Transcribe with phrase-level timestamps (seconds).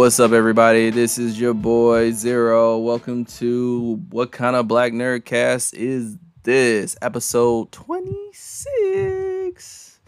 [0.00, 0.88] What's up, everybody?
[0.88, 2.78] This is your boy Zero.
[2.78, 6.96] Welcome to What Kind of Black Nerd Cast Is This?
[7.02, 10.00] Episode 26.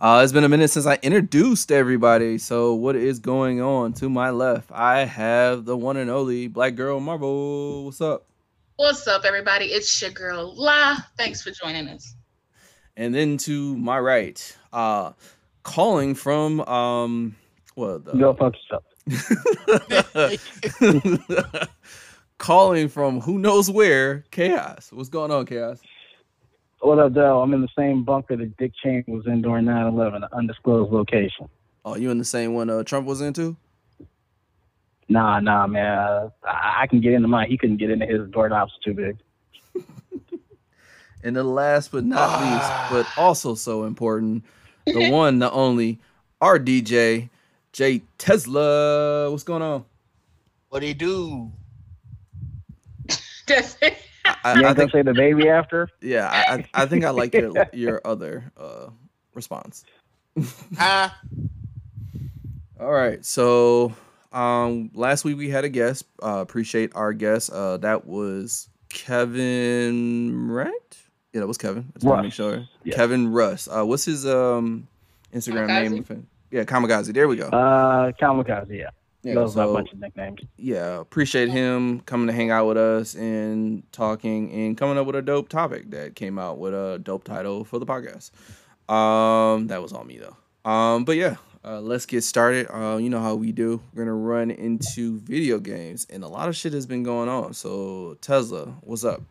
[0.00, 2.38] Uh, it's been a minute since I introduced everybody.
[2.38, 3.92] So, what is going on?
[3.94, 7.86] To my left, I have the one and only Black Girl Marvel.
[7.86, 8.26] What's up?
[8.76, 9.64] What's up, everybody?
[9.64, 10.98] It's your girl La.
[11.18, 12.14] Thanks for joining us.
[12.96, 15.10] And then to my right, uh,
[15.64, 17.34] calling from um,
[17.74, 18.84] well, the, Go fuck yourself.
[22.38, 24.92] calling from who knows where, Kayos.
[24.92, 25.80] What's going on, Kayos?
[26.80, 27.42] What up, Dell?
[27.42, 31.48] I'm in the same bunker that Dick Cheney was in during 9/11, an undisclosed location.
[31.84, 33.56] Oh, you in the same one uh, Trump was into?
[35.08, 35.98] Nah, nah, man.
[35.98, 37.48] Uh, I, I can get into mine.
[37.48, 38.28] He couldn't get into his.
[38.30, 39.18] Doorknob's too big.
[41.24, 44.44] And the last but not least, but also so important,
[44.84, 45.98] the one, the only,
[46.40, 47.30] our DJ,
[47.74, 49.30] Jay Tezla.
[49.30, 49.84] What's going on?
[50.68, 51.52] What do you do?
[53.46, 53.98] That's it.
[54.44, 55.88] I, You I think, say the baby after?
[56.00, 58.86] yeah, I, I I think I like your your other uh,
[59.34, 59.84] response.
[60.78, 61.20] Ah,
[62.80, 63.24] All right.
[63.24, 63.92] So
[64.32, 66.04] um last week we had a guest.
[66.22, 67.50] Uh appreciate our guest.
[67.52, 70.70] Uh that was Kevin right?
[71.32, 71.86] Yeah, that was Kevin.
[71.90, 72.66] I just want to make sure.
[72.84, 72.94] Yeah.
[72.96, 73.68] Kevin Russ.
[73.68, 74.88] Uh what's his um
[75.32, 76.08] Instagram Kamikaze?
[76.10, 76.26] name?
[76.54, 77.12] Yeah, Kamikaze.
[77.12, 77.48] There we go.
[77.48, 78.90] Uh, Kamikaze, yeah.
[79.24, 80.40] Yeah, Those are a so, bunch of nicknames.
[80.56, 85.16] yeah, appreciate him coming to hang out with us and talking and coming up with
[85.16, 88.30] a dope topic that came out with a dope title for the podcast.
[88.88, 90.70] Um, that was all me though.
[90.70, 92.68] Um, but yeah, uh, let's get started.
[92.72, 93.80] Uh, you know how we do.
[93.92, 97.52] We're gonna run into video games, and a lot of shit has been going on.
[97.54, 99.22] So Tezla, what's up?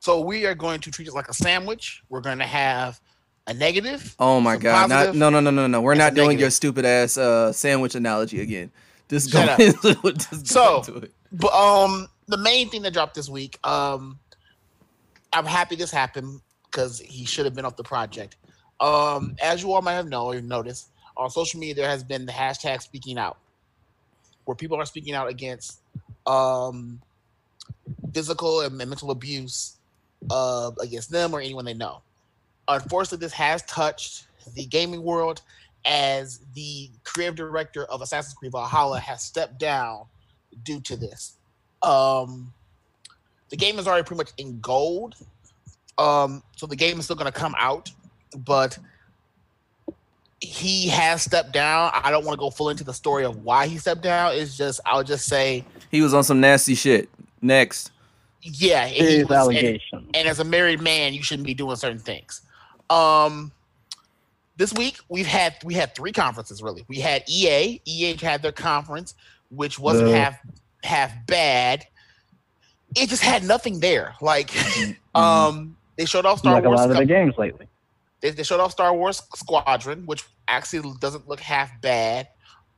[0.00, 2.02] so we are going to treat it like a sandwich.
[2.08, 3.00] We're going to have
[3.46, 4.14] a negative.
[4.18, 4.88] Oh my god!
[4.88, 5.80] Not, no, no, no, no, no.
[5.80, 8.70] We're not doing your stupid ass uh sandwich analogy again.
[9.08, 10.16] Just go into it.
[10.18, 11.12] Just go So- into it.
[11.32, 14.18] But um, the main thing that dropped this week, um,
[15.32, 16.40] I'm happy this happened
[16.70, 18.36] because he should have been off the project.
[18.80, 22.26] Um, as you all might have known or noticed, on social media there has been
[22.26, 23.38] the hashtag speaking out,
[24.44, 25.80] where people are speaking out against
[26.26, 27.00] um
[28.14, 29.76] physical and mental abuse
[30.30, 32.00] uh, against them or anyone they know.
[32.68, 35.42] Unfortunately, this has touched the gaming world
[35.84, 40.04] as the creative director of Assassin's Creed Valhalla has stepped down
[40.64, 41.36] due to this.
[41.82, 42.52] Um,
[43.50, 45.14] the game is already pretty much in gold,
[45.98, 47.90] um, so the game is still going to come out,
[48.38, 48.76] but
[50.40, 51.90] he has stepped down.
[51.94, 54.34] I don't want to go full into the story of why he stepped down.
[54.34, 57.08] It's just I'll just say, He was on some nasty shit.
[57.40, 57.92] Next.
[58.42, 60.10] yeah, and he was- and- allegations.
[60.14, 62.42] and as a married man, you shouldn't be doing certain things.
[62.90, 63.52] Um,
[64.56, 66.84] this week we've had we had three conferences really.
[66.88, 67.80] We had EA.
[67.84, 69.14] EA had their conference,
[69.50, 70.14] which wasn't Boo.
[70.14, 70.38] half
[70.82, 71.86] half bad.
[72.96, 74.14] It just had nothing there.
[74.20, 74.50] Like,
[75.16, 75.20] Mm-hmm.
[75.20, 77.66] um, they showed off Star like a lot of the games lately.
[78.20, 82.28] they, they showed off Star Wars Squadron, which actually doesn't look half bad.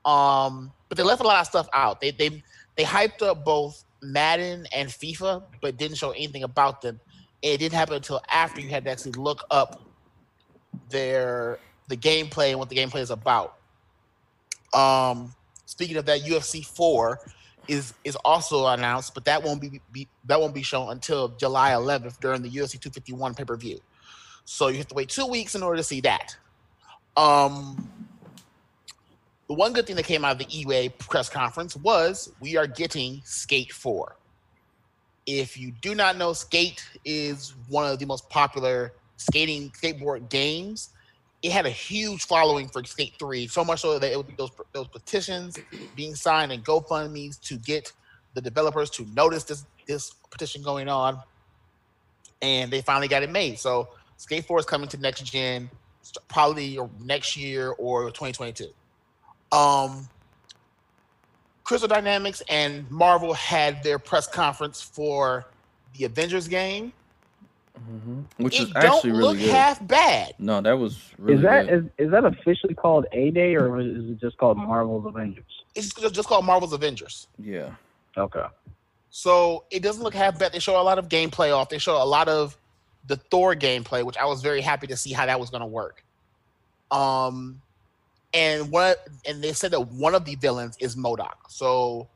[0.05, 2.01] Um, but they left a lot of stuff out.
[2.01, 2.43] They they
[2.77, 7.01] they hyped up both Madden and FIFA, but didn't show anything about them.
[7.43, 9.83] It didn't happen until after you had to actually look up
[10.91, 11.59] their
[11.89, 13.57] the gameplay and what the gameplay is about.
[14.75, 15.35] Um,
[15.67, 17.21] speaking of that, UFC four
[17.69, 21.71] is is also announced, but that won't be, be that won't be shown until July
[21.71, 23.81] 11th during the UFC 251 pay per view.
[24.45, 26.37] So you have to wait two weeks in order to see that.
[27.17, 27.91] Um,
[29.49, 32.67] the one good thing that came out of the EA press conference was we are
[32.67, 34.15] getting Skate 4.
[35.27, 40.91] If you do not know, Skate is one of the most popular skating skateboard games.
[41.43, 44.51] It had a huge following for Skate 3, so much so that it would, those
[44.73, 45.59] those petitions
[45.95, 47.93] being signed and GoFundMe's to get
[48.35, 51.21] the developers to notice this this petition going on,
[52.43, 53.59] and they finally got it made.
[53.59, 55.71] So Skate 4 is coming to next gen,
[56.29, 58.67] probably next year or 2022.
[59.53, 60.09] Um,
[61.69, 65.47] Crystal Dynamics and Marvel had their press conference for
[65.97, 66.93] the Avengers game.
[68.37, 69.51] Which is actually don't really good.
[69.51, 70.35] half bad.
[70.39, 71.93] no, that was really is that good.
[71.99, 75.45] is, is that officially called A Day or is it just called Marvel's Avengers?
[75.75, 77.29] It's just, just called Marvel's Avengers.
[77.39, 77.71] yeah.
[78.17, 78.47] Okay.
[79.11, 80.53] So it doesn't look half bad.
[80.53, 81.69] They show a lot of gameplay off.
[81.69, 82.59] They show a lot of
[83.07, 85.67] the Thor gameplay, which I was very happy to see how that was going to
[85.67, 86.05] work.
[86.91, 87.61] Um,
[88.35, 91.35] and what and they said that one of the villains is MODOK.
[91.49, 92.09] So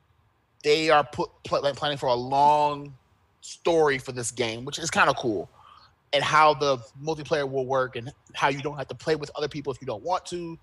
[0.63, 2.95] they are put pl- like, planning for a long
[3.43, 5.51] story for this game, which is kind of cool.
[6.15, 9.49] And how the multiplayer will work and how you don't have to play with other
[9.49, 10.59] people if you don't want to.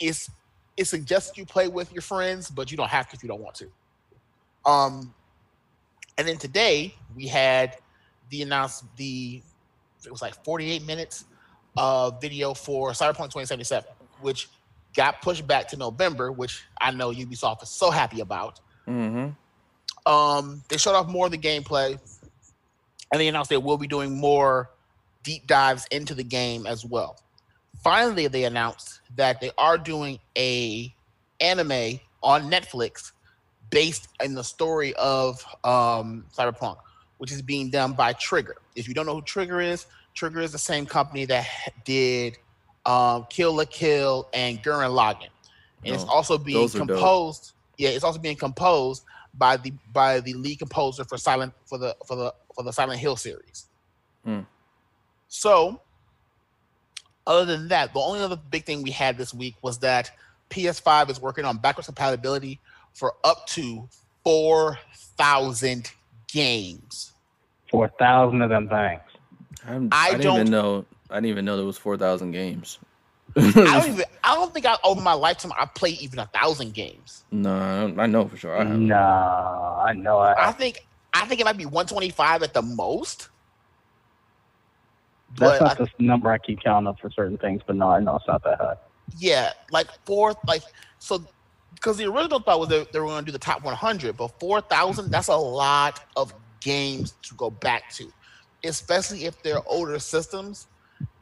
[0.00, 0.30] It's
[0.76, 3.40] it suggests you play with your friends, but you don't have to if you don't
[3.40, 3.70] want to.
[4.66, 5.14] Um,
[6.18, 7.76] and then today we had
[8.30, 9.42] the announced the
[10.04, 11.24] it was like 48 minutes
[11.76, 13.88] of video for Cyberpunk 2077,
[14.20, 14.48] which
[14.94, 18.60] got pushed back to November, which I know Ubisoft is so happy about.
[18.86, 19.30] Mm-hmm.
[20.06, 21.98] Um, they showed off more of the gameplay,
[23.12, 24.70] and they announced they will be doing more
[25.22, 27.16] deep dives into the game as well.
[27.82, 30.94] Finally, they announced that they are doing a
[31.40, 33.12] anime on Netflix
[33.70, 36.76] based in the story of um, Cyberpunk,
[37.18, 38.56] which is being done by Trigger.
[38.76, 41.46] If you don't know who Trigger is, Trigger is the same company that
[41.84, 42.38] did
[42.86, 45.28] um, Kill la Kill and Gurren Lagann,
[45.84, 46.88] and it's Oh, also being are dope.
[46.88, 47.52] composed.
[47.78, 49.04] Yeah, it's also being composed
[49.36, 53.00] by the by the lead composer for Silent for the for the for the Silent
[53.00, 53.66] Hill series.
[54.24, 54.40] Hmm.
[55.28, 55.80] So,
[57.26, 60.10] other than that, the only other big thing we had this week was that
[60.50, 62.60] PS5 is working on backwards compatibility
[62.92, 63.88] for up to
[64.22, 64.78] four
[65.16, 65.90] thousand
[66.28, 67.12] games.
[67.70, 69.00] Four thousand of them things.
[69.66, 70.84] I'm, I I, didn't don't- even know.
[71.10, 72.78] I didn't even know there was four thousand games.
[73.36, 74.04] I don't even.
[74.22, 77.24] I don't think I over my lifetime I played even a thousand games.
[77.32, 78.56] no, I, know for sure.
[78.56, 78.78] I have.
[78.78, 80.18] Nah, I know.
[80.18, 80.78] I, I think
[81.12, 83.28] I think it might be one twenty five at the most.
[85.36, 87.88] that's But I- not the number I keep counting up for certain things, but no,
[87.90, 88.76] I know it's not that high.
[89.18, 90.62] yeah, like four, like
[90.98, 91.24] so,
[91.74, 94.28] because the original thought was they, they were going to do the top 100, but
[94.40, 98.10] 4,000, that's a lot of games to go back to,
[98.64, 100.68] especially if they're older systems.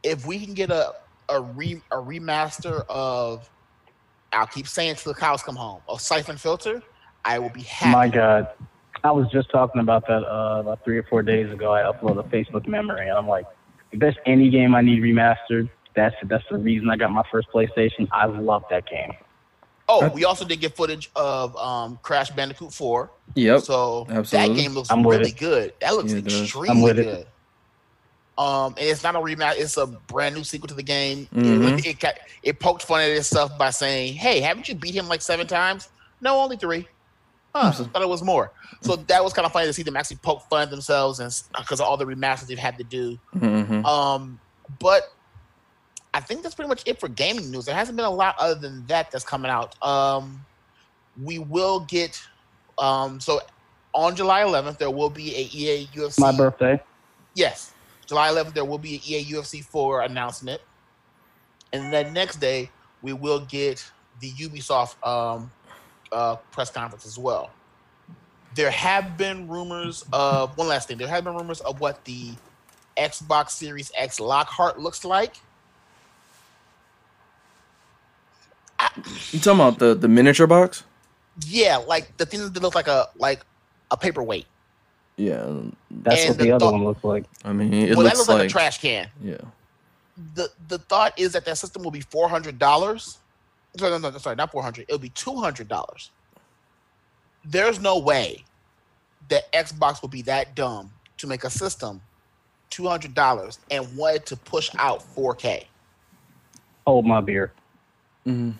[0.03, 0.93] If we can get a
[1.33, 3.49] a re a remaster of,
[4.31, 6.81] I'll keep saying till the cows come home, of Siphon Filter,
[7.25, 7.91] I will be happy.
[7.91, 8.47] My God.
[9.05, 11.73] I was just talking about that uh, about three or four days ago.
[11.73, 13.45] I uploaded a Facebook memory, and I'm like,
[13.91, 17.49] if there's any game I need remastered, that's that's the reason I got my first
[17.53, 18.07] PlayStation.
[18.13, 19.11] I love that game.
[19.89, 23.11] Oh, we also did get footage of um, Crash Bandicoot 4.
[23.35, 23.61] Yep.
[23.61, 25.73] So that game looks I'm really good.
[25.81, 27.03] That looks Yeah, extremely I'm with it.
[27.03, 27.27] good.
[28.37, 31.27] Um, and it's not a rematch; it's a brand new sequel to the game.
[31.33, 31.79] Mhm.
[31.79, 35.07] It, it, got, it poked fun at itself by saying, "Hey, haven't you beat him
[35.07, 35.89] like seven times?
[36.21, 36.87] No, only three.
[37.53, 37.91] Huh, Mhm.
[37.91, 38.51] thought it was more."
[38.81, 41.31] So that was kind of funny to see them actually poke fun at themselves and
[41.57, 43.17] because of all the remasters they've had to do.
[43.35, 43.85] Mhm.
[43.85, 44.39] Um,
[44.79, 45.13] but
[46.15, 47.65] I think that's pretty much it for gaming news.
[47.65, 49.75] There hasn't been a lot other than that that's coming out.
[49.83, 50.43] Um,
[51.21, 52.19] we will get
[52.79, 53.39] um, so
[53.93, 56.19] on July 11th there will be a EA UFC.
[56.19, 56.81] My birthday.
[57.35, 57.72] Yes,
[58.13, 60.61] July 11th there will be an EA UFC 4 announcement,
[61.73, 62.69] and then next day
[63.01, 63.83] we will get
[64.19, 65.49] the Ubisoft um,
[66.11, 67.49] uh, press conference as well.
[68.53, 70.99] There have been rumors of one last thing.
[70.99, 72.33] There have been rumors of what the
[72.95, 75.37] Xbox Series X Lockhart looks like.
[79.31, 80.83] You talking about the the miniature box?
[81.47, 83.43] Yeah, like the thing that looks like a like
[83.89, 84.45] a paperweight.
[85.17, 85.45] Yeah.
[85.91, 87.25] That's And what the the other thought- one looks like.
[87.45, 89.07] I mean, it well, that looks looks like, like, a trash can.
[89.21, 89.37] yeah.
[90.35, 93.19] the the thought is that that system will be four hundred dollars.
[93.77, 94.85] Sorry, no, no, sorry, not four hundred.
[94.87, 96.11] It'll be two hundred dollars.
[97.45, 98.43] There's no way
[99.29, 102.01] that Xbox will be that dumb to make a system
[102.69, 105.67] two hundred dollars and wanted to push out four K.
[106.87, 107.51] Hold my beer.
[108.25, 108.51] hmm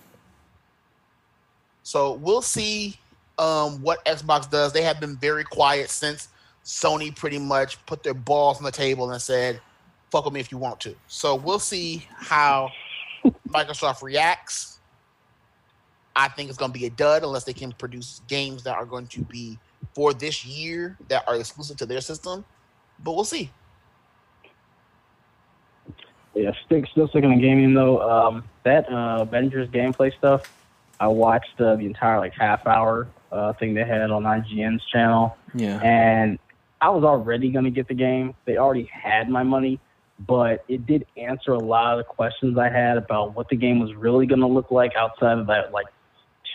[1.83, 2.97] So we'll see
[3.37, 4.71] um, what Xbox does.
[4.73, 6.29] They have been very quiet since
[6.65, 9.59] Sony pretty much put their balls on the table and said,
[10.11, 12.69] "Fuck with me if you want to." So we'll see how
[13.49, 14.79] Microsoft reacts.
[16.15, 18.85] I think it's going to be a dud unless they can produce games that are
[18.85, 19.57] going to be
[19.95, 22.45] for this year that are exclusive to their system.
[23.03, 23.49] But we'll see.
[26.35, 28.01] Yeah, stick, still sticking in gaming though.
[28.09, 30.51] Um, that uh, Avengers gameplay stuff,
[30.99, 35.35] I watched uh, the entire like half hour uh, thing they had on IGN's channel,
[35.53, 35.79] Yeah.
[35.81, 36.39] and
[36.83, 38.33] I was already gonna get the game.
[38.43, 39.79] They already had my money,
[40.27, 43.79] but it did answer a lot of the questions I had about what the game
[43.79, 45.85] was really gonna look like outside of that like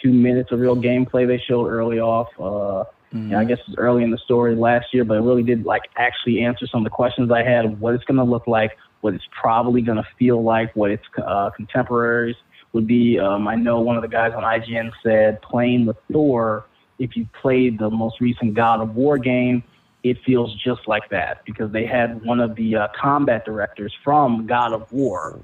[0.03, 2.29] two minutes of real gameplay they showed early off.
[2.39, 3.31] Uh, Mhm.
[3.31, 5.65] yeah, I guess it was early in the story last year, but it really did
[5.65, 8.47] like actually answer some of the questions I had of what it's going to look
[8.47, 12.37] like, what it's probably going to feel like, what its uh, contemporaries
[12.75, 13.19] would be.
[13.19, 16.67] Um, I know one of the guys on IGN said playing with Thor,
[16.99, 19.63] if you played the most recent God of War game,
[20.02, 24.47] it feels just like that because they had one of the uh, combat directors from
[24.47, 25.40] God of War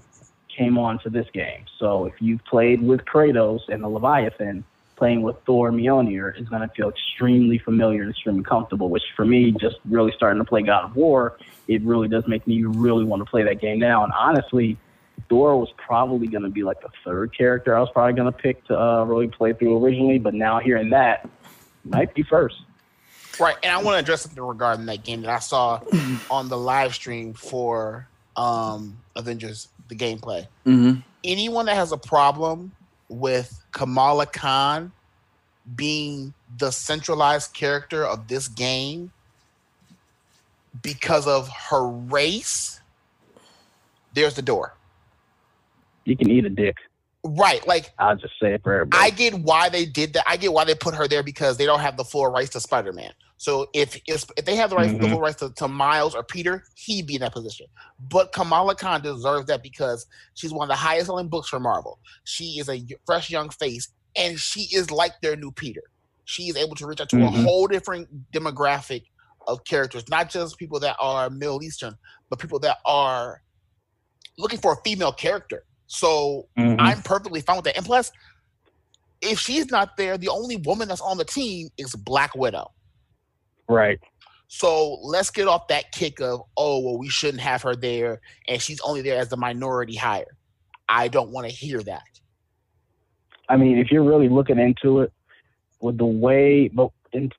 [0.57, 1.65] came on to this game.
[1.79, 4.65] So if you've played with Kratos and the Leviathan,
[4.97, 9.25] playing with Thor Mjolnir is going to feel extremely familiar and extremely comfortable, which for
[9.25, 13.05] me, just really starting to play God of War, it really does make me really
[13.05, 14.05] want to play that game now.
[14.05, 14.79] And honestly,
[15.29, 18.39] Thor was probably going to be like the third character I was probably going to
[18.39, 21.29] pick to uh, really play through originally, but now hearing that,
[21.85, 22.57] might be first.
[23.41, 25.81] Right, and I want to address something regarding that game that I saw
[26.31, 30.47] on the live stream for um, Avengers, the gameplay.
[30.67, 31.01] Mm-hmm.
[31.25, 32.73] Anyone that has a problem
[33.09, 34.93] with Kamala Khan
[35.75, 39.11] being the centralized character of this game
[40.83, 42.81] because of her race,
[44.13, 44.75] there's the door.
[46.05, 46.77] You can eat a dick.
[47.27, 49.03] Right, like I'll just say it for everybody.
[49.03, 50.25] I get why they did that.
[50.29, 52.61] I get why they put her there because they don't have the full rights to
[52.61, 53.13] Spider Man.
[53.39, 55.11] So if if, if they have the rights, the Mhm.
[55.11, 57.67] full rights to, to Miles or Peter, he'd be in that position.
[57.99, 61.99] But Kamala Khan deserves that because she's one of the highest selling books for Marvel.
[62.25, 65.83] She is a fresh young face, and she is like their new Peter.
[66.27, 67.43] She is able to reach out to a Mhm.
[67.43, 69.05] whole different demographic
[69.47, 71.97] of characters, not just people that are Middle Eastern,
[72.29, 73.43] but people that are
[74.37, 75.65] looking for a female character.
[75.87, 76.77] So Mhm.
[76.79, 77.77] I'm perfectly fine with that.
[77.77, 78.11] And plus,
[79.21, 82.71] if she's not there, the only woman that's on the team is Black Widow.
[83.67, 83.99] right.
[84.49, 88.61] So let's get off that kick of, oh, well, we shouldn't have her there, and
[88.61, 90.37] she's only there as the minority hire.
[90.87, 92.03] I don't want to hear that.
[93.49, 95.13] I mean, if you're really looking into it,
[95.81, 96.91] with the way, but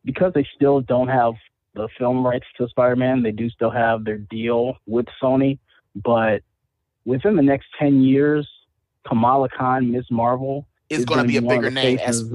[0.04, 1.34] because they still don't have
[1.74, 5.60] the film rights to Spider-Man, they do still have their deal with Sony.
[5.96, 6.42] But
[7.06, 8.48] within the next ten years,
[9.08, 12.34] Kamala Khan, Miss Marvel, is, going to be a bigger name as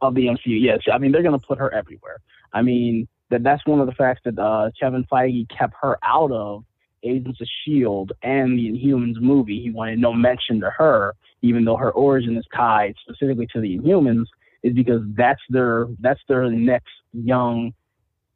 [0.00, 0.38] of the MCU.
[0.60, 2.18] Yes, I mean they're going to put her everywhere.
[2.52, 6.32] I mean that that's one of the facts that uh, Kevin Feige kept her out
[6.32, 6.64] of
[7.02, 9.60] Agents of Shield and the Inhumans movie.
[9.62, 13.78] He wanted no mention to her, even though her origin is tied specifically to the
[13.78, 14.26] Inhumans,
[14.62, 17.72] is because that's their that's their next young.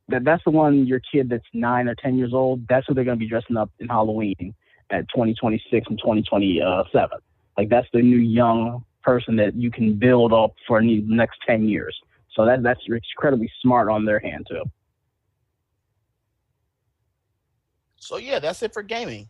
[0.09, 2.67] That that's the one your kid that's nine or ten years old.
[2.69, 4.55] That's who they're going to be dressing up in Halloween
[4.95, 7.19] at 2026 and 2027.
[7.59, 11.69] Like that's the new young person that you can build up for the next 10
[11.69, 11.99] years.
[12.35, 14.65] So that that's incredibly smart on their hand too.
[17.97, 19.29] So yeah, that's it for gaming.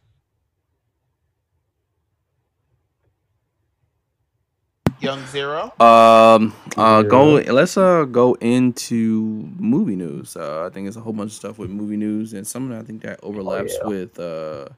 [5.01, 5.73] Young Zero.
[5.79, 7.35] Um, uh, go.
[7.35, 10.35] Let's uh go into movie news.
[10.35, 12.77] Uh, I think it's a whole bunch of stuff with movie news, and some of
[12.77, 13.87] it I think that overlaps yeah.
[13.87, 14.69] with uh,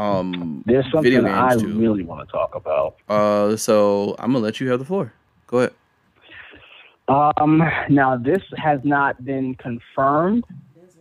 [0.00, 1.78] um, There's something I too.
[1.78, 2.96] really want to talk about.
[3.08, 3.56] uh.
[3.56, 5.12] So I'm gonna let you have the floor.
[5.46, 5.74] Go ahead.
[7.08, 10.44] Um, now this has not been confirmed.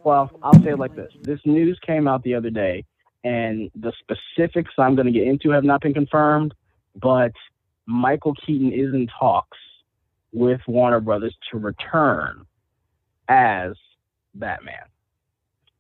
[0.04, 2.84] Well, I'll say it like this: this news came out the other day,
[3.24, 6.54] and the specifics I'm going to get into have not been confirmed.
[7.02, 7.32] But
[7.86, 9.58] Michael Keaton is in talks
[10.32, 12.46] with Warner Brothers to return
[13.28, 13.74] as
[14.36, 14.86] Batman.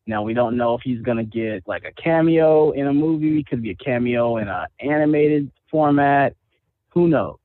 [0.10, 3.62] Now we don't know if he's to get like a cameo in a movie, could
[3.62, 6.36] be a cameo in an animated format.
[6.90, 7.38] Who knows?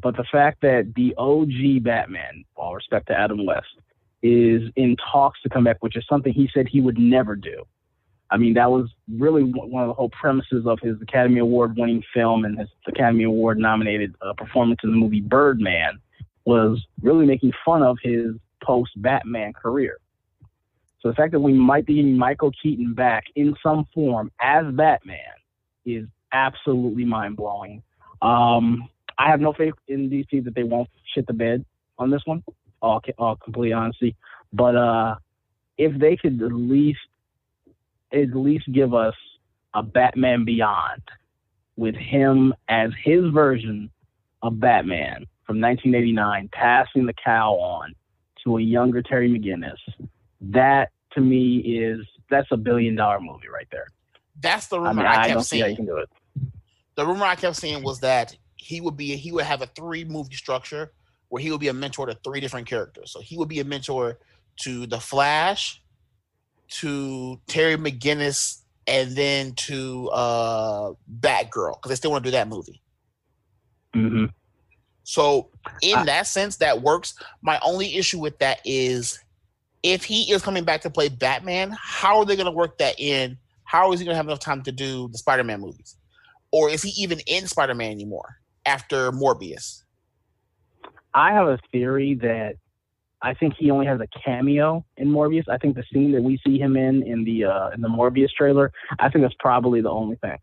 [0.00, 3.66] But the fact that the OG Batman, all respect to Adam West,
[4.22, 7.64] is in talks to come back, which is something he said he would never do.
[8.30, 11.76] I mean, that was really one one of the whole premises of his Academy Award
[11.76, 15.98] winning film and his Academy Award nominated uh, performance in the movie Birdman
[16.44, 19.98] was really making fun of his post Batman career.
[21.00, 24.64] So the fact that we might be getting Michael Keaton back in some form as
[24.72, 25.18] Batman
[25.86, 27.82] is absolutely mind blowing.
[28.20, 31.64] Um, I have no faith in DC that they won't shit the bed
[31.98, 32.42] on this one.
[32.82, 34.14] All, all complete honesty.
[34.52, 35.16] But uh,
[35.76, 36.98] if they could at least
[38.12, 39.14] at least give us
[39.74, 41.02] a Batman Beyond
[41.76, 43.90] with him as his version
[44.42, 47.94] of Batman from 1989, passing the cow on
[48.44, 49.76] to a younger Terry McGinnis,
[50.40, 53.86] that to me is that's a billion dollar movie right there.
[54.40, 55.76] That's the rumor I mean, I, I, kept don't see how you seeing.
[55.76, 56.08] can do it.
[56.96, 60.04] The rumor I kept seeing was that he would be he would have a three
[60.04, 60.92] movie structure
[61.28, 63.12] where he would be a mentor to three different characters.
[63.12, 64.18] So he would be a mentor
[64.62, 65.82] to the Flash,
[66.80, 72.48] to Terry McGinnis, and then to uh Batgirl because they still want to do that
[72.48, 72.80] movie.
[73.94, 74.26] hmm
[75.04, 75.50] So
[75.82, 77.14] in I- that sense, that works.
[77.42, 79.18] My only issue with that is
[79.82, 82.98] if he is coming back to play Batman, how are they going to work that
[82.98, 83.38] in?
[83.64, 85.96] How is he going to have enough time to do the Spider-Man movies,
[86.50, 89.84] or is he even in Spider-Man anymore after Morbius?
[91.14, 92.54] I have a theory that
[93.20, 95.48] I think he only has a cameo in Morbius.
[95.48, 98.30] I think the scene that we see him in in the uh, in the Morbius
[98.36, 100.38] trailer, I think that's probably the only thing,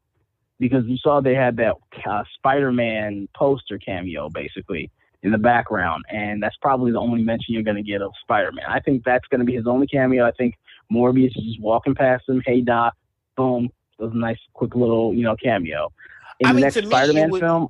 [0.59, 1.75] because you saw they had that
[2.05, 4.91] uh, Spider-Man poster cameo basically
[5.25, 8.63] in the background, and that's probably the only mention you're going to get of Spider-Man.
[8.69, 10.25] I think that's going to be his only cameo.
[10.25, 10.55] I think
[10.91, 12.93] Morbius is just walking past him, hey Doc,
[13.35, 15.91] boom, was a nice, quick little you know cameo.
[16.39, 17.67] In I the mean, next to Spider-Man would- film,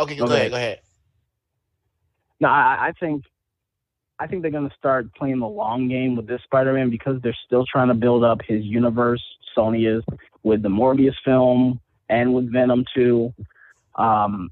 [0.00, 0.34] Okay, go Okay.
[0.34, 0.50] ahead.
[0.50, 0.80] Go ahead.
[2.40, 3.24] no, I, I think
[4.18, 7.64] I think they're gonna start playing the long game with this Spider-Man because they're still
[7.66, 9.22] trying to build up his universe.
[9.56, 10.02] Sony is
[10.42, 13.32] with the Morbius film and with Venom too.
[13.96, 14.50] Um,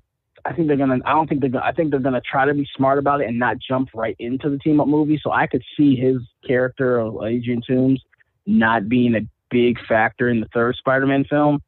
[0.49, 0.99] I think they're gonna.
[1.05, 1.64] I don't think they're gonna.
[1.64, 4.49] I think they're gonna try to be smart about it and not jump right into
[4.49, 5.21] the team up movie.
[5.23, 7.99] So I could see his character of Adrian Toomes
[8.47, 11.62] not being a big factor in the third Spider-Man film.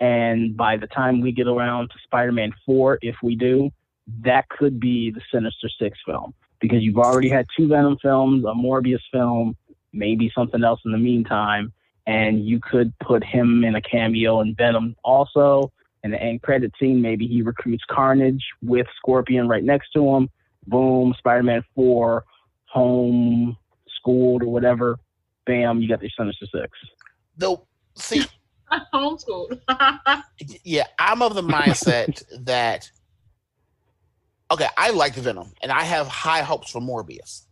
[0.00, 3.70] And by the time we get around to Spider-Man Four, if we do,
[4.24, 8.48] that could be the Sinister Six film because you've already had two Venom films, a
[8.48, 9.56] Morbius film,
[9.92, 11.72] maybe something else in the meantime,
[12.04, 15.70] and you could put him in a cameo in Venom also.
[16.04, 20.28] In the end credit scene, maybe he recruits Carnage with Scorpion right next to him.
[20.66, 22.24] Boom, Spider-Man Four,
[22.66, 23.56] home,
[23.96, 24.98] schooled or whatever.
[25.46, 26.70] Bam, you got the Sinister Six.
[27.36, 28.24] Though, see,
[28.94, 29.60] Homeschooled.
[30.64, 32.90] yeah, I'm of the mindset that
[34.50, 37.46] okay, I like Venom and I have high hopes for Morbius.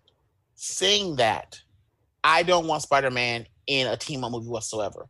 [0.54, 1.60] Saying that,
[2.22, 5.08] I don't want Spider-Man in a team up movie whatsoever.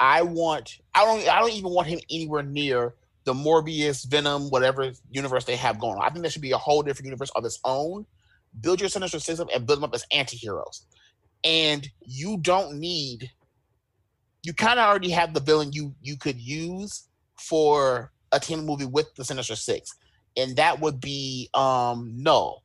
[0.00, 4.92] I want I don't I don't even want him anywhere near the Morbius, Venom, whatever
[5.10, 6.04] universe they have going on.
[6.04, 8.06] I think there should be a whole different universe of its own.
[8.60, 10.86] Build your Sinister Six up and build them up as anti-heroes.
[11.44, 13.30] And you don't need
[14.46, 18.86] you kind of already have the villain you you could use for a team movie
[18.86, 19.92] with the Sinister Six,
[20.36, 22.62] and that would be um Knull.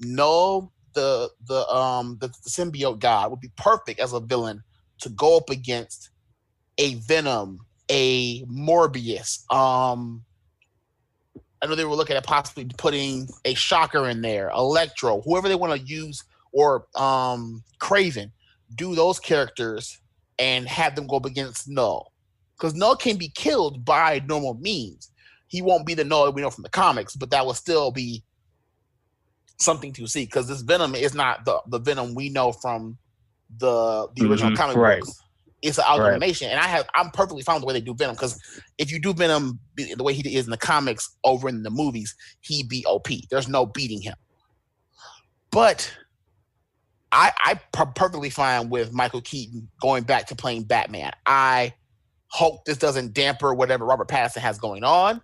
[0.00, 4.62] Knull, the the um the, the symbiote god, would be perfect as a villain
[5.00, 6.10] to go up against
[6.78, 7.60] a Venom,
[7.90, 9.50] a Morbius.
[9.52, 10.24] Um,
[11.60, 15.56] I know they were looking at possibly putting a Shocker in there, Electro, whoever they
[15.56, 18.30] want to use, or um Kraven.
[18.74, 19.98] Do those characters
[20.38, 22.12] and have them go up against Knull.
[22.56, 25.10] Because Knull can be killed by normal means.
[25.48, 27.90] He won't be the Knull that we know from the comics, but that will still
[27.90, 28.22] be
[29.58, 30.24] something to see.
[30.24, 32.98] Because this Venom is not the, the Venom we know from
[33.58, 35.00] the the original Mhm, comic right.
[35.00, 35.22] books.
[35.62, 35.96] It's an Right.
[35.98, 38.14] amalgamation, and I have I'm perfectly fine with the way they do Venom.
[38.14, 38.40] Because
[38.78, 42.14] if you do Venom the way he is in the comics over in the movies,
[42.40, 43.08] he be OP.
[43.30, 44.14] There's no beating him.
[45.50, 45.92] But
[47.10, 51.12] I I per- perfectly fine with Michael Keaton going back to playing Batman.
[51.26, 51.74] I
[52.28, 55.20] hope this doesn't damper whatever Robert Pattinson has going on.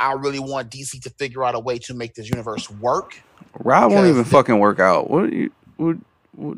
[0.00, 3.20] I really want DC to figure out a way to make this universe work.
[3.60, 5.10] Rob won't even fucking work out.
[5.10, 5.96] What you what, what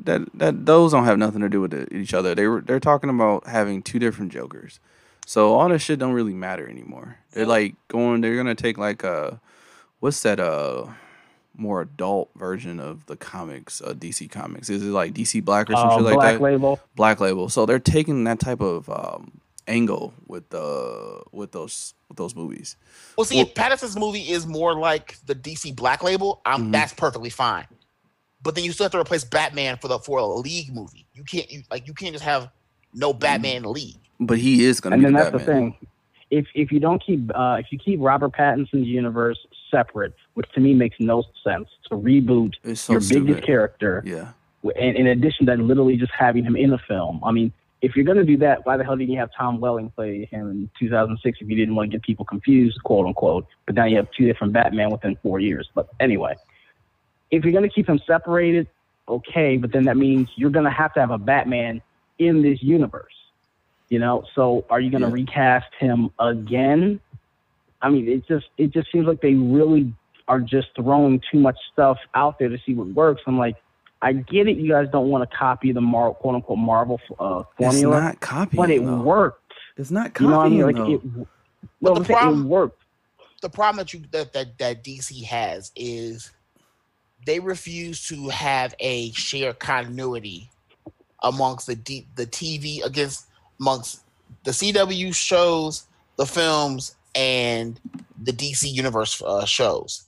[0.05, 2.35] that that those don't have nothing to do with it, each other.
[2.35, 4.81] They were they're talking about having two different Jokers.
[5.27, 7.19] So all this shit don't really matter anymore.
[7.33, 9.41] They're like going they're gonna take like a
[10.01, 10.87] what's that uh
[11.57, 14.71] more adult version of the comics, uh DC comics.
[14.71, 16.39] Is it like DC Black or some Uh, shit like Black that?
[16.39, 16.81] Black Label.
[16.97, 17.49] Black Label.
[17.49, 22.77] So they're taking that type of um angle with uh with those with those movies.
[23.17, 26.73] Well, see, Well- if Pattinson's movie is more like the DC Black Label, um, Mhm.
[26.73, 27.67] that's perfectly fine.
[28.43, 31.07] But then you still have to replace Batman for the for a League movie.
[31.15, 32.49] You can't you like you can't just have
[32.95, 33.97] no Batman in the League.
[34.21, 35.65] But he is gonna and be then the that's Batman.
[35.65, 35.87] the thing.
[36.31, 39.39] If if you don't keep uh, if you keep Robert Pattinson's universe
[39.71, 43.27] separate, which to me makes no sense, to reboot so your stupid.
[43.27, 44.29] biggest character, Yeah.
[44.77, 47.21] in, in addition to literally just having him in a film.
[47.25, 49.91] I mean, if you're gonna do that, why the hell didn't you have Tom Welling
[49.91, 53.47] play him in 2006 if you didn't want to get people confused, quote unquote?
[53.67, 55.69] But now you have two different Batman within four years.
[55.75, 56.35] But anyway,
[57.31, 58.67] if you're gonna keep him separated,
[59.09, 61.81] okay, but then that means you're gonna have to have a Batman
[62.19, 63.13] in this universe.
[63.89, 65.15] You know, so are you gonna Yeah.
[65.15, 67.01] recast him again?
[67.81, 69.93] I mean, it just it just seems like they really
[70.27, 73.23] are just throwing too much stuff out there to see what works.
[73.27, 73.57] I'm like,
[74.03, 74.59] I get it.
[74.59, 78.57] You guys don't want to copy the Mar- quote unquote Marvel uh, It's not copying.
[78.61, 79.01] but it though.
[79.01, 79.53] worked.
[79.77, 80.59] It's not copying, You copying.
[80.59, 80.99] know what I mean?
[80.99, 81.21] Like though.
[81.23, 81.29] it.
[81.81, 82.83] But No, the problem- it worked.
[83.43, 86.31] the problem that you that, that that DC has is
[87.27, 90.51] they refuse to have a shared continuity
[91.23, 93.27] amongst the D, the TV against
[93.61, 94.03] amongst
[94.45, 97.81] the CW shows, the films, and
[98.23, 100.05] the DC Universe uh, shows.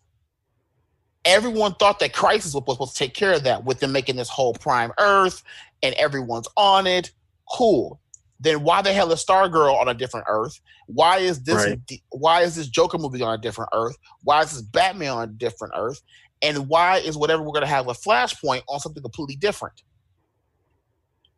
[1.25, 4.29] Everyone thought that Crisis was supposed to take care of that with them making this
[4.29, 5.43] whole Prime Earth
[5.83, 7.11] and everyone's on it.
[7.51, 8.01] Cool.
[8.39, 10.59] Then why the hell is Stargirl on a different Earth?
[10.87, 12.03] Why is this Right.
[12.11, 13.97] why is this Joker movie on a different Earth?
[14.23, 16.01] Why is this Batman on a different Earth?
[16.43, 19.83] And why is whatever we're gonna have a Flashpoint on something completely different?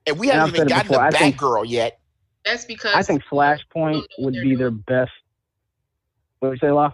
[0.07, 1.99] And we And haven't I've even gotten before, to I Batgirl yet.
[2.45, 5.13] That's because I think Flashpoint They don't know what would they're be their best.
[6.41, 6.93] What do you say, La?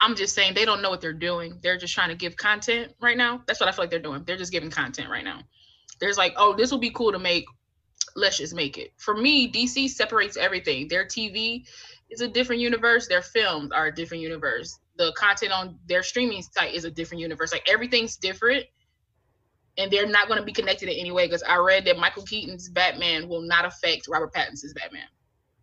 [0.00, 1.58] I'm just saying they don't know what they're doing.
[1.62, 3.42] They're just trying to give content right now.
[3.46, 4.22] That's what I feel like they're doing.
[4.24, 5.40] They're just giving content right now.
[6.00, 7.44] There's like, oh, this will be cool to make
[8.18, 8.92] let's just make it.
[8.96, 10.88] For me, DC separates everything.
[10.88, 11.64] Their TV
[12.10, 13.06] is a different universe.
[13.06, 14.78] Their films are a different universe.
[14.98, 17.52] The content on their streaming site is a different universe.
[17.52, 18.64] Like everything's different,
[19.78, 21.26] and they're not going to be connected in any way.
[21.26, 25.06] Because I read that Michael Keaton's Batman will not affect Robert Pattinson's Batman.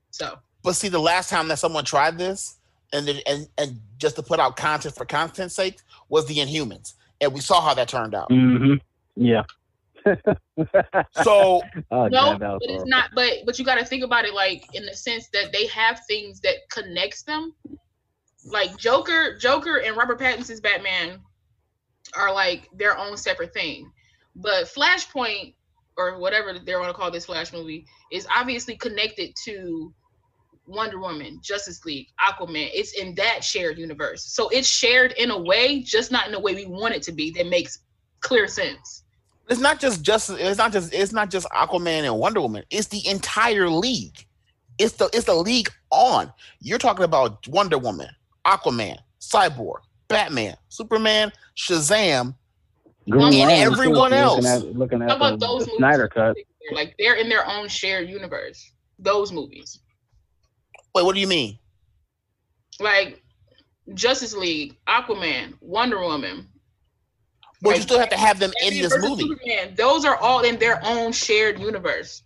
[0.09, 2.55] So, But see, the last time that someone tried this,
[2.93, 6.93] and then- and and just to put out content for content's sake, was the Inhumans,
[7.19, 8.31] and we saw how that turned out.
[8.31, 8.75] hmm
[9.15, 9.43] Yeah.
[11.23, 13.09] So oh, no, God, but it's not.
[13.13, 15.99] But but you got to think about it like in the sense that they have
[16.07, 17.53] things that connects them.
[18.45, 21.19] Like Joker, Joker, and Robert Pattinson's Batman
[22.15, 23.91] are like their own separate thing.
[24.35, 25.55] But Flashpoint
[25.97, 29.93] or whatever they want to call this Flash movie is obviously connected to
[30.67, 32.69] Wonder Woman, Justice League, Aquaman.
[32.73, 34.23] It's in that shared universe.
[34.23, 37.11] So it's shared in a way, just not in the way we want it to
[37.11, 37.31] be.
[37.31, 37.79] That makes
[38.21, 39.03] clear sense.
[39.47, 42.63] it's not just just it's not just it's not just Aquaman and Wonder Woman.
[42.71, 44.25] It's the entire league.
[44.77, 46.33] It's the it's the league on.
[46.59, 48.09] You're talking about Wonder Woman,
[48.45, 52.35] Aquaman, Cyborg, Batman, Superman, Shazam.
[53.09, 54.43] Green And Lantern, everyone if else.
[54.43, 55.77] Looking at, looking How about the, those the movies?
[55.77, 56.35] Snyder cut.
[56.71, 58.71] Like they're in their own shared universe.
[58.97, 59.79] Those movies,
[60.95, 61.59] Wait, what do you mean?
[62.79, 63.21] like
[63.93, 66.47] Justice League, Aquaman, Wonder Woman.
[67.61, 69.23] Well, you still have to have them in this movie.
[69.23, 72.23] Superman, those are all in their own shared universe.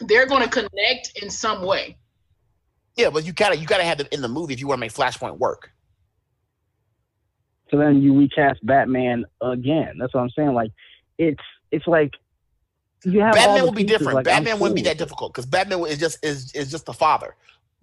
[0.00, 1.98] They're going to connect in some way.
[2.98, 4.80] Yeah, but you gotta you gotta have them in the movie if you want to
[4.80, 5.70] make Flashpoint work.
[7.70, 9.96] So then you recast Batman again.
[9.98, 10.52] That's what I'm saying.
[10.52, 10.72] Like,
[11.16, 12.14] it's it's like
[13.04, 14.16] you have Batman the will be pieces, different.
[14.16, 16.92] like, I'm Batman wouldn't be that difficult because Batman is just is is just the
[16.92, 17.36] father.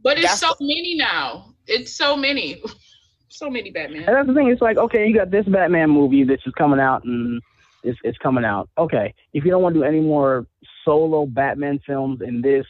[0.03, 1.53] But it's That's so many now.
[1.65, 2.61] It's so many.
[3.29, 4.03] so many Batman.
[4.03, 4.49] And that's the thing.
[4.49, 7.41] It's like, okay, you got this Batman movie that's just coming out and
[7.83, 8.69] it's, it's coming out.
[8.77, 10.45] Okay, if you don't want to do any more
[10.83, 12.65] solo Batman films in this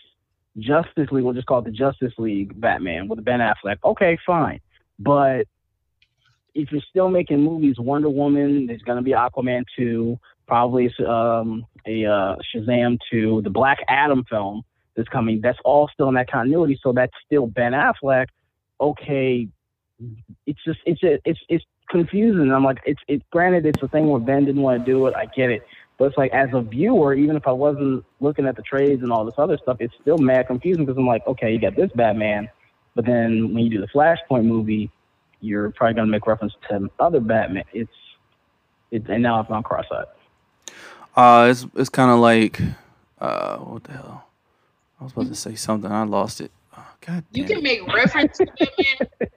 [0.58, 3.78] Justice League, we'll just call it the Justice League Batman with Ben Affleck.
[3.84, 4.62] Okay, fine.
[5.00, 5.48] But
[6.54, 11.66] if you're still making movies, Wonder Woman, there's going to be Aquaman 2, probably um,
[11.86, 14.64] a uh, Shazam 2, the Black Adam film
[14.96, 15.42] that's coming.
[15.42, 16.80] That's all still in that continuity.
[16.82, 18.28] So that's still Ben Affleck.
[18.80, 19.48] Okay,
[20.46, 22.52] it's just it's it's it's confusing.
[22.52, 25.16] I'm like it's it's granted it's a thing where Ben didn't want to do it.
[25.16, 25.64] I get it,
[25.98, 29.12] but it's like as a viewer, even if I wasn't looking at the trades and
[29.12, 31.92] all this other stuff, it's still mad confusing because I'm like, okay, you got this
[31.96, 32.50] Batman,
[32.96, 34.90] but then when you do the Flashpoint movie,
[35.42, 37.64] you're probably gonna make reference to other Batman.
[37.74, 37.92] It's
[38.92, 40.06] it's and now I've gone cross-eyed.
[41.16, 42.60] Uh, it's it's kind of like,
[43.20, 44.28] uh, what the hell?
[45.00, 45.92] I was about to say something.
[45.92, 46.52] I lost it.
[46.78, 47.64] Oh, God You can it.
[47.64, 49.30] make reference to Batman.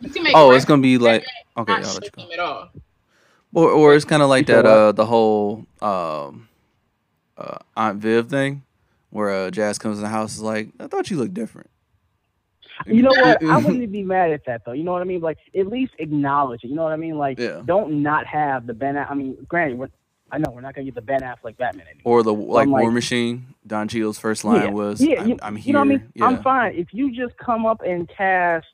[0.00, 1.24] You can make Oh, it's gonna be like
[1.56, 1.72] okay.
[1.72, 2.32] not I'll let you go.
[2.32, 2.68] at all.
[3.54, 4.64] Or or it's kind of like that.
[4.66, 6.48] Uh, the whole um,
[7.36, 8.62] uh, Aunt Viv thing,
[9.10, 11.68] where uh, Jazz comes in the house is like, I thought you looked different.
[12.86, 13.44] You know what?
[13.44, 14.72] I wouldn't be mad at that though.
[14.72, 15.20] You know what I mean?
[15.20, 16.68] Like at least acknowledge it.
[16.68, 17.18] You know what I mean?
[17.18, 17.60] Like Yeah.
[17.64, 18.96] don't not have the Ben.
[18.96, 19.88] I mean, granted, we're,
[20.30, 22.02] I know we're not gonna get the Ben Affleck Batman anymore.
[22.04, 23.46] Or the like like- War Machine.
[23.64, 25.66] Don Cheadle's first line was, yeah, I'm, you, I'm here.
[25.68, 26.12] you know what I mean?
[26.14, 26.24] Yeah.
[26.26, 28.66] I'm fine if you just come up and cast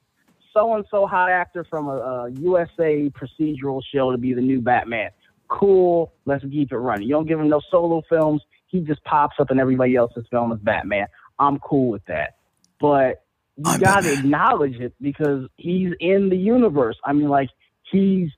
[0.58, 4.60] so and so hot actor from a, a USA procedural show to be the new
[4.60, 5.10] Batman.
[5.48, 7.08] Cool, let's keep it running.
[7.08, 8.42] You don't give him no solo films.
[8.66, 11.06] He just pops up in everybody else's film as Batman.
[11.38, 12.36] I'm cool with that.
[12.80, 13.24] But
[13.56, 14.18] you I'm gotta Batman.
[14.18, 16.96] acknowledge it because he's in the universe.
[17.04, 17.50] I mean, like
[17.90, 18.30] he's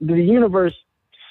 [0.00, 0.74] the universe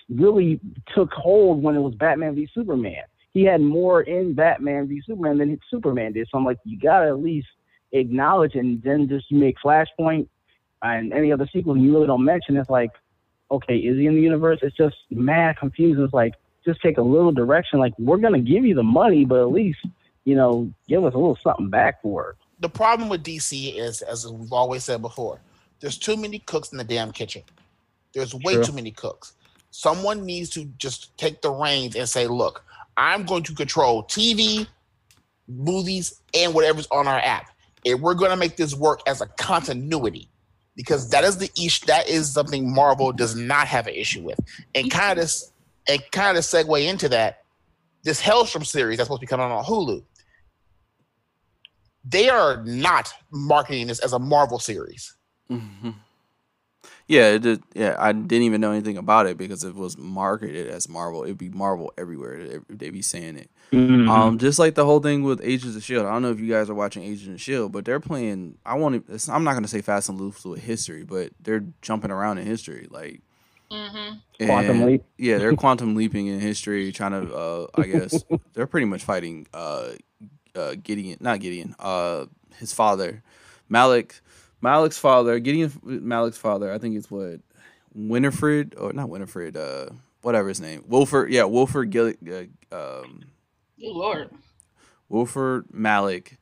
[0.10, 0.60] really
[0.94, 3.04] took hold when it was Batman v Superman.
[3.32, 6.28] He had more in Batman v Superman than Superman did.
[6.32, 7.48] So I'm like, you gotta at least
[7.92, 10.28] acknowledge it and then just make Flashpoint
[10.84, 12.58] and any other sequel you really don't mention.
[12.58, 12.92] It's like,
[13.50, 14.60] okay, is he in the universe?
[14.62, 16.04] It's just mad confusing.
[16.04, 16.34] It's like
[16.66, 17.80] just take a little direction.
[17.80, 19.80] Like we're gonna give you the money, but at least
[20.26, 22.36] you know give us a little something back for it.
[22.60, 25.40] The problem with DC is, as we've always said before,
[25.80, 27.44] there's too many cooks in the damn kitchen.
[28.14, 28.64] There's way True.
[28.64, 29.34] too many cooks.
[29.72, 32.64] Someone needs to just take the reins and say, look,
[32.96, 34.68] I'm going to control TV,
[35.48, 37.50] movies, and whatever's on our app.
[37.86, 40.30] And we're going to make this work as a continuity
[40.76, 44.40] because that is the ish that is something Marvel does not have an issue with.
[44.76, 45.32] And kind of
[45.88, 47.44] and kind of segue into that,
[48.04, 50.04] this Helstrom series that's supposed to be coming on Hulu.
[52.06, 55.16] They are not marketing this as a Marvel series.
[55.50, 55.96] Mhm.
[57.08, 57.38] Yeah,
[57.74, 57.96] yeah.
[58.00, 61.24] I didn't even know anything about it because it was marketed as Marvel.
[61.24, 62.44] It'd be Marvel everywhere.
[62.48, 63.50] They- They'd be saying it.
[63.72, 64.10] Mm-hmm.
[64.10, 66.06] Um, just like the whole thing with Agents of Shield.
[66.06, 68.58] I don't know if you guys are watching Agents of Shield, but they're playing.
[68.66, 69.32] I want to.
[69.32, 72.88] I'm not gonna say Fast and Loose with history, but they're jumping around in history,
[72.90, 73.22] like
[73.72, 75.04] hmm Quantum leap.
[75.18, 77.34] Yeah, they're quantum leaping in history, trying to.
[77.36, 79.90] Uh, I guess they're pretty much fighting uh,
[80.56, 82.26] uh, Gideon, not Gideon, uh,
[82.58, 83.24] his father,
[83.72, 84.22] Malick,
[84.64, 86.72] Malick's father, Gideon Malick's father.
[86.72, 87.40] I think it's what
[87.94, 89.88] Winifred or not Winifred, uh,
[90.22, 91.32] whatever his name, Wilford.
[91.32, 93.26] Yeah, Wilford Gil, uh, um,
[93.86, 94.30] Oh, Lord.
[95.10, 96.38] Wilford Malick,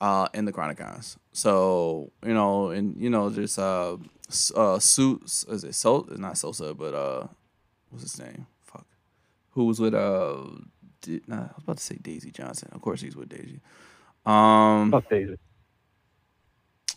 [0.00, 1.16] uh, in the Chronicoms.
[1.32, 3.96] So you know, and you know, just uh,
[4.54, 7.26] uh, suits is it so not Sousa, but uh,
[7.90, 8.46] what's his name?
[8.60, 8.86] Fuck,
[9.52, 10.36] who was with uh,
[11.00, 12.68] Di- nah, I was about to say Daisy Johnson.
[12.72, 13.60] Of course, he's with Daisy.
[14.26, 15.38] Um, Fuck Daisy.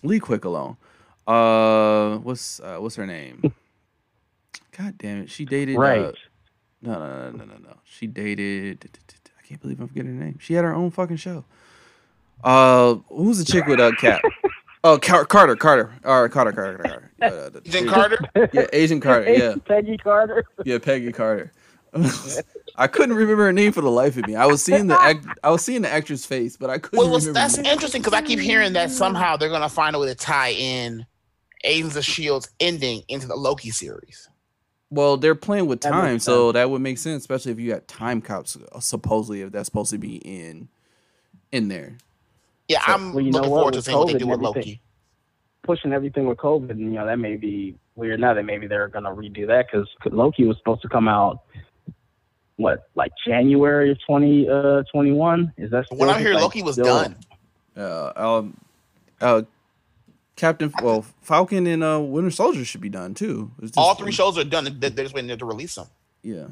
[0.05, 0.77] Lee Quick alone.
[1.27, 3.41] Uh, what's uh, what's her name?
[4.77, 5.77] God damn it, she dated.
[5.77, 5.99] Right.
[6.05, 6.11] Uh,
[6.81, 7.75] no, no, no, no, no, no.
[7.83, 8.89] She dated.
[9.39, 10.37] I can't believe I'm forgetting her name.
[10.39, 11.45] She had her own fucking show.
[12.43, 14.21] Uh, who's the chick with uh Cap?
[14.87, 17.11] Oh, Car- Carter, Carter, or Carter, Carter, Carter.
[17.19, 18.17] Uh, the- Agent Carter.
[18.53, 19.31] Yeah, Asian Carter.
[19.33, 20.45] Yeah, Peggy Carter.
[20.63, 21.51] yeah, Peggy Carter.
[22.77, 24.35] I couldn't remember her name for the life of me.
[24.35, 27.09] I was seeing the act- I was seeing the actress face, but I couldn't Well,
[27.09, 27.39] well, remember.
[27.39, 30.15] that's the interesting because I keep hearing that somehow they're gonna find a way to
[30.15, 31.05] tie in
[31.63, 34.29] Agents of Shield's ending into the Loki series.
[34.91, 37.87] Well, they're playing with time, makes so that would make sense, especially if you got
[37.87, 38.57] time cops.
[38.79, 40.67] Supposedly, if that's supposed to be in
[41.51, 41.97] in there.
[42.67, 44.31] Yeah, So- I'm Well, you know looking what, forward to seeing what they do and
[44.31, 44.81] with Loki.
[45.63, 48.33] Pushing everything with COVID, and you know that may be weird now.
[48.35, 51.39] That maybe they're gonna redo that because Loki was supposed to come out.
[52.57, 55.51] What, like January of twenty uh twenty one?
[55.57, 57.15] Is that But when I hear like, Loki was still- done,
[57.77, 58.57] Uh, um,
[59.19, 59.41] uh,
[60.37, 63.51] Captain, well, Falcon and uh, Winter Soldier should be done too.
[63.61, 64.63] Just- all three shows are done.
[64.79, 65.87] They're they're just waiting to release them,
[66.23, 66.45] Yeah,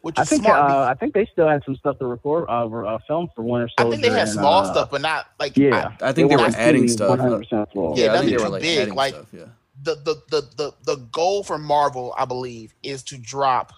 [0.00, 0.70] which I think smart.
[0.70, 3.42] uh, I think they still had some stuff to record, uh, re- uh film for
[3.42, 3.88] Winter Soldier.
[3.88, 6.36] I think they had and, small uh, stuff, but not like Yeah, I think they
[6.36, 7.18] were weren't adding stuff.
[7.18, 7.96] 100% full.
[7.98, 9.26] Yeah, I nothing they were too like big, like- stuff.
[9.32, 9.44] Yeah,
[9.82, 13.72] the, the the the the goal for Marvel, I believe, is to drop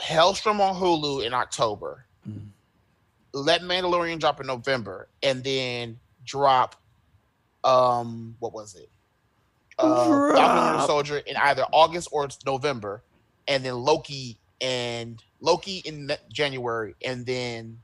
[0.00, 2.04] Helstrom on Hulu in October.
[2.28, 2.48] Mhm.
[3.34, 6.76] Let Mandalorian drop in November, and then drop
[7.64, 8.88] um what was it?
[9.78, 13.02] Uh, Falcon and Winter Soldier in either August or November,
[13.48, 17.78] and then Loki and Loki in January, and then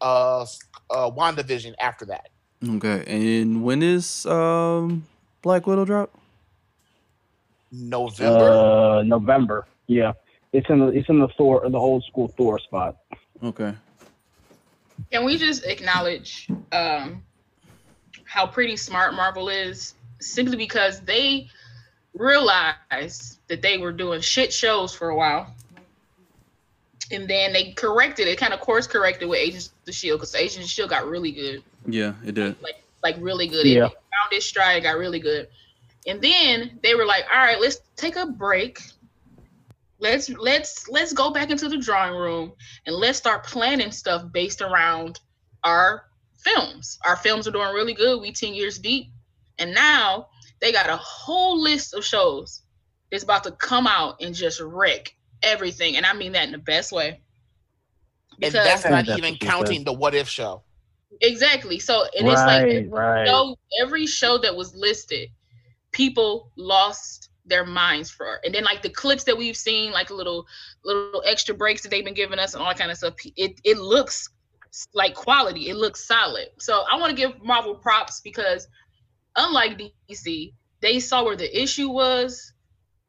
[0.00, 0.58] uh, s-
[0.90, 2.28] uh WandaVision after that.
[2.68, 3.04] okay.
[3.06, 5.06] And when is um
[5.42, 6.10] Black Widow drop?
[7.72, 8.50] November.
[8.50, 9.66] Uh, November.
[9.86, 10.12] Yeah,
[10.54, 12.96] it's in the it's in the Thor the old school Thor spot.
[13.42, 13.74] Okay.
[15.10, 17.22] Can we just acknowledge um,
[18.24, 19.94] how pretty smart Marvel is?
[20.20, 21.48] Simply because they
[22.14, 25.52] realized that they were doing shit shows for a while.
[27.10, 30.34] And then they corrected it, kind of course corrected with Agents of the Shield, because
[30.34, 31.62] Agents of the Shield got really good.
[31.86, 32.56] Yeah, it did.
[32.62, 33.66] Like like really good.
[33.66, 33.86] Yeah.
[33.86, 35.48] It found its stride, got really good.
[36.06, 38.80] And then they were like, all right, let's take a break.
[40.00, 42.52] Let's let's let's go back into the drawing room
[42.86, 45.20] and let's start planning stuff based around
[45.62, 46.04] our
[46.44, 46.98] films.
[47.04, 48.20] Our films are doing really good.
[48.20, 49.06] We 10 years deep.
[49.58, 50.28] And now
[50.60, 52.62] they got a whole list of shows
[53.10, 55.96] that's about to come out and just wreck everything.
[55.96, 57.20] And I mean that in the best way.
[58.42, 60.62] and that's not that's even what she counting the what if show.
[61.20, 61.78] exactly.
[61.78, 63.26] So and it's like right, right.
[63.26, 65.30] show, every show that was listed,
[65.92, 68.40] people lost their minds for.
[68.44, 70.46] And then like the clips that we've seen, like little
[70.84, 73.14] little extra breaks that they've been giving us and all that kind of stuff.
[73.36, 74.28] It it looks
[74.94, 75.68] like quality.
[75.68, 76.48] It looks solid.
[76.58, 78.66] So I want to give Marvel props because
[79.36, 79.80] unlike
[80.10, 82.52] DC, they saw where the issue was.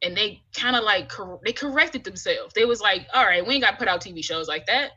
[0.02, 2.54] And they kind of like cor- they corrected themselves.
[2.54, 4.92] They was like, "All right, we ain't got to put out TV shows like that.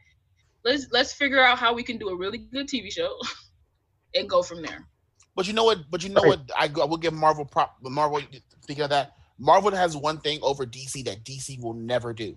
[0.64, 3.16] Let's let's figure out how we can do a really good TV show,
[4.14, 4.87] and go from there."
[5.37, 5.88] But you know what?
[5.88, 6.31] But you know Right.
[6.31, 6.51] what?
[6.59, 7.77] I, go- I will give Marvel prop.
[7.81, 8.20] Marvel.
[8.61, 12.37] Speaking of that, Marvel has one thing over DC that DC will never do.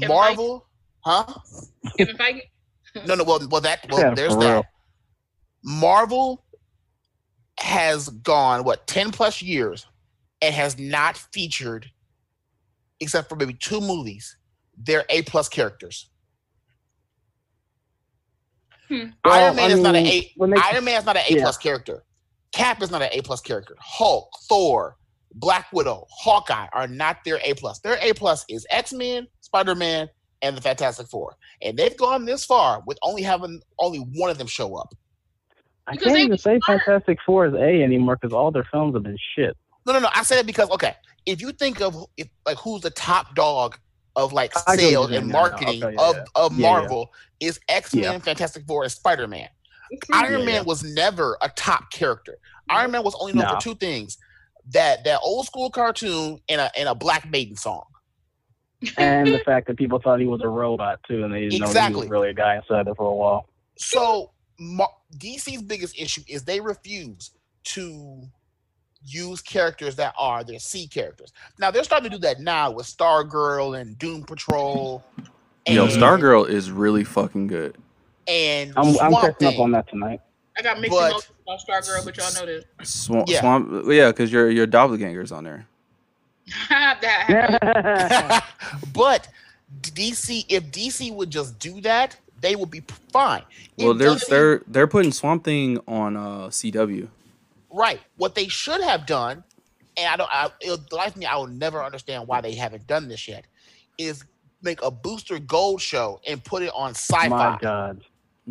[0.00, 0.66] Kevin Marvel,
[1.00, 1.24] huh?
[1.98, 2.42] Kevin Feige.
[3.06, 3.24] No, no.
[3.24, 3.86] Well, well, that.
[3.90, 4.64] Well, Yeah, there's that.
[5.62, 6.44] Marvel
[7.58, 9.86] has gone what ten plus years
[10.40, 11.90] and has not featured,
[13.00, 14.36] except for maybe two movies,
[14.76, 16.08] their A plus characters.
[18.88, 19.10] Hmm.
[19.24, 20.20] Well, Iron Man I is not an A.
[20.20, 21.42] they- Iron Man is not an A Yeah.
[21.42, 22.04] plus character.
[22.52, 23.76] Cap is not an A plus character.
[23.78, 24.96] Hulk, Thor,
[25.34, 27.78] Black Widow, Hawkeye are not their A plus.
[27.80, 30.08] Their A plus is X Men, Spider Man,
[30.42, 34.38] and the Fantastic Four, and they've gone this far with only having only one of
[34.38, 34.92] them show up.
[35.86, 36.82] I Because can't even say smart.
[36.84, 39.56] Fantastic Four is A anymore because all their films have been shit.
[39.86, 40.08] No, no, no.
[40.14, 40.94] I say it because okay,
[41.26, 43.76] if you think of if, like who's the top dog
[44.16, 46.24] of like I sales and marketing Okay, of yeah.
[46.34, 46.72] of Yeah, yeah.
[46.72, 48.18] Marvel is X Men, Yeah.
[48.18, 49.48] Fantastic Four, and Spider Man.
[50.12, 50.62] Iron Yeah, Man yeah.
[50.62, 52.38] was never a top character.
[52.68, 53.54] Iron Man was only known No.
[53.54, 54.18] for two things:
[54.72, 57.84] that that old school cartoon and a and a Black Maiden song.
[58.96, 61.66] and the fact that people thought he was a robot too, and they didn't know
[61.88, 63.46] he was really a guy inside there for a while.
[63.76, 64.30] So
[65.18, 67.30] DC's biggest issue is they refuse
[67.64, 68.22] to
[69.02, 71.32] use characters that are their C characters.
[71.58, 75.02] Now they're starting to do that now with Stargirl and Doom Patrol.
[75.66, 77.76] Yo, and- Stargirl is really fucking good.
[78.28, 80.20] and I'm, I'm catching up on that tonight.
[80.60, 82.64] I got mixed But- emotions about Stargirl, but y'all know this.
[82.82, 83.40] Swamp, Yeah.
[83.40, 85.66] Swamp, yeah, because your your doppelganger's on there.
[86.68, 87.02] that
[87.62, 88.42] happened.
[88.92, 89.28] but
[89.80, 93.42] DC, if DC would just do that, they would be fine.
[93.76, 97.08] If Well, they're they're they're putting Swamp Thing on uh CW.
[97.72, 98.00] right.
[98.16, 99.42] What they should have done,
[99.96, 103.08] and I don't, I, it'll like me, I will never understand why they haven't done
[103.08, 103.44] this yet,
[103.96, 104.24] is
[104.62, 107.28] make a Booster Gold show and put it on Sci-Fi.
[107.28, 108.02] My God.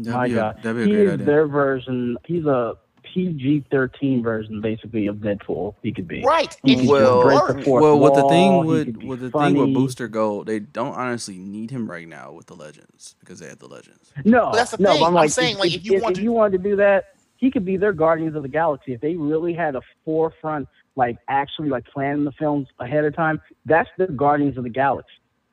[0.03, 0.57] That'd My be a, God.
[0.63, 1.25] that'd be a He great is idea.
[1.25, 2.17] their version.
[2.25, 5.73] He's a PG 13 version, basically, of Deadpool.
[5.81, 6.23] He could be.
[6.23, 6.55] Right.
[6.63, 8.67] He And could he Well, would break the fourth well, with the wall, thing he
[8.67, 9.73] with with the thing with.
[9.73, 13.59] Booster Gold, they don't honestly need him right now with the Legends because they have
[13.59, 14.13] the Legends.
[14.25, 14.99] No, But that's the no, thing.
[14.99, 17.05] but I'm, I'm like, saying, like, if you want to- wanted to do that,
[17.37, 18.93] he could be their Guardians of the Galaxy.
[18.93, 23.41] If they really had a forefront, like actually like planning the films ahead of time,
[23.65, 25.09] that's the Guardians of the Galaxy.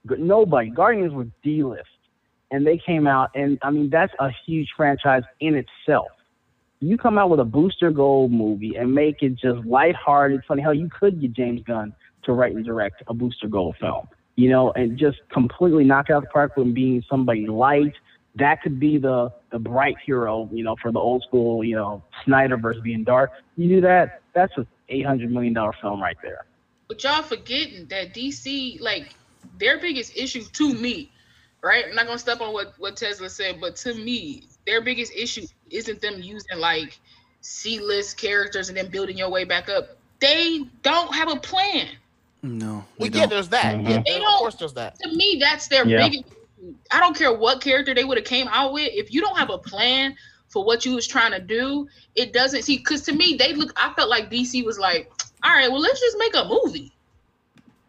[0.08, 1.88] G- Nobody Guardians were D-list,
[2.50, 6.08] and they came out, and I mean that's a huge franchise in itself.
[6.80, 10.62] You come out with a Booster Gold movie and make it just lighthearted, funny.
[10.62, 14.06] Hell, you could get James Gunn to write and direct a Booster Gold film,
[14.36, 17.94] you know, and just completely knock out the park with being somebody light.
[18.34, 22.02] That could be the the bright hero, you know, for the old school, you know,
[22.24, 23.30] Snyder versus being dark.
[23.56, 26.44] You do that, that's a eight hundred million dollar film right there.
[26.88, 29.14] But y'all forgetting that DC, like,
[29.58, 31.10] their biggest issue to me,
[31.66, 31.84] right?
[31.88, 35.46] I'm not gonna step on what what Tezla said, but to me, their biggest issue
[35.70, 36.98] isn't them using like
[37.40, 39.96] C-list characters and then building your way back up.
[40.20, 41.88] They don't have a plan.
[42.42, 43.30] No, We they get don't.
[43.30, 43.74] there's that.
[43.76, 43.88] Mhm.
[43.88, 44.98] Yeah, They of don't- course there's that.
[45.00, 46.08] To me, that's their Yeah.
[46.08, 46.24] biggest.
[46.28, 46.74] issue.
[46.90, 48.90] I don't care what character they would have came out with.
[48.92, 50.16] If you don't have a plan
[50.48, 52.78] for what you was trying to do, it doesn't see.
[52.78, 53.72] Because to me, they look.
[53.76, 55.10] I felt like DC was like,
[55.44, 56.92] all right, well, let's just make a movie.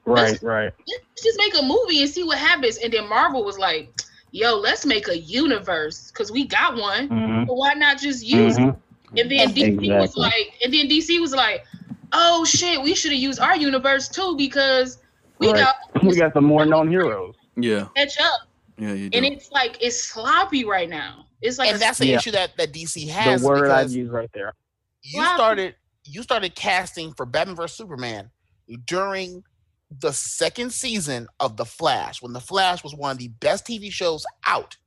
[0.08, 0.74] Right, right.
[0.88, 2.78] let's just make a movie and see what happens.
[2.78, 3.94] And then Marvel was like,
[4.32, 7.08] yo, let's make a universe because we got one.
[7.10, 8.76] hmm But why not just use it?
[9.18, 11.66] And then DC was like, and then DC was like,
[12.14, 14.98] oh shit, we should have used our universe too because
[15.40, 15.60] we Right.
[15.62, 17.36] got We got the more known heroes.
[17.56, 18.34] Yeah, catch up.
[18.78, 19.18] yeah, you do.
[19.18, 21.26] And it's like it's sloppy right now.
[21.42, 22.18] It's like and that's the Yeah.
[22.18, 24.54] issue that, that DC has the word I'd use right there.
[25.04, 25.34] you Wow.
[25.36, 28.30] started you started casting for Batman vs Superman
[28.86, 29.44] during
[30.00, 33.92] the second season of The Flash, when The Flash was one of the best TV
[33.92, 34.78] shows out.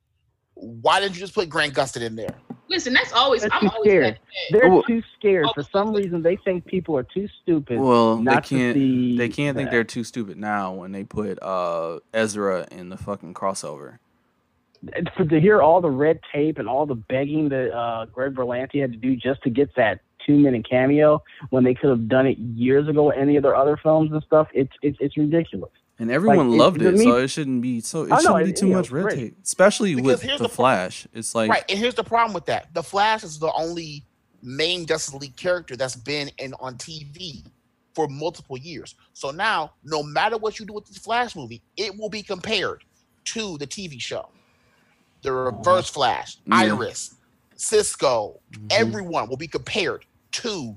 [0.53, 2.35] Why didn't you just put Grant Gustin in there?
[2.69, 4.03] listen, that's always They're I'm too always scared.
[4.03, 4.59] mad at that.
[4.61, 4.81] They're Oh.
[4.87, 5.47] too scared.
[5.53, 8.75] For some reason, they think people are too stupid well, they not to can't.
[8.77, 9.17] see.
[9.17, 13.33] They can't think they're too stupid now when they put uh Ezra in the fucking
[13.33, 13.97] crossover.
[14.93, 18.79] And to hear all the red tape and all the begging that uh, Greg Berlanti
[18.81, 22.25] had to do just to get that two minute cameo when they could have done
[22.27, 24.47] it years ago with any of their other films and stuff.
[24.53, 25.71] It's it's it's ridiculous.
[25.99, 28.03] And everyone it- loved to it, me- so it shouldn't be so.
[28.03, 29.15] It know, shouldn't be it- too you much red great.
[29.17, 31.07] tape, especially Because with here's the the pro- Flash.
[31.13, 34.03] It's like right, and here's the problem with that: The Flash is the only
[34.41, 37.43] main Justice League character that's been in on TV
[37.93, 38.95] for multiple years.
[39.13, 42.83] So now, no matter what you do with the Flash movie, it will be compared
[43.25, 44.29] to the TV show.
[45.21, 47.13] The Reverse Flash, Iris,
[47.55, 48.67] Cisco, Mhm.
[48.71, 50.75] everyone will be compared to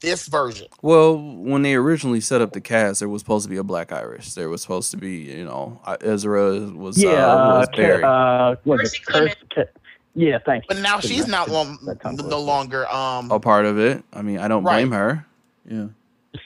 [0.00, 0.66] this version.
[0.82, 3.92] Well, when they originally set up the cast, there was supposed to be a Black
[3.92, 4.34] Iris.
[4.34, 7.76] There was supposed to be, you know, uh, Ezra was Yeah, uh, uh, was Ca-
[7.76, 8.04] Barry.
[8.04, 9.50] uh, what is Percy it?
[9.54, 9.66] Curse-
[10.14, 10.68] yeah, thank you.
[10.68, 14.02] But now she's not long, that comes no longer um a part of it.
[14.12, 14.76] I mean, I don't Right.
[14.84, 15.24] blame her.
[15.68, 15.86] Yeah.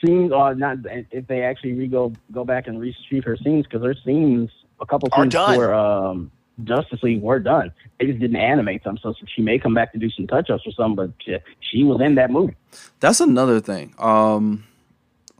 [0.03, 0.77] scenes are not
[1.11, 4.49] if they actually re go go back and reshoot her scenes because her scenes
[4.81, 5.55] a couple Are scenes done.
[5.55, 6.31] for um
[6.63, 7.71] Justice League were done.
[7.99, 10.63] They just didn't animate them, so she may come back to do some touch ups
[10.65, 10.95] or something.
[11.07, 12.55] But she, she was in that movie.
[12.99, 13.93] That's another thing.
[13.99, 14.63] Um,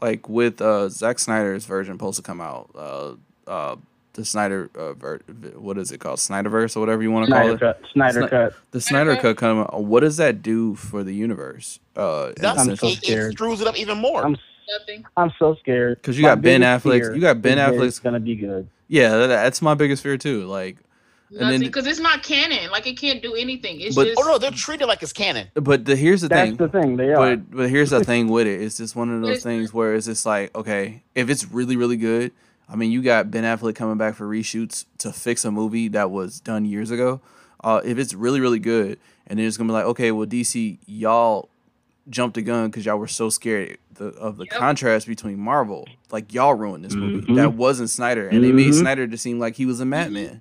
[0.00, 2.70] like with uh Zack Snyder's version supposed to come out.
[2.74, 3.12] Uh,
[3.46, 3.76] uh,
[4.14, 5.20] the Snyder uh, ver-
[5.56, 6.18] what is it called?
[6.18, 7.60] Snyderverse or whatever you want to call it.
[7.60, 7.80] cut.
[7.92, 8.54] Snyder Sni- cut.
[8.70, 9.84] The Snyder Snyder cut come out.
[9.84, 11.80] What does that do for the universe?
[11.94, 12.72] Uh, in nothing.
[12.72, 12.94] essentially?
[12.94, 14.24] so It, it screws it up even more.
[14.24, 14.36] I'm
[14.80, 15.04] Nothing.
[15.16, 17.86] I'm so scared 'Cause you My got Ben Affleck- you got Ben is that Affleck's-
[17.86, 18.66] It's gonna be good.
[18.88, 20.44] yeah, that, that's my biggest fear too.
[20.46, 20.85] Like, And then-
[21.30, 21.60] Nothing.
[21.60, 22.70] Because it's not canon.
[22.70, 23.80] Like it can't do anything.
[23.80, 25.48] It's But- just oh no, they're treated like it's canon.
[25.54, 26.56] but the, here's the That's thing.
[26.56, 26.96] the thing.
[26.96, 27.36] They are.
[27.36, 28.60] But but here's the thing with it.
[28.62, 31.96] It's just one of those things where it's just like, okay, if it's really really
[31.96, 32.32] good,
[32.68, 36.10] I mean, you got Ben Affleck coming back for reshoots to fix a movie that
[36.10, 37.20] was done years ago.
[37.64, 40.78] Uh, if it's really really good, and they're just gonna be like, okay, well DC,
[40.86, 41.48] y'all
[42.08, 44.52] jumped the gun because y'all were so scared the, of the Yep.
[44.60, 45.88] contrast between Marvel.
[46.12, 47.26] Like y'all ruined this movie.
[47.26, 47.34] Mhm.
[47.34, 48.74] That wasn't Snyder, and they made.
[48.74, 50.40] Snyder to seem like he was a madman.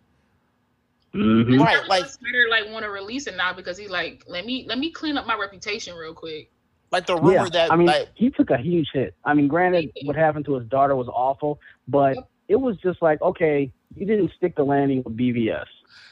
[1.16, 1.60] Mhm.
[1.60, 4.78] Right, like- Snyder like want to release it now because he's like, let me let
[4.78, 6.52] me clean up my reputation real quick.
[6.92, 9.16] Like the rumor Yeah, that I mean, like he took a huge hit.
[9.24, 13.22] I mean, granted, what happened to his daughter was awful, but it was just like,
[13.22, 15.66] okay, you didn't stick the landing with BVS,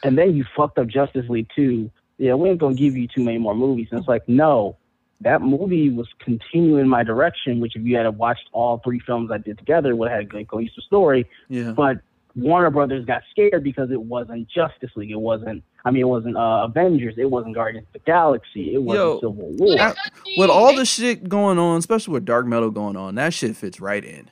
[0.04, 1.92] and then you fucked up Justice League 2.
[2.18, 3.88] Yeah, we ain't gonna give you too many more movies.
[3.92, 4.78] And it's like, no,
[5.22, 7.60] that movie was continuing my direction.
[7.60, 10.30] Which, if you had watched all three films I did together, would have had a
[10.30, 11.28] good cohesive story.
[11.50, 11.72] Yeah.
[11.72, 12.00] But
[12.36, 15.12] Warner Brothers got scared because it wasn't Justice League.
[15.12, 15.64] It wasn't.
[15.86, 17.16] I mean, it wasn't uh, Avengers.
[17.18, 18.74] It wasn't Guardians of the Galaxy.
[18.74, 19.80] It wasn't Yo, Civil War.
[19.80, 19.94] I-
[20.38, 23.80] with all the shit going on, especially with dark metal going on, that shit fits
[23.80, 24.30] right in.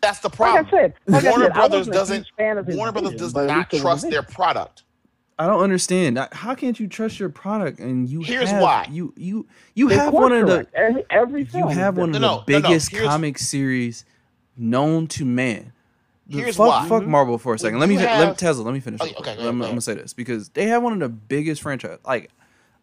[0.00, 0.66] that's the Like problem.
[0.66, 3.34] I said, like Warner I said, Brothers wasn't doesn't- huge fan of Warner Brothers does
[3.34, 4.82] not least it was a trust their product.
[5.38, 6.18] I don't understand.
[6.32, 8.86] How can't you trust your product and you Here's have, why.
[8.90, 12.18] you you you They have one of the every, every you have one of No,
[12.18, 12.44] the no, no, no.
[12.68, 14.04] biggest comic series
[14.56, 15.72] known to man.
[16.32, 16.88] The- Here's fuck, why.
[16.88, 17.78] fuck Marvel for a second.
[17.78, 18.64] Let me you fi- let me Tezla.
[18.64, 19.00] Let me finish.
[19.00, 19.38] Okay, real okay, quick.
[19.38, 21.98] go I'm, ahead, I'm gonna say this because they have one of the biggest franchise.
[22.06, 22.30] Like,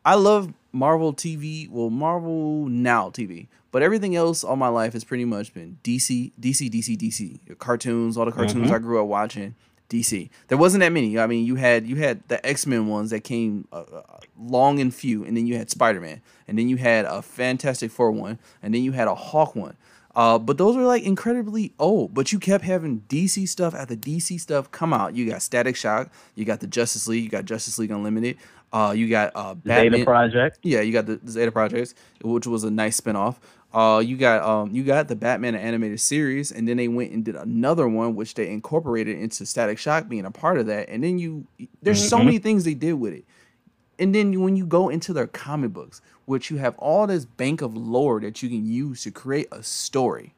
[0.05, 1.69] I love Marvel TV.
[1.69, 6.31] Well, Marvel Now TV, but everything else all my life has pretty much been DC,
[6.39, 7.57] DC, DC, DC.
[7.57, 8.73] Cartoons, all the cartoons Mhm.
[8.73, 9.55] I grew up watching.
[9.89, 10.29] DC.
[10.49, 11.17] There wasn't that many.
[11.17, 14.01] I mean, you had you had the X Men ones that came uh, uh,
[14.39, 17.89] long and few, and then you had Spider Man, and then you had a Fantastic
[17.89, 19.75] Four one, and then you had a Hawk one.
[20.19, 22.13] Uh, but those were like incredibly old.
[22.13, 25.15] But you kept having DC stuff after DC stuff come out.
[25.15, 28.35] You got Static Shock, you got the Justice League, you got Justice League Unlimited,
[28.73, 29.93] uh, you got uh, Batman.
[29.93, 30.59] Zeta Project.
[30.61, 33.37] Yeah, you got the, the Zeta Projects, which was a nice spinoff.
[33.73, 37.23] Uh, you got um, you got the Batman animated series, and then they went and
[37.23, 40.89] did another one, which they incorporated into Static Shock being a part of that.
[40.89, 41.45] And then you,
[41.81, 42.25] there's so Mhm.
[42.25, 43.23] many things they did with it.
[43.99, 47.61] And then when you go into their comic books, which you have all this bank
[47.61, 50.33] of lore that you can use to create a story.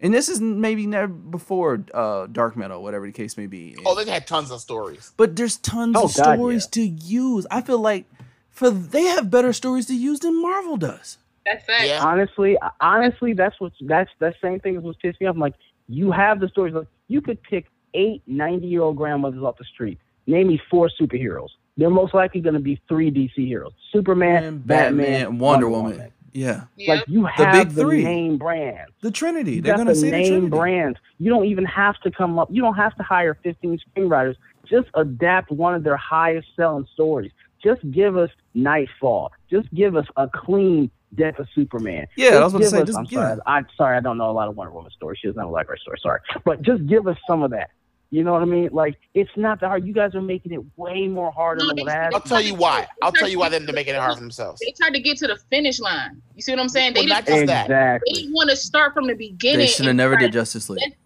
[0.00, 3.76] And this is maybe never before uh, Dark Metal, whatever the case may be.
[3.86, 5.12] Oh, they had tons of stories.
[5.16, 7.46] But there's tons Oh, of God, stories to use.
[7.50, 8.04] I feel like
[8.50, 11.18] for they have better stories to use than Marvel does.
[11.46, 11.86] That's fact.
[11.86, 12.04] Yeah.
[12.04, 15.34] Honestly, honestly, that's what that's that same thing as what's pissed me off.
[15.34, 15.54] I'm like,
[15.88, 16.74] you have the stories.
[16.74, 19.98] Like, you could pick eight 90 year old grandmothers off the street.
[20.26, 21.50] Name me four superheroes.
[21.76, 26.12] They're most likely going to be three DC heroes: Superman, And Batman, Wonder, Woman.
[26.32, 26.64] Yeah.
[26.76, 26.94] Yeah.
[26.96, 28.04] Like you have The have big the three.
[28.04, 29.54] name brand, The Trinity.
[29.56, 30.48] You They're gonna the say the name Trinity.
[30.48, 30.98] brands.
[31.18, 32.48] You don't even have to come up.
[32.50, 34.36] You don't have to hire 15 screenwriters.
[34.68, 37.30] Just adapt one of their highest selling stories.
[37.62, 39.32] Just give us Knightfall.
[39.50, 42.06] Just give us a clean death of Superman.
[42.16, 43.18] Yeah, Just I was about to give say, us- just- I'm yeah.
[43.28, 43.40] sorry.
[43.46, 43.96] I'm sorry.
[43.96, 45.18] I don't know a lot of Wonder Woman stories.
[45.20, 45.98] She doesn't have a like her story.
[46.02, 47.70] Sorry, but just give us some of that.
[48.10, 48.68] You know what I mean?
[48.72, 49.84] Like it's not that hard.
[49.86, 52.40] You guys are making it way more harder No, than they- what it I'll tell
[52.40, 52.86] you why.
[53.02, 54.60] I'll tell you why they're making it hard for themselves.
[54.64, 56.22] They tried to get to the finish line.
[56.34, 56.94] You see what I'm saying?
[56.94, 58.00] They Well, not didn't, just that.
[58.06, 59.58] they didn't want to start from the beginning.
[59.58, 60.96] They should have never did Justice League.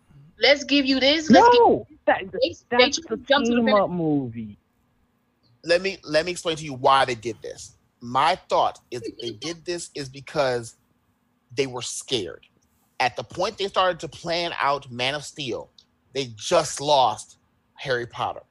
[0.43, 1.29] Let's give you this.
[1.31, 3.75] Let's No, that, give, they, they that's tried to the jump to the finish.
[3.75, 4.59] up movie.
[5.65, 7.77] Let me let me explain to you why they did this.
[8.01, 10.77] My thought is they did this is because
[11.55, 12.47] they were scared.
[13.01, 15.71] At the point they started to plan out Man of Steel,
[16.13, 17.39] they just lost
[17.75, 18.43] Harry Potter.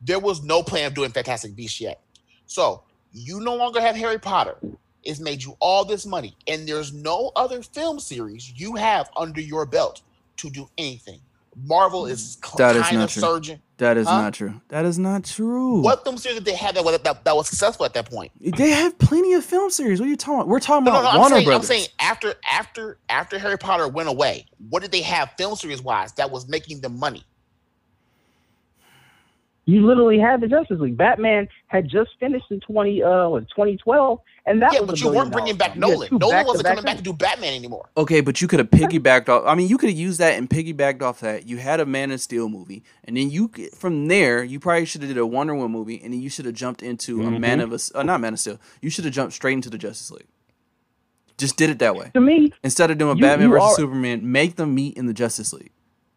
[0.00, 2.00] There was no plan of doing Fantastic Beasts yet.
[2.46, 2.82] So
[3.12, 4.56] you no longer have Harry Potter.
[5.02, 9.40] It's made you all this money, and there's no other film series you have under
[9.40, 10.02] your belt
[10.38, 11.20] to do anything.
[11.64, 12.56] Marvel is mm.
[12.58, 13.20] That is kind not of true.
[13.22, 13.60] surging.
[13.78, 14.22] That is Huh?
[14.22, 14.60] not true.
[14.68, 15.80] That is not true.
[15.82, 18.32] What film series did they have that was that, that was successful at that point?
[18.40, 20.00] They have plenty of film series.
[20.00, 20.48] What are you talking about?
[20.48, 21.10] We're talking No, no, about no.
[21.10, 25.02] I'm Warner saying, I'm saying after after after Harry Potter went away, what did they
[25.02, 27.24] have film series wise that was making them money?
[29.68, 30.96] You literally had the Justice League.
[30.96, 35.12] Batman had just finished in 20 uh what, 2012, and that yeah, was but you
[35.12, 35.82] weren't bringing back film.
[35.82, 36.08] You had Nolan.
[36.08, 37.88] two Nolan wasn't back-to-back coming back to do Batman anymore.
[37.96, 39.42] Okay, but you could have piggybacked off.
[39.44, 41.48] I mean, you could have used that and piggybacked off that.
[41.48, 44.84] You had a Man of Steel movie, and then you could- from there you probably
[44.84, 47.30] should have did a Wonder Woman movie, and then you should have jumped into a
[47.32, 48.60] Man of a uh, not Man of Steel.
[48.80, 50.28] You should have jumped straight into the Justice League.
[51.38, 53.74] Just did it that way To me, instead of doing You- Batman you versus are-
[53.76, 54.30] Superman.
[54.30, 55.72] Make them meet in the Justice League.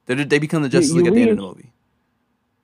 [0.06, 1.74] They they become the Justice you League at the end of the movie.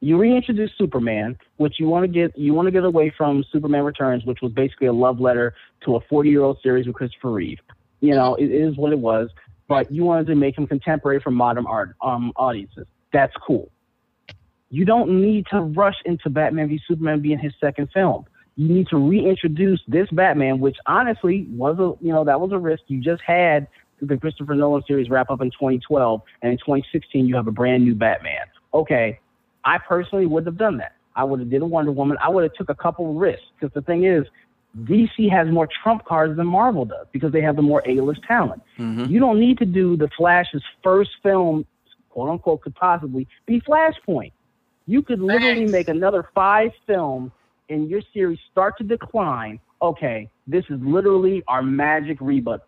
[0.06, 3.84] You reintroduce Superman, which you want to get you want to get away from Superman
[3.84, 7.32] Returns, which was basically a love letter to a 40 year old series with Christopher
[7.32, 7.58] Reeve.
[8.02, 9.32] You know, it is what it was,
[9.68, 12.86] but you wanted to make him contemporary for modern art um, audiences.
[13.14, 13.72] That's cool.
[14.70, 18.26] You don't need to rush into Batman v Superman being his second film.
[18.58, 22.60] You need to reintroduce this Batman, which honestly was a you know that was a
[22.60, 22.84] risk.
[22.88, 23.68] You just had
[24.04, 27.84] the Christopher Nolan series wrap up in 2012, and in 2016 you have a brand
[27.84, 28.46] new Batman.
[28.72, 29.20] Okay,
[29.66, 30.94] I personally wouldn't have done that.
[31.16, 32.18] I would have did a Wonder Woman.
[32.22, 34.26] I would have took a couple of risks because the thing is,
[34.84, 38.62] DC has more trump cards than Marvel does because they have the more A-list talent.
[38.78, 39.10] Mhm.
[39.10, 41.66] You don't need to do the Flash's first film,
[42.10, 44.34] quote unquote, could possibly be Flashpoint.
[44.86, 47.32] You could literally make another five films
[47.70, 49.60] and your series start to decline.
[49.82, 52.62] Okay, this is literally our magic rebut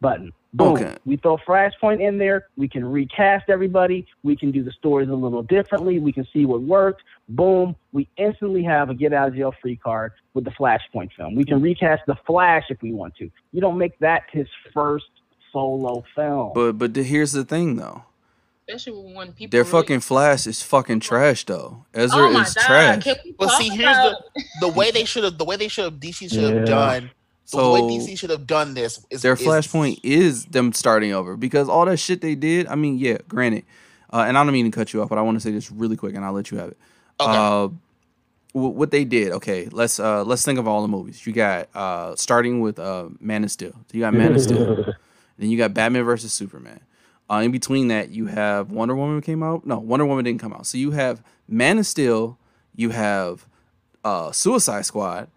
[0.00, 0.32] button.
[0.56, 0.68] Boom.
[0.76, 0.96] Okay.
[1.04, 2.46] We throw Flashpoint in there.
[2.56, 4.06] We can recast everybody.
[4.22, 5.98] We can do the stories a little differently.
[5.98, 7.02] We can see what worked.
[7.28, 7.76] Boom.
[7.92, 11.34] We instantly have a get out of jail free card with the Flashpoint film.
[11.34, 13.30] We can recast the Flash if we want to.
[13.52, 15.04] You don't make that his first
[15.52, 16.52] solo film.
[16.54, 18.04] But but the, here's the thing though.
[18.68, 21.84] Especially when people Their really- fucking Flash is fucking trash though.
[21.94, 22.64] Ezra Oh my is god!
[22.64, 23.04] trash.
[23.04, 24.20] Can But see, here's the
[24.62, 26.64] the way they should have the way they should have DC should have Yeah.
[26.64, 27.10] done.
[27.46, 31.12] The So way DC should have done this is their is- flashpoint is them starting
[31.12, 32.66] over because all that shit they did.
[32.66, 33.64] I mean, yeah, granted,
[34.12, 35.70] uh, and I don't mean to cut you off, but I want to say this
[35.70, 36.76] really quick, and I'll let you have it.
[37.20, 37.32] Okay.
[37.32, 37.68] Uh,
[38.52, 41.68] wh- what they did, okay, let's uh, let's think of all the movies you got.
[41.74, 44.84] Uh, starting with uh, Man of Steel, you got Man of Steel,
[45.38, 46.80] then you got Batman versus Superman.
[47.30, 49.64] Uh, in between that, you have Wonder Woman came out.
[49.66, 50.66] No, Wonder Woman didn't come out.
[50.66, 52.38] So you have Man of Steel,
[52.74, 53.46] you have
[54.04, 55.28] uh, Suicide Squad,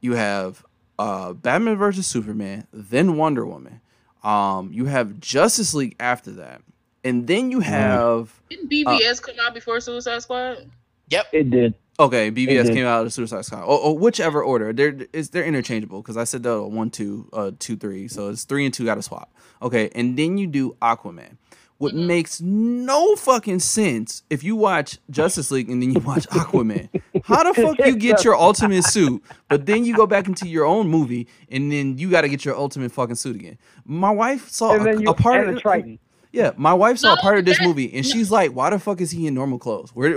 [0.00, 0.64] you have
[0.98, 3.80] uh, Batman versus Superman, then Wonder Woman.
[4.22, 6.62] Um, you have Justice League after that,
[7.02, 10.70] and then you have Didn't BVS come out before Suicide Squad?
[11.08, 11.74] Yep, it did.
[11.98, 12.74] okay, BVS did.
[12.74, 14.72] came out of Suicide Squad, or, or whichever order.
[14.72, 18.06] They're is they're interchangeable because I said the one, two, uh, two, three.
[18.06, 19.34] So it's three and two got to swap.
[19.60, 21.36] Okay, and then you do Aquaman.
[21.82, 22.06] What Mhm.
[22.06, 26.88] makes no fucking sense if you watch Justice League and then you watch Aquaman.
[27.24, 30.64] How the fuck you get your ultimate suit, but then you go back into your
[30.64, 33.58] own movie and then you got to get your ultimate fucking suit again?
[33.84, 35.98] My wife saw a, you a part of Triton.
[36.32, 39.00] yeah, my wife saw a part of this movie and she's like, "Why the fuck
[39.00, 40.10] is he in normal clothes?" Where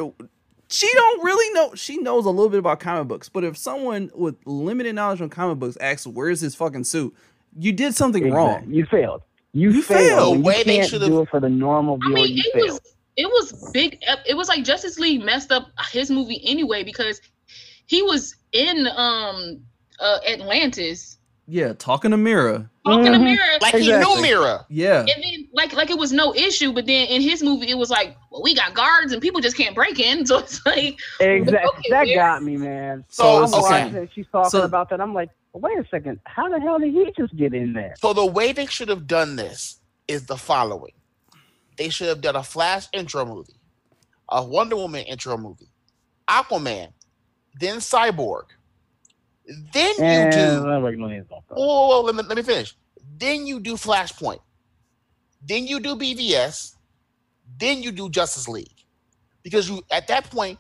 [0.70, 1.74] she don't really know.
[1.74, 5.30] She knows a little bit about comic books, but if someone with limited knowledge on
[5.30, 7.16] comic books asks, "Where's his fucking suit?"
[7.58, 8.66] You did something wrong.
[8.70, 9.24] You failed.
[9.56, 10.00] You, You failed.
[10.10, 10.38] failed.
[10.38, 12.54] The way you they can't should've- do it for the normal I mean, you it
[12.54, 12.70] failed.
[12.72, 12.82] was
[13.18, 13.98] it was big.
[14.28, 17.22] It was like Justice League messed up his movie anyway because
[17.86, 19.62] he was in um
[20.02, 22.70] uh Atlantis Yeah, talking to Mera.
[22.86, 23.24] talking to Mhm.
[23.24, 24.16] Mera, like he Exactly.
[24.16, 24.66] knew Mera.
[24.70, 26.74] Yeah, and then like like it was no issue.
[26.74, 29.56] But then in his movie, it was like, well, we got guards and people just
[29.56, 30.26] can't break in.
[30.30, 31.70] So it's like, Exactly.
[31.80, 32.16] Okay, that yeah.
[32.18, 33.06] got me, man.
[33.08, 33.84] So I'm it's- okay.
[33.86, 34.10] watching it.
[34.14, 35.00] She's talking So- about that.
[35.00, 35.30] I'm like,
[35.62, 36.20] wait a second.
[36.26, 37.94] How the hell did he just get in there?
[37.98, 40.94] So the way they should have done this is the following:
[41.78, 43.60] they should have done a Flash intro movie,
[44.30, 45.70] a Wonder Woman intro movie,
[46.28, 46.90] Aquaman,
[47.60, 48.46] then Cyborg,
[49.48, 50.70] then you And do.
[50.70, 51.44] I'm like, no, he's not.
[51.50, 52.76] Whoa, whoa, whoa, let, me, let me finish.
[53.18, 54.40] Then you do Flashpoint.
[55.42, 56.76] Then you do BVS.
[57.60, 58.72] Then you do Justice League.
[59.44, 60.58] Because you at that point,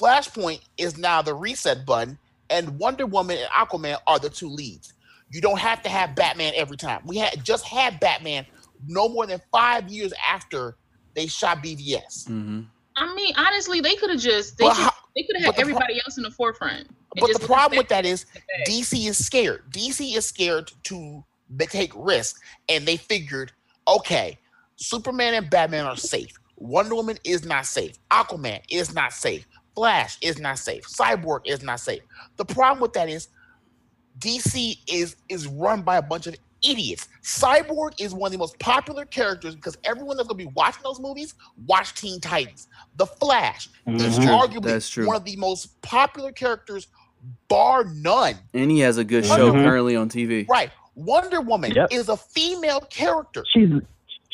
[0.00, 2.18] Flashpoint is now the reset button,
[2.50, 4.92] and Wonder Woman and Aquaman are the two leads.
[5.30, 7.02] You don't have to have Batman every time.
[7.06, 8.44] We had just had Batman
[8.86, 10.76] no more than five years after
[11.14, 12.26] they shot BVS.
[12.26, 12.62] hmm
[12.96, 15.52] I mean, honestly, they could have just they could how- they could have had the
[15.54, 16.88] pro- everybody else in the forefront.
[17.18, 18.26] But the problem with that is.
[18.68, 19.64] DC is scared.
[19.72, 21.24] DC is scared to
[21.58, 23.52] take risks, and they figured,
[23.88, 24.38] okay,
[24.76, 26.32] Superman and Batman are safe.
[26.56, 27.96] Wonder Woman is not safe.
[28.10, 29.46] Aquaman is not safe.
[29.74, 30.84] Flash is not safe.
[30.86, 32.02] Cyborg is not safe.
[32.36, 33.28] The problem with that is
[34.18, 37.08] DC is is run by a bunch of idiots.
[37.22, 41.00] Cyborg is one of the most popular characters because everyone that's gonna be watching those
[41.00, 41.34] movies
[41.66, 42.68] watch Teen Titans.
[42.96, 44.26] The Flash is Mhm.
[44.26, 45.06] arguably That's true.
[45.06, 46.88] one of the most popular characters,
[47.48, 48.34] bar none.
[48.52, 50.46] and he has a good show currently on TV.
[50.50, 50.70] Right.
[50.96, 51.92] Wonder Woman Yep.
[51.92, 53.44] is a female character.
[53.54, 53.70] She's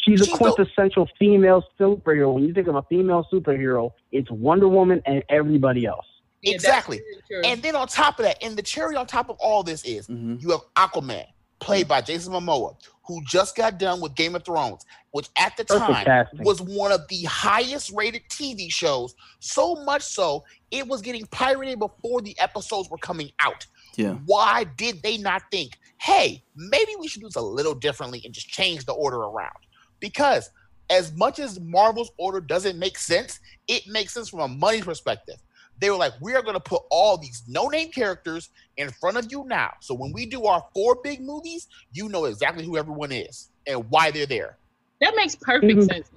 [0.07, 2.35] she's a She's the- quintessential female superhero.
[2.35, 6.07] When you think of a female superhero, it's Wonder Woman and everybody else.
[6.43, 7.01] Yeah, exactly.
[7.45, 10.07] And then on top of that, and the cherry on top of all this is
[10.07, 11.25] hmm you have Aquaman,
[11.59, 12.77] played by Jason Momoa,
[13.07, 16.45] who just got done with Game of Thrones, which at the Perfect time casting.
[16.45, 19.15] was one of the highest rated TV shows.
[19.41, 23.67] So much so, it was getting pirated before the episodes were coming out.
[23.97, 24.15] Yeah.
[24.27, 28.35] Why did they not think, hey, maybe we should do this a little differently and
[28.35, 29.55] just change the order around?
[30.01, 30.51] Because
[30.91, 35.37] as much as Marvel's order doesn't make sense, it makes sense from a money perspective.
[35.79, 39.17] They were like, we are going to put all these no name characters in front
[39.19, 39.73] of you now.
[39.81, 43.85] So when we do our four big movies, you know exactly who everyone is and
[43.91, 44.57] why they're there.
[45.03, 46.11] that makes perfect Even- sense.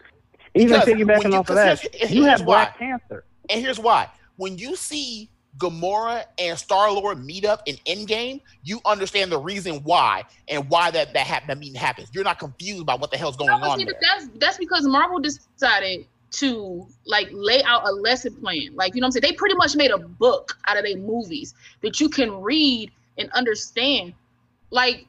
[0.56, 2.64] Even Because when piggybacking you- off of 'cause that, here's- you here's have why.
[2.64, 3.26] Black Panther.
[3.50, 4.10] And here's why.
[4.38, 5.30] When you see
[5.60, 10.90] Gamora and Star Lord meet up in Endgame, you understand the reason why and why
[10.92, 12.10] that that, hap- that meeting happens.
[12.14, 15.20] You're not confused about what the hell's going No, on see, that's that's because Marvel
[15.20, 18.70] decided to like lay out a lesson plan.
[18.74, 19.32] Like you know what I'm saying?
[19.32, 23.30] They pretty much made a book out of their movies that you can read and
[23.32, 24.14] understand.
[24.72, 25.08] Like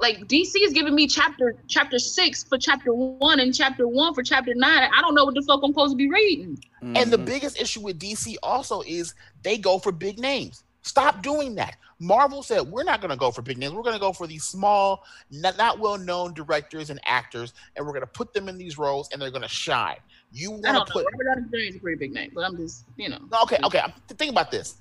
[0.00, 4.22] like DC is giving me chapter chapter six for chapter one and chapter one for
[4.22, 4.88] chapter nine.
[4.96, 6.58] I don't know what the fuck I'm supposed to be reading.
[6.82, 7.24] And the Mhm.
[7.26, 10.62] biggest issue with DC also is they go for big names.
[10.82, 11.76] Stop doing that.
[11.98, 13.72] Marvel said we're not going to go for big names.
[13.74, 17.92] We're going to go for these small, not, not well-known directors and actors, and we're
[17.92, 19.96] going to put them in these roles, and they're going to shine.
[20.32, 20.84] You want don't to know.
[20.92, 21.56] put Robert Downey Jr.
[21.70, 23.18] is a pretty big name, but I'm just you know.
[23.32, 23.80] no, okay, okay.
[23.80, 24.76] I'm- Think about this.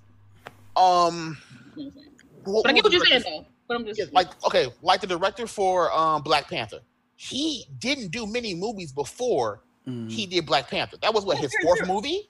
[0.76, 1.38] Um,
[1.76, 2.08] you what I'm saying.
[2.46, 3.46] who- But I get what you're saying though.
[3.68, 6.80] But I'm just Yeah, like okay, like the director for um Black Panther.
[7.16, 10.12] He didn't do many movies before Mhm.
[10.12, 10.98] he did Black Panther.
[11.02, 11.88] That was what Yeah, his sure, fourth sure.
[11.88, 12.30] movie,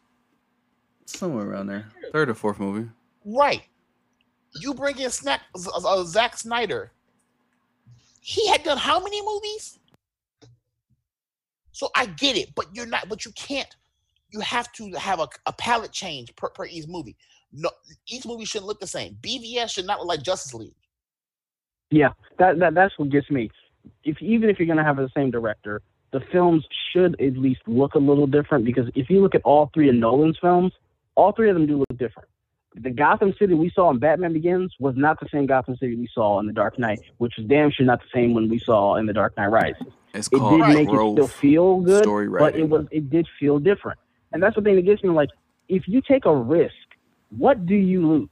[1.06, 2.90] somewhere around there, third or fourth movie.
[3.26, 3.64] right?
[4.62, 6.92] You bring in Snack, Z- uh, Zack Snyder.
[8.22, 9.78] He had done how many movies?
[11.72, 13.08] So I get it, but you're not.
[13.10, 13.74] But you can't.
[14.32, 17.16] You have to have a, a palette change per, per each movie.
[17.54, 17.70] No,
[18.08, 19.18] each movie shouldn't look the same.
[19.22, 20.74] BVS should not look like Justice League.
[21.90, 22.10] Yeah,
[22.40, 23.50] that, that that's what gets me.
[24.04, 25.82] If even if you're gonna have the same director,
[26.12, 29.70] the films should at least look a little different because if you look at all
[29.74, 30.74] three of Nolan's films,
[31.16, 32.30] all three of them do look different.
[32.76, 36.08] The Gotham City we saw in Batman Begins was not the same Gotham City we
[36.14, 38.96] saw in The Dark Knight, which was damn sure not the same one we saw
[38.98, 39.82] in The Dark Knight Rises.
[40.14, 43.58] It's It did make it still feel good, story but it was it did feel
[43.58, 44.00] different.
[44.32, 45.30] And that's the thing that gets me like,
[45.70, 46.74] if you take a risk,
[47.36, 48.30] what do you lose?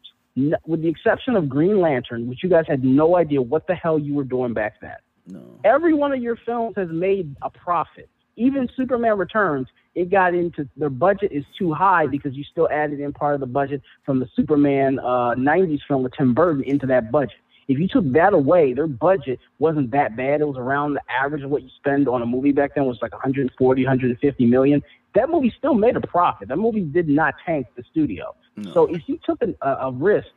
[0.66, 3.98] With the exception of Green Lantern, which you guys had no idea what the hell
[3.98, 4.98] you were doing back then.
[5.28, 5.42] no.
[5.64, 8.10] Every one of your films has made a profit.
[8.36, 13.00] Even Superman Returns, it got into their budget is too high because you still added
[13.00, 16.86] in part of the budget from the Superman uh, 90s film with Tim Burton into
[16.88, 17.38] that budget.
[17.68, 20.42] If you took that away, their budget wasn't that bad.
[20.42, 23.00] It was around the average of what you spend on a movie back then was
[23.02, 24.84] like 140, 150 million.
[25.16, 26.50] That movie still made a profit.
[26.50, 28.36] That movie did not tank the studio.
[28.56, 28.74] no.
[28.74, 30.28] So if you took an, a, a risk,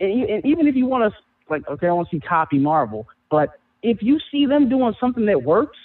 [0.00, 1.18] and, e- and even if you want to,
[1.48, 3.50] like, okay, I want to see copy Marvel, but
[3.82, 5.76] if you see them doing something that works,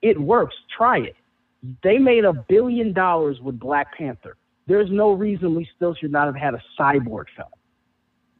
[0.00, 0.54] it works.
[0.76, 1.16] Try it.
[1.82, 4.36] They made a billion dollars with Black Panther.
[4.66, 7.48] There's no reason we still should not have had a cyborg film.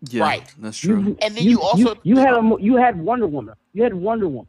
[0.08, 0.54] yeah, right.
[0.58, 1.00] That's true.
[1.02, 3.54] You, And then you also- you, had a you had Wonder Woman.
[3.74, 4.48] You had Wonder Woman.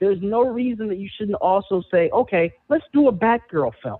[0.00, 3.98] There's no reason that you shouldn't also say, okay, let's do a Batgirl film.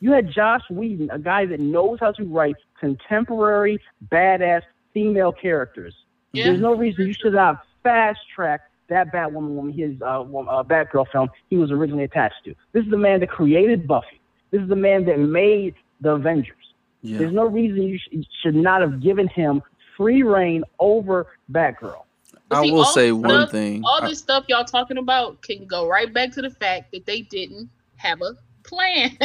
[0.00, 3.78] You had Joss Whedon, a guy that knows how to write contemporary,
[4.10, 4.62] badass
[4.94, 5.94] female characters.
[6.32, 6.44] Yeah.
[6.44, 10.62] There's no reason you should have fast tracked that Batwoman woman, his uh, wo- uh,
[10.64, 12.54] Batgirl film he was originally attached to.
[12.72, 14.20] This is the man that created Buffy.
[14.50, 16.56] This is the man that made the Avengers.
[17.02, 17.18] yeah.
[17.18, 19.62] There's no reason you sh- should not have given him
[19.96, 22.02] free reign over Batgirl.
[22.48, 23.82] But I see, will say this one stuff- thing.
[23.84, 27.06] all I- this stuff y'all talking about can go right back to the fact that
[27.06, 28.32] they didn't have a
[28.70, 29.16] plan.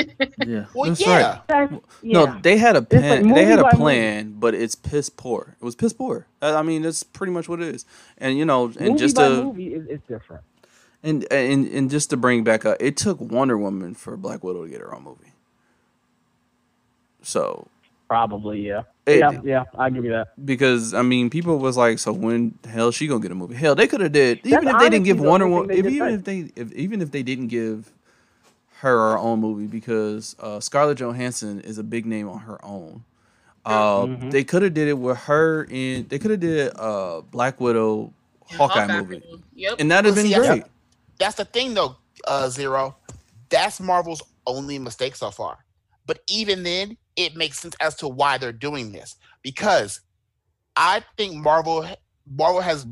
[0.45, 0.65] yeah.
[0.73, 1.21] Well, that's yeah.
[1.29, 1.47] right.
[1.47, 2.13] That- yeah.
[2.25, 3.27] No, they had a like plan.
[3.29, 5.55] they had a by plan, but it's piss poor.
[5.61, 6.27] It was piss poor.
[6.41, 7.85] I mean, that's pretty much what it is.
[8.17, 10.43] And you know, and movie just by to movie is, is different.
[11.03, 14.63] and and and just to bring back up, it took Wonder Woman for Black Widow
[14.65, 15.31] to get her own movie.
[17.21, 17.67] So
[18.07, 18.83] Probably, yeah.
[19.07, 20.27] it, yeah, yeah, I give you that.
[20.45, 23.55] because I mean, people was like, so when the hell she gonna get a movie?
[23.55, 25.85] Hell, they could have did even if they didn't give the Wonder only Woman, if,
[25.87, 27.91] even if they if even if they didn't give
[28.85, 33.03] her her own movie because uh, Scarlett Johansson is a big name on her own.
[33.65, 34.31] Uh, Mhm.
[34.31, 36.07] They could have did it with her in.
[36.07, 38.13] They could have did uh Black Widow
[38.51, 39.23] Hawkeye, movie.
[39.55, 39.75] Yep.
[39.79, 40.63] and that'd have Well, been see, great.
[41.17, 41.95] That's the thing, though,
[42.27, 42.95] uh, Zero.
[43.49, 45.57] That's Marvel's only mistake so far.
[46.05, 50.01] But even then, it makes sense as to why they're doing this because
[50.75, 51.87] I think Marvel,
[52.29, 52.85] Marvel has,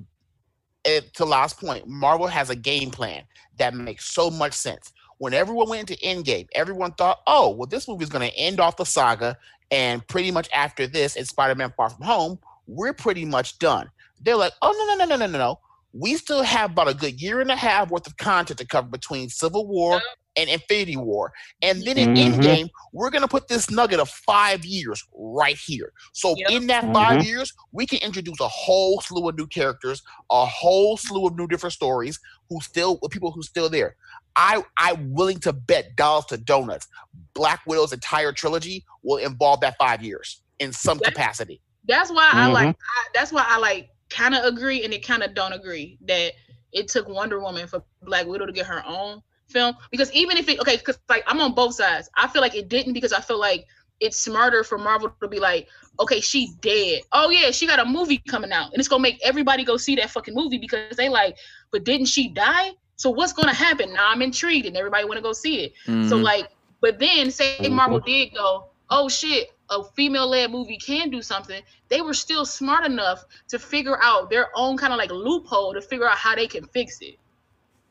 [0.85, 3.23] eh, to last point, Marvel has a game plan
[3.57, 4.92] that makes so much sense.
[5.23, 8.59] When everyone went into Endgame, everyone thought, "Oh, well, this movie is going to end
[8.59, 9.37] off the saga,
[9.71, 12.39] and pretty much after this, it's Spider-Man: Far From Home.
[12.67, 15.59] We're pretty much done." They're like, "Oh no, no, no, no, no, no, no!
[15.93, 18.89] We still have about a good year and a half worth of content to cover
[18.89, 20.01] between Civil War
[20.35, 22.41] and Infinity War, and then in Mhm.
[22.41, 25.93] Endgame, we're gonna put this nugget of five years right here.
[26.11, 26.49] So Yep.
[26.51, 26.93] in that Mhm.
[26.93, 30.01] five years, we can introduce a whole slew of new characters,
[30.31, 32.19] a whole slew of new different stories,
[32.49, 33.95] who still with people who still there.
[34.35, 36.87] I I'm willing to bet dollars to donuts.
[37.33, 41.61] Black Widow's entire trilogy will involve that five years in some That- capacity.
[41.85, 42.53] That's why I Mhm.
[42.53, 42.67] like.
[42.69, 46.33] I, that's why I like kind of agree and it kind of don't agree that
[46.71, 50.47] it took Wonder Woman for Black Widow to get her own film because even if
[50.49, 52.09] it okay, because like I'm on both sides.
[52.15, 53.65] I feel like it didn't because I feel like
[53.99, 55.67] it's smarter for Marvel to be like,
[55.99, 57.01] okay, she dead.
[57.11, 59.95] Oh yeah, she got a movie coming out, and it's gonna make everybody go see
[59.97, 61.37] that fucking movie because they like,
[61.71, 62.71] but didn't she die?
[62.95, 63.93] So what's gonna happen?
[63.93, 65.73] Now I'm intrigued, and everybody want to go see it.
[66.01, 66.23] So Mhm.
[66.23, 66.49] like,
[66.81, 67.71] but then say Mhm.
[67.71, 72.85] Marvel did go, oh shit, a female-led movie can do something, they were still smart
[72.85, 76.47] enough to figure out their own kind of like loophole to figure out how they
[76.47, 77.15] can fix it.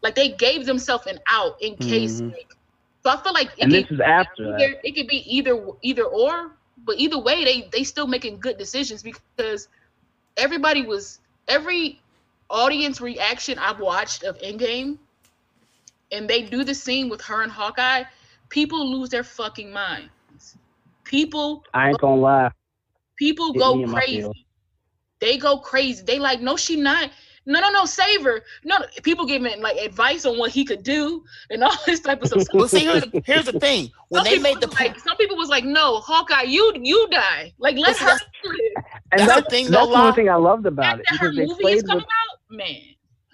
[0.03, 2.20] Like they gave themselves an out in case.
[2.20, 2.32] Mhm.
[2.32, 2.50] Like,
[3.03, 4.59] so I feel like it And could, this is after that.
[4.61, 6.53] either, it could be either either or,
[6.84, 9.68] but either way, they they still making good decisions because
[10.36, 12.01] everybody was every
[12.53, 14.98] audience reaction I've watched of Endgame,
[16.12, 18.05] and they do the scene with her and Hawkeye.
[18.50, 20.57] People lose their fucking minds.
[21.05, 22.50] People I ain't gonna lie.
[23.16, 24.46] people me go crazy.
[25.20, 26.05] They go crazy.
[26.05, 27.11] They like, no, she not.
[27.45, 28.43] No, no, no, save her.
[28.64, 32.28] No, people giving like advice on what he could do and all this type of
[32.28, 32.45] stuff.
[32.55, 33.90] Well, see, here's, here's the thing.
[34.11, 37.09] When Some they made the was like, some people was like, no, Hawkeye, you you
[37.11, 37.53] die.
[37.59, 38.11] Like let But see, her.
[38.11, 38.84] that's- live.
[39.12, 41.32] And That's the that's, thing, that's though, one thing I loved about it After her
[41.32, 42.80] because they movie is played coming with out, man.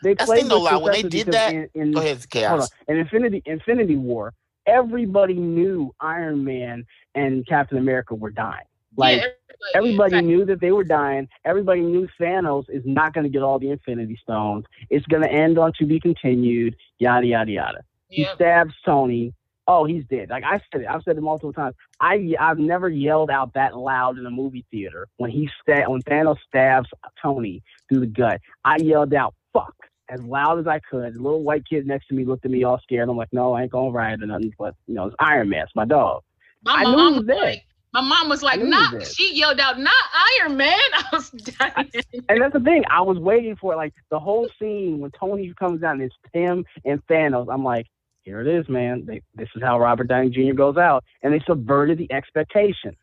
[0.02, 2.00] they That's the played thing, though, with La, when they did that- In, in, Go
[2.00, 2.62] ahead, hold Kayos.
[2.62, 2.68] on.
[2.88, 4.32] In Infinity Infinity War,
[4.66, 6.84] everybody knew Iron Man
[7.14, 8.64] and Captain America were dying.
[8.96, 9.26] Like yeah,
[9.74, 11.28] everybody yeah, knew that they were dying.
[11.44, 14.64] Everybody knew Thanos is not going to get all the Infinity Stones.
[14.90, 16.76] It's going to end on to be continued.
[16.98, 17.84] Yada yada yada.
[18.08, 19.34] He stabs Tony.
[19.66, 20.30] Oh, he's dead.
[20.30, 20.86] Like I said it.
[20.88, 21.74] I've said it multiple times.
[22.00, 26.00] I I've never yelled out that loud in a movie theater when he sta- when
[26.02, 26.88] Thanos stabs
[27.20, 28.40] Tony through the gut.
[28.64, 29.74] I yelled out "fuck"
[30.08, 31.14] as loud as I could.
[31.14, 33.10] The little white kid next to me looked at me all scared.
[33.10, 34.54] I'm like, no, I ain't gonna ride or nothing.
[34.58, 35.64] But you know, it's Iron Man.
[35.64, 36.22] It's my dog.
[36.64, 37.64] My I knew mom he was like,
[38.00, 38.98] my mom was like, I knew he was not.
[39.00, 39.08] dead.
[39.08, 39.94] She yelled out, not
[40.40, 40.78] Iron Man.
[40.94, 41.90] I was dying.
[42.28, 42.84] And that's the thing.
[42.90, 43.76] I was waiting for it.
[43.76, 47.52] Like the whole scene when Tony comes down, it's him and Thanos.
[47.52, 47.86] I'm like,
[48.22, 49.04] here it is, man.
[49.06, 50.52] They, this is how Robert Downey Jr.
[50.54, 52.94] goes out, and they subverted the expectation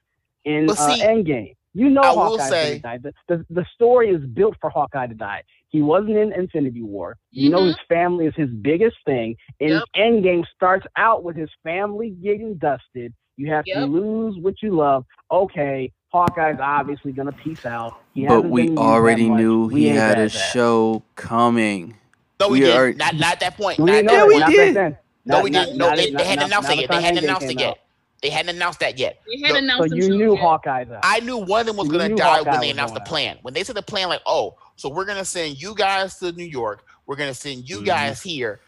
[0.45, 1.55] in But uh, Endgame.
[1.73, 3.11] You know, I will say- gonna die.
[3.27, 5.43] The, the the story is built for Hawkeye to die.
[5.69, 7.17] He wasn't in Infinity War.
[7.31, 7.67] You know, Mhm.
[7.67, 9.35] his family is his biggest thing.
[9.59, 9.83] And Yep.
[9.97, 13.13] Endgame starts out with his family getting dusted.
[13.37, 15.05] You have to lose what you love.
[15.31, 18.01] Okay, Hawkeye's obviously gonna peace out.
[18.13, 20.29] He But we been used that already knew We he had a that.
[20.29, 21.97] show coming.
[22.39, 22.77] No, we, We didn't.
[22.77, 23.79] are- Not, not at that point.
[23.79, 24.39] We Not didn't know Yeah, that we point.
[24.41, 24.75] Not did.
[24.75, 25.03] back.
[25.25, 25.77] No, we didn't.
[25.77, 26.89] No, they, they hadn't announced not that yet.
[26.91, 27.77] They hadn't announced it yet.
[28.21, 29.19] They hadn't announced that yet.
[29.27, 30.41] They had No, announced So some you knew yeah.
[30.41, 30.99] Hawkeye's out.
[31.03, 33.37] I knew one of them was going to die Hawkeye when they announced the plan.
[33.41, 36.31] When they said the plan, like, oh, so we're going to send you guys to
[36.31, 36.85] New York.
[37.05, 37.85] We're going to send you Mhm.
[37.85, 38.61] guys here.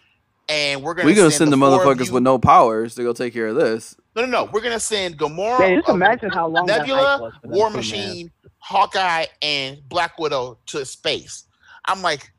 [0.50, 3.34] And we're going We're to gonna send the motherfuckers with no powers to go take
[3.34, 3.96] care of this.
[4.18, 4.50] No, no, no.
[4.52, 7.68] We're going to send Gamora, Man, just uh, imagine how long Nebula, hype was War
[7.68, 7.78] two, man.
[7.78, 11.44] Machine, Hawkeye, and Black Widow to space.
[11.86, 12.32] I'm like,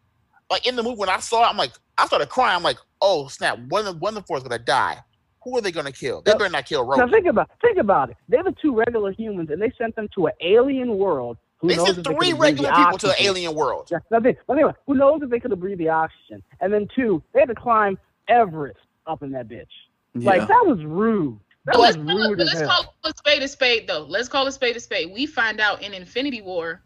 [0.51, 2.57] like in the movie when I saw it, I'm like, I started crying.
[2.57, 3.59] I'm like, oh snap!
[3.69, 4.99] One of one of the four is gonna die.
[5.45, 6.21] Who are they gonna kill?
[6.23, 8.17] They Now- better not kill Now think about think about it.
[8.29, 11.39] They're the two regular humans, and they sent them to an alien world.
[11.59, 13.89] Who They knows sent three could've regular the people to an alien world.
[13.91, 16.43] Yeah, now think, but anyway, who knows if they could have breathed the oxygen?
[16.61, 17.99] And then two, they had to climb
[18.29, 19.67] Everest up in that bitch.
[20.15, 20.31] Yeah.
[20.31, 21.41] Like that was rude.
[21.69, 22.69] That was let's, rude let's hell.
[22.69, 24.07] call a spade a spade, though.
[24.09, 25.11] Let's call it a spade a spade.
[25.13, 26.83] We find out in Infinity War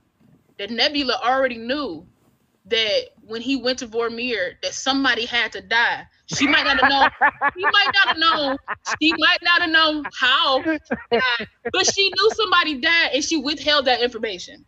[0.58, 2.04] that Nebula already knew
[2.66, 6.04] that when he went to Vormir, that somebody had to die.
[6.26, 7.08] She might not have known.
[7.56, 8.56] She might not have known.
[9.00, 13.84] She might not have known how, died, but she knew somebody died, and she withheld
[13.84, 14.64] that information.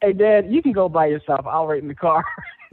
[0.00, 1.44] hey, Dad, you can go by yourself.
[1.46, 2.24] I'll wait in the car.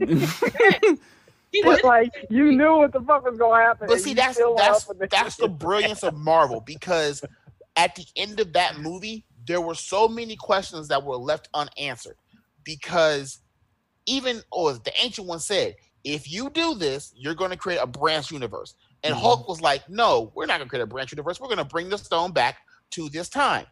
[1.54, 3.86] She But like you knew what the fuck was gonna happen.
[3.88, 7.24] But see, that's that's the- that's the brilliance of Marvel because
[7.76, 12.16] at the end of that movie, there were so many questions that were left unanswered.
[12.64, 13.38] Because
[14.06, 17.78] even or as the ancient one said, if you do this, you're going to create
[17.78, 18.74] a branch universe.
[19.04, 19.20] And Mhm.
[19.20, 21.40] Hulk was like, "No, we're not going to create a branch universe.
[21.40, 22.58] We're going to bring the stone back
[22.90, 23.66] to this time."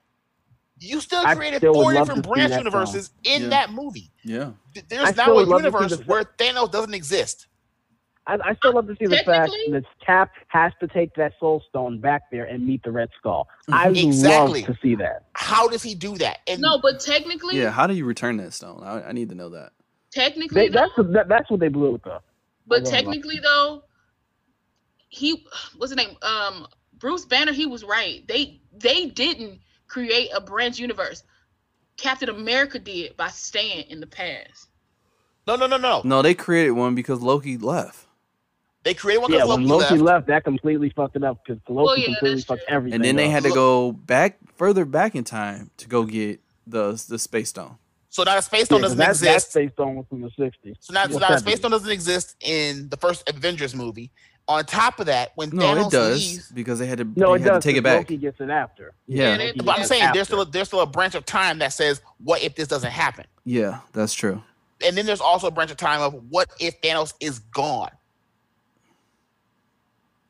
[0.78, 3.48] You still created still four different to see branch that universes in Yeah.
[3.48, 4.12] that movie.
[4.24, 4.50] yeah.
[4.74, 7.46] Th- I There's now a would love to see universe the- where Thanos doesn't exist.
[8.28, 11.62] I, I still love to see the fact that Cap has to take that Soul
[11.68, 13.46] Stone back there and meet the Red Skull.
[13.70, 14.62] I would Exactly.
[14.62, 15.26] love to see that.
[15.34, 16.40] How does he do that?
[16.48, 17.70] And no, but technically, Yeah.
[17.70, 18.82] How do you return that stone?
[18.84, 19.70] I, I need to know that.
[20.10, 22.20] technically, They, that's that, that's what they blew it though.
[22.66, 23.84] But technically, though,
[25.08, 25.46] he
[25.76, 26.16] what's his name?
[26.22, 26.66] Um,
[26.98, 27.52] Bruce Banner.
[27.52, 28.26] He was right.
[28.26, 31.22] They they didn't create a branch universe.
[31.96, 34.68] Captain America did by staying in the past.
[35.46, 36.02] no, no, no, no.
[36.04, 38.05] No, they created one because Loki left.
[38.86, 40.02] They created one Yeah, because when Loki, Loki left.
[40.04, 42.76] left, that completely fucked it up because Loki Well, yeah, completely fucked true.
[42.76, 42.94] everything.
[42.94, 43.32] And then they up.
[43.32, 47.78] had to go back further back in time to go get the the space stone.
[48.10, 49.42] So now the space Yeah, stone 'cause doesn't that, that.
[49.42, 50.76] Space Stone was from the '60s.
[50.80, 54.12] So now, so Well, now the space stone doesn't exist in the first Avengers movie.
[54.48, 57.30] On top of that, when No, Thanos it does leaves, because they had to No,
[57.30, 57.64] they it had does.
[57.64, 57.98] to take it 'cause back.
[58.08, 58.94] Loki gets it after.
[59.08, 61.26] Yeah, Yeah, they- but I'm saying it there's still a, there's still a branch of
[61.26, 64.40] time that says what if this doesn't happen, yeah, that's true.
[64.86, 67.90] and then there's also a branch of time of what if Thanos is gone.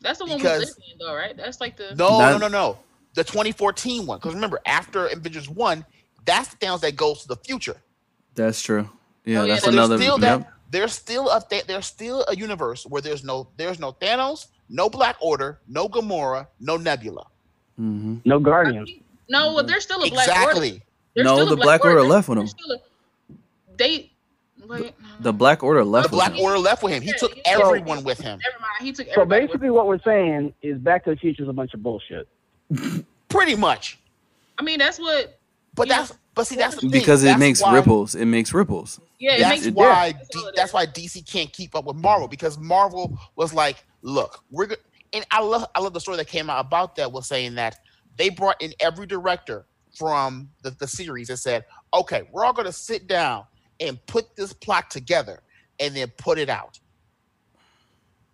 [0.01, 1.37] That's the one we Because- live in, though, right?
[1.37, 2.79] That's like the No, That- no, no, no.
[3.15, 4.19] the 2014 one.
[4.19, 5.85] Because remember, after Avengers one,
[6.25, 7.77] that's the Thanos that goes to the future.
[8.35, 8.89] That's true.
[9.25, 9.97] Yeah, Oh, yeah, that's so So another.
[9.97, 10.41] there's still yep.
[10.41, 10.53] that.
[10.71, 14.91] There's still a th- there's still a universe where there's no there's no Thanos, no
[14.91, 17.27] Black Order, no Gamora, no Nebula.
[17.81, 18.21] Mhm.
[18.25, 18.91] No Guardians.
[19.29, 20.41] No, well, there's still a black order.
[20.43, 20.83] Exactly.
[21.15, 22.45] There's No, still the Black Order There's- left with him.
[22.45, 24.13] there's still a- They
[24.69, 24.95] wait.
[25.21, 26.11] The Black Order left.
[26.11, 26.41] The with Black him.
[26.45, 27.03] Order left with him.
[27.03, 28.39] He took he- everyone with him.
[28.45, 28.81] Never mind.
[28.81, 29.43] He took So everybody.
[29.43, 32.29] with basically, what we're saying is Back to the Future is a bunch of bullshit.
[33.29, 33.99] Pretty much.
[34.59, 35.39] I mean, that's what.
[35.75, 35.99] But Yeah.
[35.99, 36.91] that's but see that's the thing.
[36.91, 38.15] because it That's makes why- ripples.
[38.15, 39.01] It makes ripples.
[39.19, 39.75] Yeah, it That's makes.
[39.77, 43.85] why That's D, that's why DC can't keep up with Marvel because Marvel was like,
[44.03, 44.75] look, we're go-,
[45.15, 47.79] and I love I love the story that came out about that was saying that
[48.17, 51.65] they brought in every director from the, the series and said,
[51.95, 53.45] okay, we're all gonna sit down
[53.81, 55.41] and put this plot together
[55.81, 56.79] and then put it out.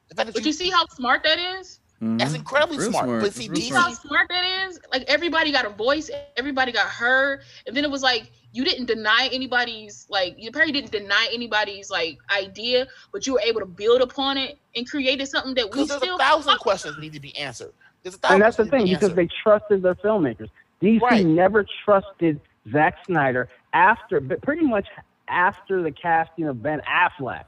[0.08, 1.80] The But you see how smart that is?
[2.18, 2.36] that's Mhm.
[2.36, 3.04] incredibly smart.
[3.04, 3.22] smart.
[3.22, 4.80] But see, Real See DC, how smart that is?
[4.90, 8.86] Like everybody got a voice, everybody got heard, and then it was like you didn't
[8.86, 13.66] deny anybody's like you probably didn't deny anybody's like idea, but you were able to
[13.66, 17.12] build upon it and created something that we there's still a thousand talk questions need
[17.12, 17.72] to be answered.
[18.02, 19.16] There's a thousand And that's the thing be because answered.
[19.16, 20.48] they trusted their filmmakers.
[20.82, 21.24] DC Right.
[21.24, 22.40] never trusted
[22.72, 24.88] Zack Snyder after, but pretty much
[25.32, 27.44] after the casting of Ben Affleck,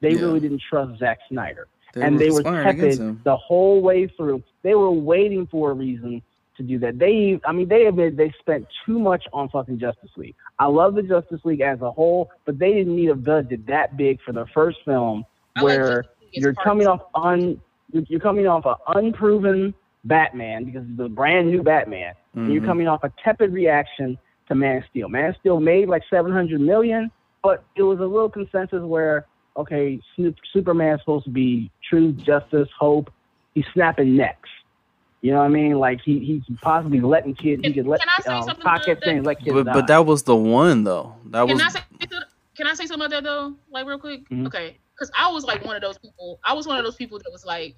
[0.00, 0.20] they Yeah.
[0.22, 4.42] really didn't trust Zack Snyder, They and were they were tepid the whole way through.
[4.62, 6.22] They were waiting for a reason
[6.56, 6.98] to do that.
[6.98, 10.34] They, I mean, they admit they spent too much on fucking Justice League.
[10.58, 13.96] I love the Justice League as a whole, but they didn't need a budget that
[13.96, 15.24] big for their first film,
[15.56, 17.60] I where Justice League as you're coming of- off un
[17.92, 22.14] you're you're coming off an unproven Batman because it's a brand new Batman.
[22.34, 22.66] And you're Mhm.
[22.66, 24.16] coming off a tepid reaction
[24.50, 25.08] to Man of Steel.
[25.08, 27.10] Man Steel made like 700 million,
[27.42, 29.26] but it was a little consensus where
[29.56, 33.10] okay, Su- Superman's supposed to be truth, justice, hope.
[33.54, 34.48] He's snapping necks.
[35.22, 35.74] You know what I mean?
[35.74, 37.62] Like he he's possibly letting kids.
[37.62, 39.24] He Can- could let can I say um, something Pac about that?
[39.24, 41.14] let kids But but that was the one though.
[41.26, 41.80] That Can was I say
[42.56, 43.54] can I say something about that though?
[43.70, 44.28] Like real quick?
[44.28, 44.46] Mhm.
[44.46, 44.78] Okay.
[44.94, 46.38] Because I was like one of those people.
[46.44, 47.74] I was one of those people that was like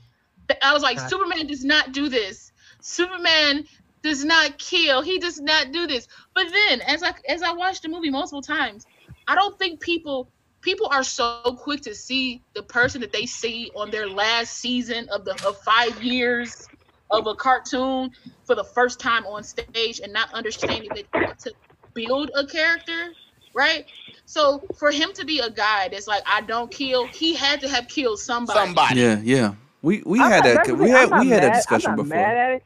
[0.62, 1.08] I was like, God.
[1.08, 2.52] Superman does not do this.
[2.80, 3.64] Superman
[4.02, 5.02] does not kill.
[5.02, 6.08] He does not do this.
[6.34, 8.86] But then as I as I watched the movie multiple times,
[9.28, 10.28] I don't think people
[10.60, 15.08] people are so quick to see the person that they see on their last season
[15.10, 16.68] of the of five years
[17.10, 18.10] of a cartoon
[18.44, 21.52] for the first time on stage and not understanding that to
[21.94, 23.12] build a character,
[23.54, 23.84] right?
[24.24, 27.68] So for him to be a guy that's like, I don't kill, he had to
[27.68, 28.58] have killed somebody.
[28.58, 29.00] somebody.
[29.00, 29.54] yeah yeah.
[29.82, 32.60] We we I'm had that we had we had mad- that discussion I'm not before.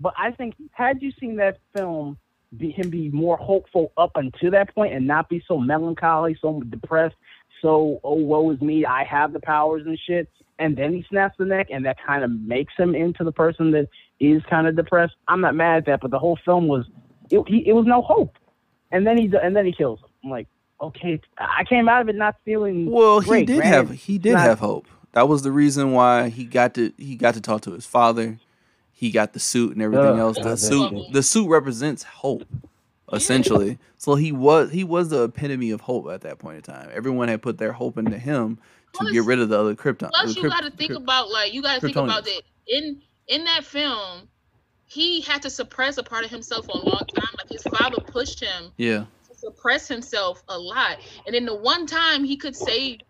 [0.00, 2.18] Mad at it, but I think had you seen that film,
[2.56, 6.62] be, him be more hopeful up until that point and not be so melancholy, so
[6.70, 7.16] depressed,
[7.62, 10.28] so oh woe is me, I have the powers and shit,
[10.58, 13.72] and then he snaps the neck, and that kind of makes him into the person
[13.72, 13.88] that
[14.20, 15.14] is kind of depressed.
[15.28, 16.86] I'm not mad at that, but the whole film was
[17.30, 18.36] it, he, it was no hope,
[18.92, 20.08] and then he and then he kills him.
[20.24, 20.48] I'm like,
[20.80, 24.42] okay, I came out of it not feeling Well, he did have he did not-
[24.42, 24.86] have hope.
[25.12, 28.38] That was the reason why he got to he got to talk to his father.
[28.96, 30.38] He got the suit and everything Ugh, else.
[30.38, 31.12] The suit shit.
[31.12, 32.46] the suit represents hope,
[33.12, 33.78] essentially.
[33.98, 36.88] So he was he was the epitome of hope at that point in time.
[36.94, 38.58] Everyone had put their hope into him
[38.94, 40.08] to get rid of the other Krypton.
[40.08, 43.02] Plus, you got to think Kryp- about like you got to think about that in
[43.28, 44.28] in that film,
[44.86, 47.34] he had to suppress a part of himself for a long time.
[47.36, 49.04] Like his father pushed him yeah.
[49.30, 53.00] suppress himself a lot, and then the one time he could save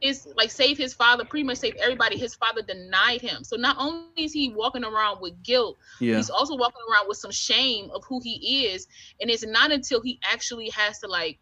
[0.00, 2.18] his like save his father, pretty much save everybody.
[2.18, 3.44] His father denied him.
[3.44, 5.58] So not only is he walking around with guilt,
[6.00, 6.16] Yeah.
[6.16, 8.86] he's also walking around with some shame of who he is
[9.20, 11.38] and it's not until he actually has to like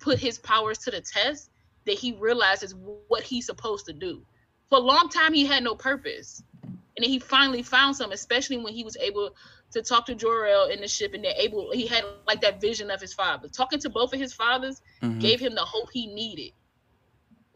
[0.00, 1.50] put his powers to the test
[1.86, 4.02] that he realizes what he's supposed to do
[4.50, 8.56] for a long time he had no purpose and then he finally found some especially
[8.58, 9.30] when he was able
[9.72, 12.90] to talk to Jor-El in the ship and they're able he had like that vision
[12.90, 15.20] of his father talking to both of his fathers Mhm.
[15.20, 16.52] gave him the hope he needed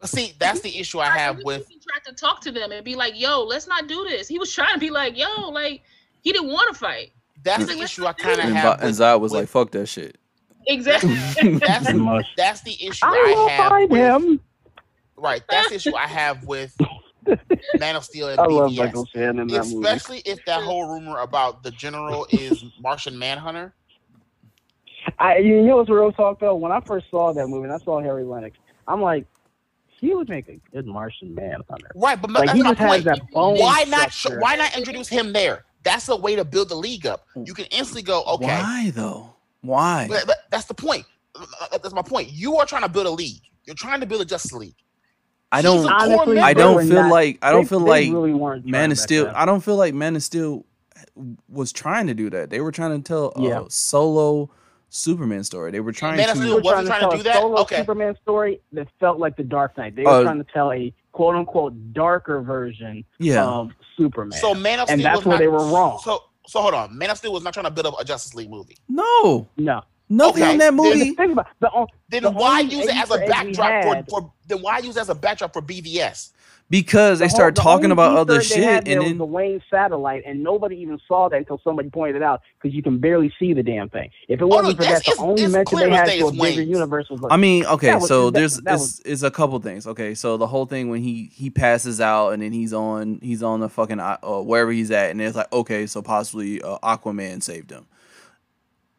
[0.03, 2.95] See, that's the issue I have with he tried to talk to them and be
[2.95, 5.81] like yo let's not do this he was trying to be like yo like
[6.21, 7.11] he didn't want to fight
[7.43, 8.79] that's the issue I kind of And, have.
[8.79, 10.17] And with- Zod was with- like, "Fuck that shit."
[10.67, 11.15] exactly
[11.59, 11.91] that's
[12.35, 13.69] that's the issue I I, have.
[13.71, 14.39] find with, him.
[15.15, 16.75] Right, that's the issue I have with
[17.79, 18.77] Man of Steel and I love BVS.
[18.77, 19.77] Michael Shannon in that movie.
[19.87, 23.73] Especially if that whole rumor about the general is Martian Manhunter.
[25.19, 26.55] I, you know what's real talk though?
[26.55, 28.53] When I first saw that movie and I saw Harry Lennix,
[28.87, 29.25] I'm like,
[29.99, 31.89] he would make a good Martian Manhunter.
[31.95, 33.03] Right, but my- Like that's he my just has point.
[33.05, 33.57] that bone.
[33.59, 34.11] Why not?
[34.11, 34.39] Sh- structure.
[34.39, 35.65] why not introduce him there?
[35.83, 37.25] That's a way to build the league up.
[37.35, 38.45] You can instantly go, okay.
[38.45, 39.35] Why though?
[39.61, 40.07] Why?
[40.09, 41.05] But, but that's the point.
[41.71, 42.31] That's my point.
[42.31, 43.41] You are trying to build a league.
[43.65, 44.75] You're trying to build a Justice League.
[45.51, 45.87] I don't.
[45.89, 46.39] Honestly.
[46.39, 48.33] I don't feel not- like I don't they- feel they like really
[48.69, 49.25] Man is of back Steel.
[49.25, 49.35] then.
[49.35, 50.65] I don't feel like Man is Steel
[51.47, 52.49] was trying to do that.
[52.49, 53.63] They were trying to tell a Yeah.
[53.69, 54.49] solo
[54.89, 55.71] Superman story.
[55.71, 56.41] They were trying Man of to.
[56.41, 57.41] Steel were wasn't trying trying to to tell do a that?
[57.41, 57.77] solo Okay.
[57.77, 59.95] Superman story that felt like the Dark Knight.
[59.95, 64.39] They were Uh, trying to tell a quote unquote darker version yeah, of Superman.
[64.39, 65.99] So Man of And Steel that's was where not, they were wrong.
[66.03, 66.97] So so hold on.
[66.97, 68.77] Man of Steel was not trying to build up a Justice League movie.
[68.87, 71.13] no, no, nothing Okay, in that then- movie.
[71.15, 74.21] think about the, Then The why use it as a Easter egg we backdrop for,
[74.21, 76.31] for then why use it as a backdrop for BVS?
[76.69, 79.25] Because they the whole- started the talking about other egg had shit, and then the
[79.25, 82.97] Wayne satellite, and nobody even saw that until somebody pointed it out because you can
[82.99, 84.09] barely see the damn thing.
[84.27, 86.27] If it Oh, no, wasn't for that, the only it's mention they had day to
[86.27, 86.67] a bigger Wayne's.
[86.69, 89.57] universe was like, I mean, okay, was- so that- there's that is is a couple
[89.59, 89.87] things.
[89.87, 93.41] Okay, so the whole thing when he he passes out and then he's on he's
[93.43, 96.77] on the fucking uh, uh, wherever he's at, and it's like okay, so possibly uh,
[96.83, 97.85] Aquaman saved him.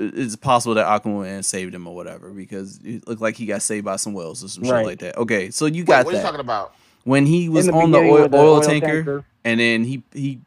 [0.00, 3.84] It's possible that Aquaman saved him or whatever because it looked like he got saved
[3.84, 5.16] by some whales or some shit like that.
[5.18, 6.72] Okay, so you Wait, got what are you talking about?
[7.08, 10.40] When he was the on the oil, the oil, tanker, tanker, and then he he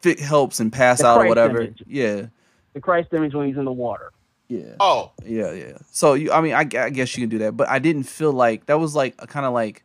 [0.00, 1.62] fi- helps and pass The out or whatever.
[1.62, 1.82] image.
[1.86, 2.26] Yeah,
[2.72, 4.10] the Christ image when he's in the water.
[4.48, 4.74] yeah.
[4.80, 5.78] Oh, Yeah, yeah.
[5.90, 8.32] So you, I mean, I, I guess you can do that, but I didn't feel
[8.32, 9.84] like that was like a kind of like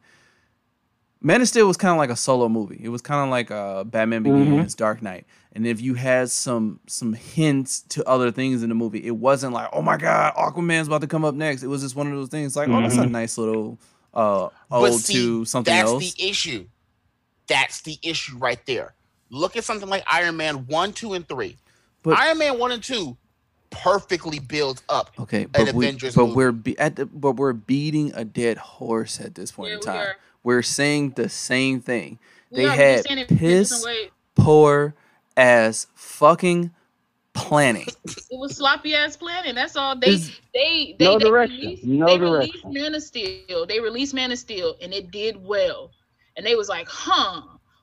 [1.21, 2.79] Man of Steel was kind of like a solo movie.
[2.81, 4.23] It was kind of like uh, Batman.
[4.23, 8.75] Begins, Dark Knight, and if you had some some hints to other things in the
[8.75, 11.61] movie, it wasn't like, oh my god, Aquaman's about to come up next.
[11.61, 13.11] It was just one of those things like, oh, that's a Mhm.
[13.11, 13.77] nice little
[14.19, 16.13] uh but ode see, to something that's else.
[16.13, 16.65] the issue.
[17.47, 18.93] That's the issue right there.
[19.31, 21.57] Look at something like Iron Man one, two, and three.
[22.03, 23.17] But- Iron Man one and two
[23.71, 25.11] perfectly builds up.
[25.19, 26.35] Okay, but we, Avengers but movie.
[26.35, 29.79] we're be, at the, but we're beating a dead horse at this point Yeah, in
[29.79, 29.97] we time.
[29.97, 30.15] are.
[30.43, 32.17] We're saying the same thing.
[32.49, 33.85] We They are, had just saying it in piss
[34.35, 34.95] poor
[35.37, 36.71] as fucking
[37.39, 37.87] planning.
[38.05, 39.55] It was sloppy ass planning.
[39.55, 39.97] That's all.
[39.97, 41.57] They Is- they they, No they direction.
[41.59, 42.51] released, No they direction.
[42.69, 43.65] released Man of Steel.
[43.65, 45.91] They released Man of Steel, and it did well.
[46.37, 47.41] And they was like, huh,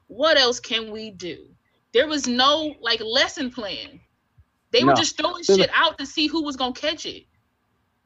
[0.09, 1.47] what else can we do?
[1.93, 4.01] There was no like lesson plan.
[4.73, 7.25] They were just throwing There's a- shit out to see who was gonna catch it.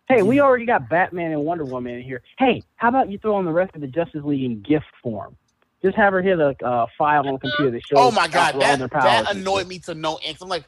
[0.09, 2.23] Hey, we already got Batman and Wonder Woman in here.
[2.39, 5.37] Hey, how about you throw on the rest of the Justice League in gift form?
[5.83, 7.97] Just have her hit a uh, file on the computer that shows.
[7.97, 10.37] Oh my god, all that their powers that annoyed me to no end.
[10.43, 10.65] I'm like,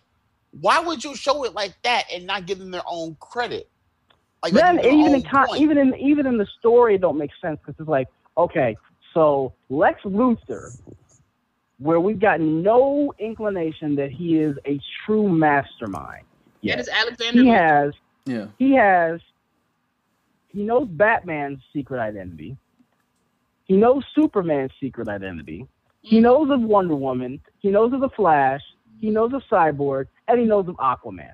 [0.61, 3.69] why would you show it like that and not give them their own credit?
[4.43, 7.17] Like, like Then their even in con- even in even in the story, it don't
[7.19, 8.77] make sense because it's like, okay,
[9.15, 10.77] so Lex Luthor,
[11.79, 16.25] where we've got no inclination that he is a true mastermind.
[16.63, 16.81] That Yet.
[16.81, 17.41] is Alexander.
[17.43, 17.59] He Luthor.
[17.59, 17.95] has
[18.27, 18.47] Yeah.
[18.59, 19.21] he has
[20.49, 22.57] he knows Batman's secret identity.
[23.65, 25.67] He knows Superman's secret identity.
[26.03, 26.23] He Mhm.
[26.23, 27.41] knows of Wonder Woman.
[27.61, 28.61] He knows of the Flash.
[29.03, 31.33] He knows of Cyborg, and he knows of Aquaman,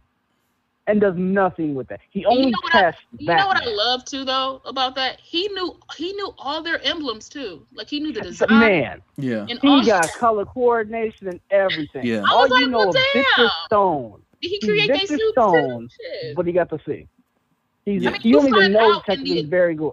[0.87, 2.01] and does nothing with that.
[2.09, 4.63] He And you only know what I- tests You know what I love too though
[4.65, 5.21] about that?
[5.21, 7.67] He knew he knew all their emblems too.
[7.75, 9.47] Like he knew the But design man, Yeah.
[9.51, 12.07] and he all got color coordination and everything.
[12.07, 12.23] Yeah.
[12.27, 13.51] I All was you like, know well, of Victor damn.
[13.67, 15.89] Stone, Did he create their Victor suits Stone, too?
[16.23, 16.37] Shit.
[16.39, 17.07] what he got to see.
[17.85, 19.93] He's, I mean, you you don't even know in technically the- he's very good.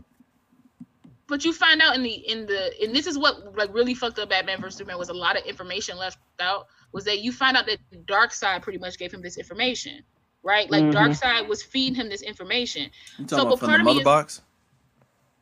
[1.27, 4.19] But you find out in the in the and this is what like really fucked
[4.19, 7.57] up Batman versus Superman was a lot of information left out was that you find
[7.57, 10.03] out that Darkseid pretty much gave him this information,
[10.43, 10.69] right?
[10.69, 10.93] Like Mhm.
[10.93, 12.91] Darkseid was feeding him this information.
[13.17, 14.41] You So, talking but about from part the mother is- box?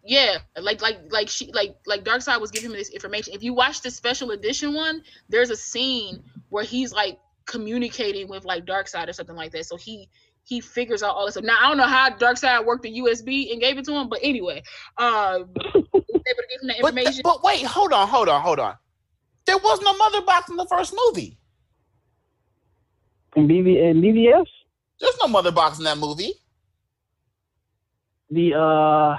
[0.05, 3.33] Yeah, like like like she like like Darkseid was giving him this information.
[3.33, 8.43] If you watch the special edition one, there's a scene where he's like communicating with
[8.45, 9.65] like Darkseid or something like that.
[9.65, 10.09] So he
[10.45, 11.45] he figures out all this stuff.
[11.45, 14.19] Now I don't know how Darkseid worked the USB and gave it to him, but
[14.21, 14.61] anyway,
[14.97, 17.21] um, able to give him that but, information.
[17.23, 18.75] but wait, hold on, hold on, hold on.
[19.45, 21.37] There was no mother box in the first movie.
[23.35, 24.45] In, BB, in BVS,
[24.99, 26.33] There's no mother box in that movie.
[28.29, 29.17] the uh,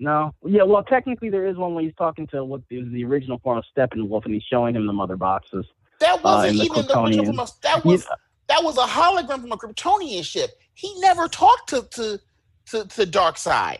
[0.00, 3.38] no, yeah, well, technically there is one when he's talking to what is the original
[3.38, 5.64] form of Steppenwolf, and he's showing him the mother boxes.
[6.00, 7.26] That wasn't in the even the original Kryptonian.
[7.26, 8.06] from a, that You- was
[8.54, 10.50] that was a hologram from a Kryptonian ship.
[10.74, 12.20] He never talked to to
[12.66, 13.78] to, to Darkseid.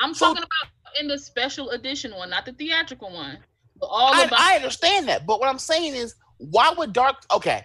[0.00, 3.38] I'm So- talking about in the special edition one, not the theatrical one.
[3.76, 7.16] But all I, about I understand that, but what I'm saying is, why would Dark?
[7.32, 7.64] Okay,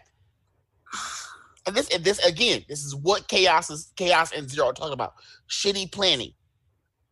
[1.68, 3.92] and this and this again, this is what Kayos is.
[3.96, 5.14] Kayos and Zero are talking about
[5.50, 6.34] shitty planning.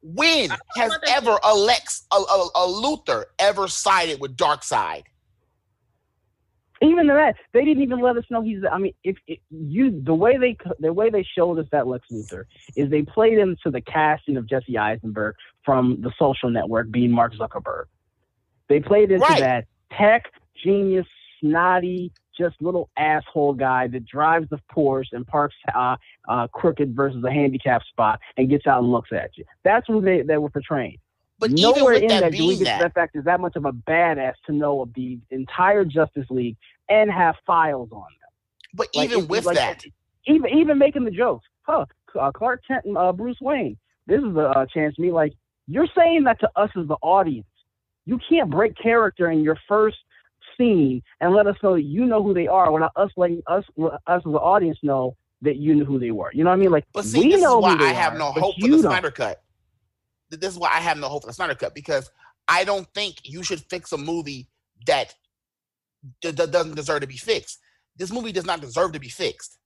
[0.02, 5.04] When has ever a Lex, a, a, a Luthor ever sided with Darkseid?
[6.82, 8.60] Even that, they didn't even let us know he's.
[8.72, 12.06] I mean, if, if you the way they the way they showed us that Lex
[12.12, 12.44] Luthor
[12.76, 17.34] is they played into the casting of Jesse Eisenberg from The Social Network being Mark
[17.34, 17.86] Zuckerberg.
[18.70, 19.40] They played into Right.
[19.40, 19.66] that
[19.98, 20.26] tech
[20.64, 21.08] genius,
[21.40, 25.96] snotty, just little asshole guy that drives the Porsche and parks uh,
[26.30, 29.44] uh, crooked versus a handicap spot and gets out and looks at you.
[29.64, 30.98] That's who they, they were portraying.
[31.40, 33.56] But even nowhere with in that that, do we get that, fact is that much
[33.56, 36.58] of a badass to know of the entire Justice League
[36.90, 38.30] and have files on them.
[38.74, 39.84] but Like, even with like- that,
[40.26, 41.86] even even making the jokes, huh?
[42.20, 43.78] Uh, Clark Kent and uh, Bruce Wayne.
[44.08, 45.12] This is a, uh chance to me.
[45.12, 45.34] Like
[45.68, 47.46] you're saying that to us as the audience.
[48.06, 49.98] You can't break character in your first
[50.58, 53.64] scene and let us know that you know who they are without us letting us
[53.78, 56.32] us as the audience know that you knew who they were.
[56.34, 56.72] You know what I mean?
[56.72, 58.68] Like But see, we this is know why who they I have no hope for
[58.68, 58.80] the.
[58.80, 59.44] Snyder Cut.
[60.32, 62.10] Th- This is why I have no hope for the Snyder Cut because
[62.48, 64.48] I don't think you should fix a movie
[64.86, 65.14] that
[66.22, 67.60] d- d- doesn't deserve to be fixed.
[67.98, 69.58] This movie does not deserve to be fixed.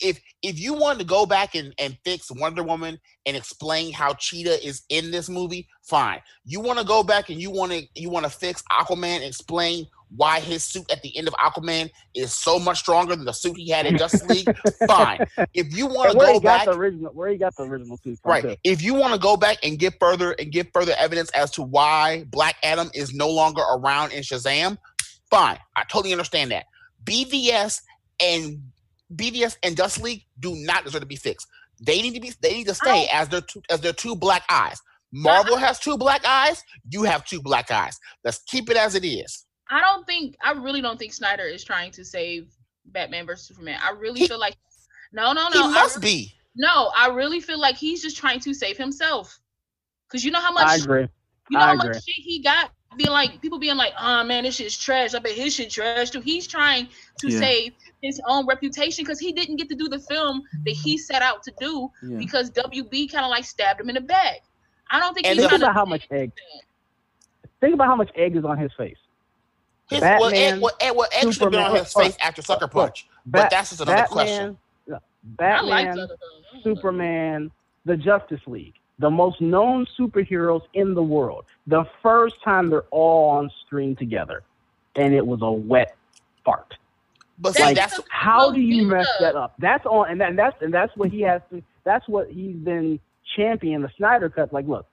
[0.00, 4.14] If if you want to go back and, and fix Wonder Woman and explain how
[4.14, 6.20] Cheetah is in this movie, fine.
[6.44, 9.24] You want to go back and you want to you want to fix Aquaman and
[9.24, 9.86] explain
[10.16, 13.56] why his suit at the end of Aquaman is so much stronger than the suit
[13.56, 14.50] he had in Justice League,
[14.86, 15.20] fine.
[15.54, 17.54] If you want And to where go he got back, the original, where he got
[17.56, 18.30] the original suit from?
[18.30, 18.42] right?
[18.42, 18.56] too.
[18.64, 21.62] If you want to go back and get further and get further evidence as to
[21.62, 24.78] why Black Adam is no longer around in Shazam,
[25.30, 25.58] fine.
[25.76, 26.64] I totally understand that.
[27.04, 27.80] BVS
[28.22, 28.62] and
[29.14, 31.46] BVS and Justice League do not deserve to be fixed.
[31.80, 32.32] They need to be.
[32.40, 34.78] They need to stay I- as their two, as their two black eyes.
[35.12, 36.62] Marvel has two black eyes.
[36.90, 37.98] You have two black eyes.
[38.24, 39.44] Let's keep it as it is.
[39.70, 42.48] I don't think I really don't think Snyder is trying to save
[42.86, 43.78] Batman versus Superman.
[43.82, 44.56] I really He- feel like
[45.12, 45.64] no, no, no.
[45.64, 46.34] I must re- be.
[46.56, 49.38] No, I really feel like he's just trying to save himself.
[50.10, 51.02] Cause you know how much I agree.
[51.50, 54.44] you know I how much shit he got being like people being like, oh man,
[54.44, 55.14] this shit's trash.
[55.14, 56.20] I bet his shit trash too.
[56.20, 56.88] He's trying
[57.20, 57.38] to Yeah.
[57.38, 61.20] save his own reputation because he didn't get to do the film that he set
[61.22, 62.16] out to do Yeah.
[62.18, 64.40] because WB kind of like stabbed him in the back.
[64.90, 66.32] I don't think And he's Think trying about to how much egg.
[67.60, 68.96] Think about how much egg is on his face.
[69.90, 72.16] His, well, Ed, Batman, well, Ed, well, Ed should have been on Superman- his face
[72.22, 74.58] after Sucker look, Punch, but Bat- that's just another question.
[75.24, 76.60] Batman, I like Batman, the.
[76.62, 77.50] Superman,
[77.84, 81.44] the Justice League, the most known superheroes in the world.
[81.66, 84.42] The first time they're all on screen together,
[84.96, 85.96] and it was a wet
[86.44, 86.74] fart.
[87.38, 89.54] But Like, that's How do you mess that up?
[89.58, 91.62] That's on, and, that, and that's and that's what he has to.
[91.84, 92.98] That's what he's been
[93.36, 94.52] championing the Snyder cut.
[94.52, 94.86] Like, look,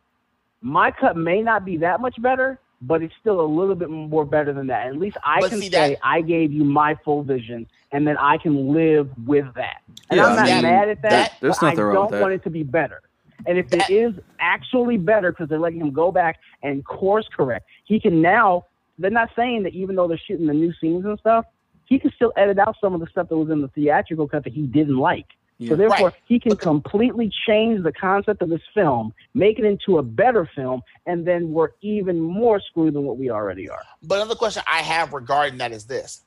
[0.61, 4.25] my cut may not be that much better, but it's still a little bit more
[4.25, 4.87] better than that.
[4.87, 8.07] At least I But can see, say that- I gave you my full vision, and
[8.07, 9.81] then I can live with that.
[10.09, 11.09] And Yeah, I'm I not mean, mad at that.
[11.09, 11.93] that- There's but nothing I wrong with that.
[11.93, 12.21] I don't with that.
[12.21, 13.01] want it to be better.
[13.47, 17.27] And if That- it is actually better because they're letting him go back and course
[17.35, 18.65] correct, he can now.
[18.97, 21.45] They're not saying that even though they're shooting the new scenes and stuff,
[21.85, 24.43] he can still edit out some of the stuff that was in the theatrical cut
[24.45, 25.27] that he didn't like.
[25.57, 25.69] Yeah.
[25.69, 26.15] So therefore, Right.
[26.27, 30.81] he can completely change the concept of this film, make it into a better film,
[31.05, 33.81] and then we're even more screwed than what we already are.
[34.03, 36.23] But another question I have regarding that is this: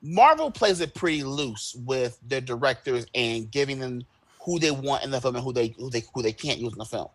[0.00, 4.02] Marvel plays it pretty loose with their directors and giving them
[4.40, 6.72] who they want in the film and who they who they who they can't use
[6.72, 7.08] in the film.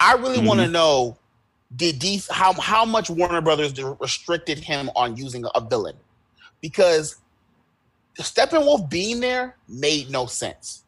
[0.00, 0.72] I really want to mm-hmm.
[0.72, 1.18] know
[1.74, 5.96] did these how how much Warner Brothers restricted him on using a villain
[6.60, 7.16] because
[8.22, 10.84] Steppenwolf being there made no sense.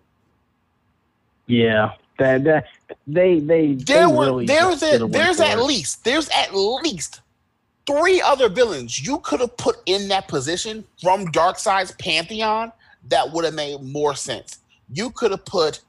[1.47, 2.65] Yeah, that, that
[3.07, 5.63] they they There they were really there's a, there's at it.
[5.63, 7.21] least there's at least
[7.87, 12.73] three other villains you could have put in that position from Darkseid's pantheon
[13.09, 14.59] that would have made more sense.
[14.93, 15.81] You could have put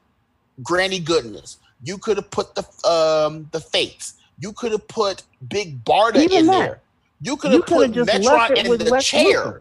[0.62, 1.58] Granny Goodness.
[1.84, 4.14] You could have put the um the Fates.
[4.38, 6.58] You could have put Big Barda Even in that.
[6.58, 6.80] there.
[7.20, 9.44] You could have put Metron in the chair.
[9.44, 9.60] Luthor.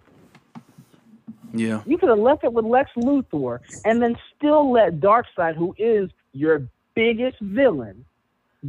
[1.53, 1.81] Yeah.
[1.85, 6.09] You could have left it with Lex Luthor and then still let Darkseid, who is
[6.33, 6.63] your
[6.95, 8.05] biggest villain,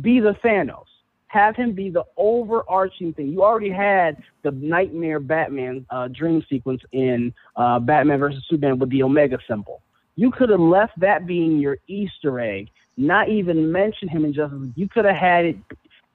[0.00, 0.84] be the Thanos.
[1.28, 3.28] Have him be the overarching thing.
[3.28, 8.90] You already had the Nightmare Batman uh, dream sequence in uh, Batman versus Superman with
[8.90, 9.80] the Omega symbol.
[10.16, 12.68] You could have left that being your Easter egg,
[12.98, 14.72] not even mention him in Justice League.
[14.76, 15.56] You could have had it.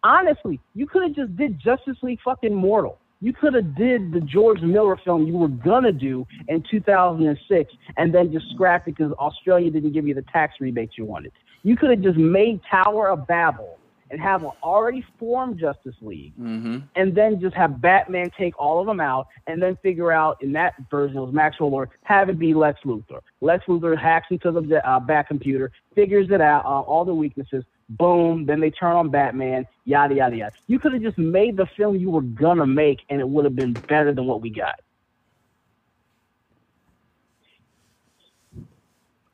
[0.04, 3.00] Honestly, you could have just did Justice League fucking Mortal.
[3.20, 8.14] You could have did the George Miller film you were gonna do in 2006, and
[8.14, 11.32] then just scrapped it because Australia didn't give you the tax rebates you wanted.
[11.64, 13.80] You could have just made Tower of Babel
[14.10, 16.78] and have an already formed Justice League, Mm-hmm.
[16.96, 20.54] and then just have Batman take all of them out, and then figure out in
[20.54, 23.20] that version it was Maxwell Lord, have it be Lex Luthor.
[23.42, 27.66] Lex Luthor hacks into the uh, Bat computer, figures it out, uh, all the weaknesses.
[27.90, 28.46] Boom!
[28.46, 29.66] Then they turn on Batman.
[29.86, 30.52] Yada yada yada.
[30.68, 33.56] You could have just made the film you were gonna make, and it would have
[33.56, 34.80] been better than what we got.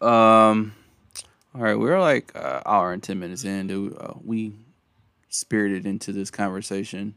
[0.02, 0.74] Um.
[1.56, 3.68] All right, we're like uh, hour and ten minutes in.
[3.68, 4.54] Dude, uh, we
[5.30, 7.16] spirited into this conversation.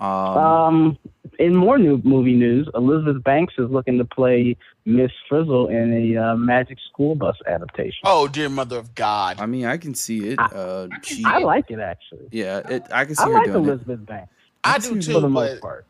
[0.00, 0.98] Um, Um,
[1.38, 6.16] in more new movie news, Elizabeth Banks is looking to play Miss Frizzle in a
[6.32, 8.00] uh, Magic School Bus adaptation.
[8.04, 9.38] Oh dear mother of God!
[9.40, 10.38] I mean, I can see it.
[10.38, 12.28] I- Uh, she, I like it actually.
[12.30, 13.58] yeah, it, I can see I her like doing it.
[13.58, 14.32] I like Elizabeth Banks
[14.64, 15.86] I Me do too, for too, the most part.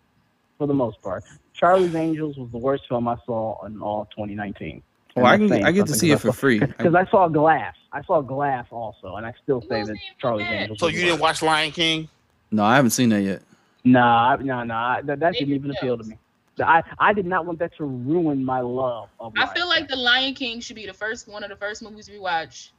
[0.59, 1.25] For the most part,
[1.55, 4.83] Charlie's Angels was the worst film I saw in all 2019.
[5.15, 6.59] Well, I can I get to see it for free.
[6.61, 7.75] because I saw Glass.
[7.93, 10.47] I saw Glass also, and I still say that Charlie's.
[10.49, 10.79] Angels.
[10.81, 12.09] so you didn't watch Lion King?
[12.51, 13.43] No, I haven't seen that yet.
[13.87, 15.01] Nah, I- nah, nah.
[15.03, 16.19] That, that didn't even appeal to me.
[16.63, 19.33] I, I did not want that to ruin my love of.
[19.37, 21.83] I Lion feel like The Lion King should be the first one of the first
[21.83, 22.73] movies we watch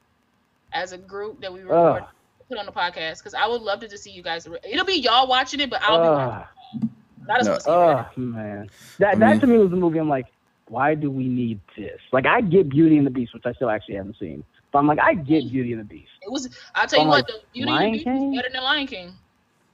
[0.73, 1.67] as a group that we Ugh.
[1.69, 2.03] record
[2.49, 4.47] put on the podcast because I would love to just see you guys.
[4.67, 6.47] It'll be y'all watching it, but I'll be watching.
[6.81, 6.89] Ugh.
[7.27, 7.31] it.
[7.31, 7.51] I just No.
[7.51, 8.27] want to see it.
[8.27, 8.69] Oh man,
[8.99, 9.99] that I that mean- to me was a movie.
[9.99, 10.27] I'm like,
[10.69, 11.99] why do we need this?
[12.11, 14.87] Like, I get Beauty and the Beast, which I still actually haven't seen, but I'm
[14.87, 16.09] like, I get Beauty and the Beast.
[16.23, 16.49] It was.
[16.73, 18.33] I'll tell you I'm what, like, the Beauty Lion and the Beast King?
[18.33, 19.13] is better than Lion King.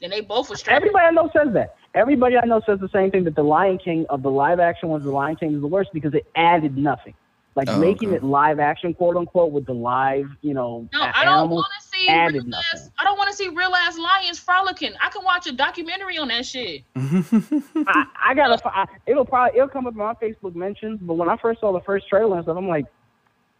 [0.03, 0.75] And they both were straight.
[0.75, 1.75] Everybody I know says that.
[1.95, 4.89] Everybody I know says the same thing that the Lion King of the live action
[4.89, 7.13] ones, the Lion King is the worst because it added nothing.
[7.55, 8.17] Like Oh, making okay.
[8.17, 11.67] it live action, quote unquote, with the live, you know, No, a- I don't want
[11.79, 12.89] to see added real ass.
[12.99, 14.91] I don't want to see real ass lions frolicking.
[14.99, 16.81] I can watch a documentary on that shit.
[16.95, 18.59] I, I gotta.
[18.67, 20.99] I, it'll probably it'll come up in my Facebook mentions.
[21.01, 22.85] But when I first saw the first trailer and stuff, I'm like,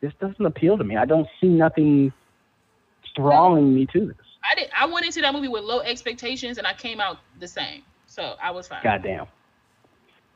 [0.02, 0.98] this doesn't appeal to me.
[0.98, 2.12] I don't see nothing
[3.16, 4.18] drawing me to this.
[4.50, 4.70] I did.
[4.78, 7.84] I went into that movie with low expectations, and I came out the same.
[8.08, 8.82] So I was fine.
[8.84, 9.26] Goddamn.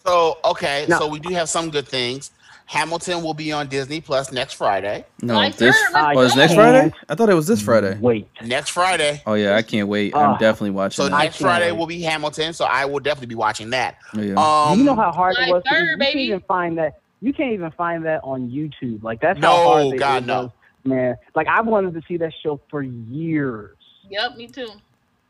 [0.05, 0.99] So okay, No.
[0.99, 2.31] so we do have some good things.
[2.65, 5.05] Hamilton will be on Disney Plus next Friday.
[5.21, 6.91] no, Like this her, let's oh, it's next Friday.
[7.07, 7.97] I thought it was this Friday.
[7.99, 8.27] Wait.
[8.43, 9.21] Next Friday.
[9.25, 10.13] Oh yeah, I can't wait.
[10.15, 10.37] I'm Ah.
[10.37, 10.95] definitely watching.
[11.05, 11.17] So that.
[11.17, 11.77] Next Friday wait.
[11.79, 12.51] will be Hamilton.
[12.53, 13.97] So I will definitely be watching that.
[14.15, 14.33] Oh, yeah.
[14.71, 15.63] Um, you know how hard it was.
[15.63, 16.05] to- you baby.
[16.11, 16.99] can't even find that.
[17.21, 19.01] You can't even find that on YouTube.
[19.01, 20.51] Like that's No, how hard they, God, it no.
[20.83, 21.15] man.
[21.35, 23.76] Like I wanted to see that show for years.
[24.09, 24.71] Yep, me too.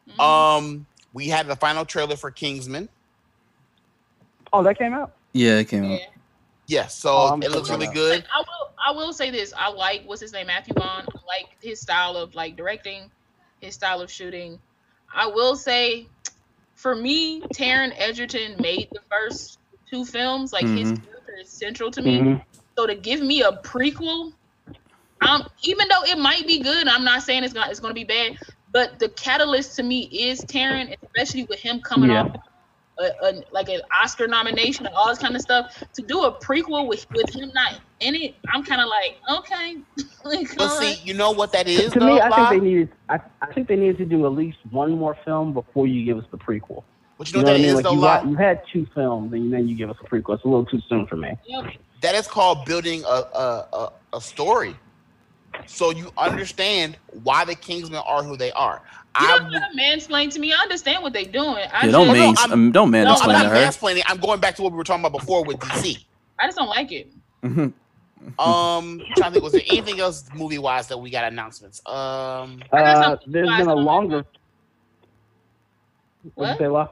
[0.10, 0.20] Mhm.
[0.22, 2.88] um, we had the final trailer for Kingsman.
[4.54, 5.12] Oh, that came out.
[5.34, 5.99] yeah, it came out.
[5.99, 6.06] Yeah.
[6.68, 7.94] Yes, so Oh, it looks really out.
[7.94, 8.26] good.
[8.34, 8.72] I will.
[8.88, 9.54] I will say this.
[9.58, 11.06] I like what's his name, Matthew Vaughn.
[11.08, 13.10] I like his style of like directing,
[13.62, 14.60] his style of shooting.
[15.14, 16.08] I will say,
[16.76, 19.60] for me, Taron Egerton made the first
[19.90, 20.52] two films.
[20.54, 21.04] Like his Mhm.
[21.06, 22.20] character is central to me.
[22.20, 22.45] Mhm.
[22.78, 24.34] So to give me a prequel,
[25.22, 28.04] um, even though it might be good, I'm not saying it's gonna it's gonna be
[28.04, 28.38] bad.
[28.72, 32.23] But the catalyst to me is Taron, especially with him coming Yeah.
[32.23, 32.35] off
[32.99, 35.84] a, a, like an Oscar nomination and all this kind of stuff.
[35.94, 39.77] To do a prequel with with him not in it, I'm kind of like, okay.
[40.26, 42.49] like, But uh, see, you know what that is, to though, me, I Bob?
[42.49, 42.89] think they needed.
[43.10, 46.18] I, I think they needed to do at least one more film before you give
[46.18, 46.84] us the prequel.
[47.18, 47.69] But you You know know what I what that mean?
[47.69, 50.06] is, Like though, you, got, you had two films, and then you give us a
[50.07, 50.35] prequel.
[50.35, 51.30] It's a little too soon for me.
[51.48, 51.73] Yep.
[52.02, 54.76] That is called building a, a, a, a story.
[55.66, 58.82] So you understand why the Kingsmen are who they are.
[59.20, 60.54] You I don't gotta mansplain to me.
[60.54, 61.66] I understand what they're doing.
[61.74, 63.56] I Yeah, don't just, no, I'm- um, don't no, I'm not to her.
[63.56, 64.04] mansplaining.
[64.08, 66.06] I'm going back to what we were talking about before with DC.
[66.40, 67.12] I just don't like it.
[67.44, 67.74] Mhm.
[68.40, 71.80] Um, trying to think, was there anything else movie wise that we got announcements?
[71.88, 74.18] Um, I got Uh, something there's you been a longer.
[76.24, 76.36] What?
[76.36, 76.90] What'd you say, Law?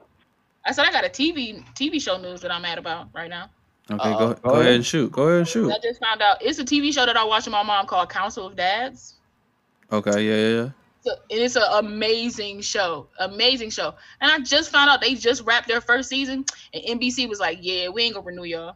[0.66, 3.50] I said I got a TV TV show news that I'm mad about right now.
[3.92, 4.76] Okay, Uh, go, go go ahead ahead.
[4.76, 5.12] and shoot.
[5.12, 5.72] Go ahead and shoot.
[5.72, 8.10] I just found out it's a TV show that I watch with my mom called
[8.10, 9.16] Council of Dads.
[9.92, 10.70] Okay, yeah, yeah, yeah.
[11.04, 13.94] So- and it's an amazing show, amazing show.
[14.22, 17.60] And I just found out they just wrapped their first season, and NBC was like,
[17.62, 18.76] "Yeah, we ain't gonna renew y'all."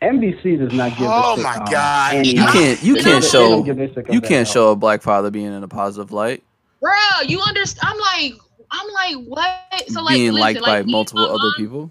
[0.00, 1.06] NBC does not give.
[1.10, 2.14] Oh my sitcom God.
[2.14, 4.70] any- You can't, you can't don't- they don't show, give their sitcoms you can't show
[4.70, 6.42] a black father being in a positive light,
[6.80, 6.92] Bro,
[7.28, 7.92] you understand?
[7.92, 9.88] I'm like, I'm like, what?
[9.88, 11.90] So like, being listen, liked like, by multiple my other mom- people.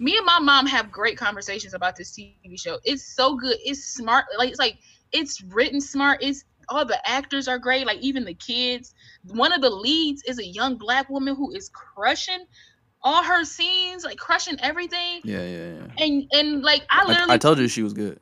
[0.00, 2.78] Me and my mom have great conversations about this TV show.
[2.84, 3.58] It's so good.
[3.62, 4.24] It's smart.
[4.36, 4.78] Like it's like
[5.12, 6.22] it's written smart.
[6.22, 7.86] It's all the actors are great.
[7.86, 8.94] Like even the kids.
[9.28, 12.46] One of the leads is a young black woman who is crushing
[13.02, 15.20] all her scenes, like crushing everything.
[15.22, 16.04] Yeah, yeah, yeah.
[16.04, 18.18] And and like I I, literally I told you she was good.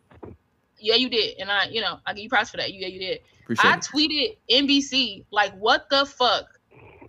[0.81, 2.75] yeah you did, and I you know I give you props for that.
[2.75, 3.21] Yeah you did.
[3.45, 3.83] Appreciate I it.
[3.83, 6.59] tweeted NBC like, what the fuck?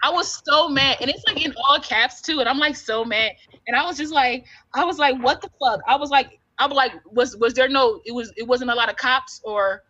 [0.02, 3.04] I was so mad, and it's like in all caps too, and I'm like so
[3.04, 3.32] mad,
[3.70, 5.80] and I was just like, I was like, what the fuck?
[5.88, 8.02] I was like, I'm like, was was there no?
[8.04, 9.84] It was it wasn't a lot of cops or,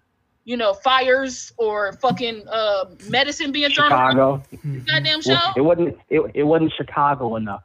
[0.44, 4.44] you know, fires or fucking uh medicine being thrown around Chicago.
[4.66, 5.40] the goddamn show.
[5.56, 5.98] It wasn't.
[6.10, 7.64] It, it wasn't Chicago enough.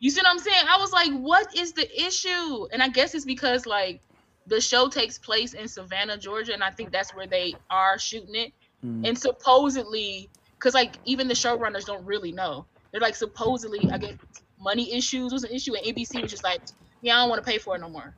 [0.00, 0.64] You see what I'm saying?
[0.68, 2.66] I was like, what is the issue?
[2.72, 4.00] And I guess it's because like
[4.48, 8.34] the show takes place in Savannah, Georgia, and I think that's where they are shooting
[8.34, 8.52] it.
[8.84, 9.06] Mm.
[9.06, 10.28] And supposedly,
[10.58, 12.66] because like even the showrunners don't really know.
[12.90, 14.14] They're like supposedly, I guess
[14.60, 16.60] money issues was an issue, and ABC was just like,
[17.02, 18.14] yeah, I don't want to pay for it no more.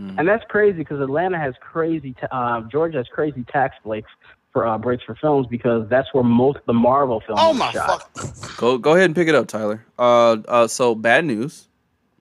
[0.00, 0.18] Mm.
[0.18, 2.14] And that's crazy because Atlanta has crazy.
[2.14, 4.10] Ta- uh, Georgia has crazy tax breaks
[4.52, 7.40] for uh, breaks for films because that's where most of the Marvel films.
[7.42, 8.16] Oh my shot.
[8.16, 8.56] fuck!
[8.56, 9.84] Go go ahead and pick it up, Tyler.
[9.98, 11.68] Uh, uh so bad news.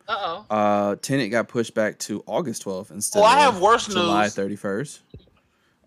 [0.07, 0.45] Uh oh.
[0.49, 4.23] Uh, Tenet got pushed back to August 12th instead Well, I of have worse July
[4.23, 4.35] news.
[4.35, 4.99] 31st.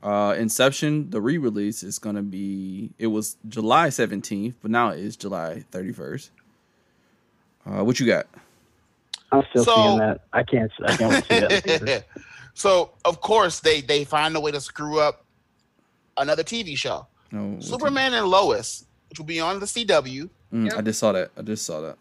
[0.02, 2.94] Uh, Inception, the re-release is gonna be.
[2.98, 6.30] It was July 17th, but now it is July 31st.
[7.66, 8.26] Uh, what you got?
[9.32, 10.20] I'm still So- seeing that.
[10.32, 10.70] I can't.
[10.86, 12.05] I can't see that.
[12.55, 15.24] so of course they they find a way to screw up
[16.16, 17.06] another TV show.
[17.32, 21.01] No, what Superman and Lois, which will be on the CW, you- Mm, I just
[21.01, 21.32] saw that.
[21.36, 21.97] I just saw that.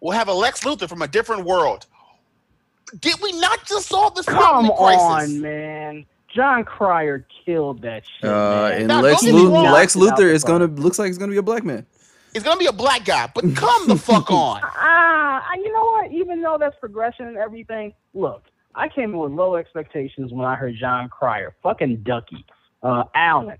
[0.00, 1.86] We'll have a Lex Luthor from a different world.
[3.00, 5.34] Did we not just solve this Come problem crisis?
[5.36, 6.06] on, man.
[6.28, 8.28] Jon Cryer killed that shit.
[8.28, 8.72] Uh, man.
[8.80, 10.98] and Now, Lex, don't get me Lu- Lex Knocked it out Luthor is gonna looks
[10.98, 11.86] like he's gonna be a black man.
[12.36, 14.60] It's gonna be a black guy, but come the fuck on.
[14.62, 16.12] Ah, you know what?
[16.12, 18.42] Even though that's progression and everything, look,
[18.74, 22.44] I came in with low expectations when I heard Jon Cryer, fucking Duckie,
[22.82, 23.56] uh, Allen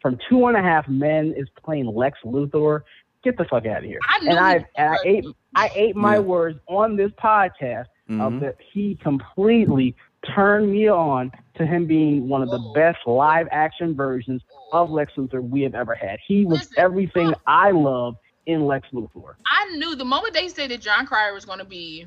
[0.00, 2.80] from Two and a Half Men is playing Lex Luthor.
[3.22, 3.98] Get the fuck out of here.
[4.08, 5.24] I knew And I and I ate
[5.54, 6.20] I ate my Yeah.
[6.20, 8.22] words on this podcast Mhm.
[8.26, 9.94] of that he completely
[10.34, 14.40] turned me on to him being one of the best live action versions
[14.74, 16.18] of Lex Luthor we have ever had.
[16.26, 19.34] He was Listen, everything I love in Lex Luthor.
[19.46, 22.06] I knew the moment they said that Jon Cryer was going to be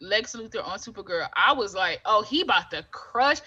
[0.00, 3.38] Lex Luthor on Supergirl, I was like, oh, he about to crush.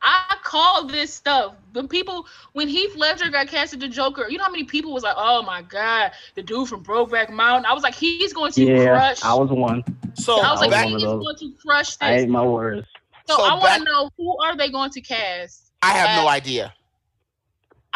[0.00, 1.56] I called this stuff.
[1.72, 5.02] When people, when Heath Ledger got casted the Joker, you know how many people was
[5.02, 7.66] like, oh my god, the dude from Brokeback Mountain.
[7.66, 9.24] I was like, he's going to Yeah, crush.
[9.24, 9.82] I was one.
[10.14, 12.22] So I was like, I was he is going to crush I this.
[12.22, 12.86] ate my words.
[13.26, 15.72] So, So I want to know who are they going to cast?
[15.82, 16.72] I have no idea.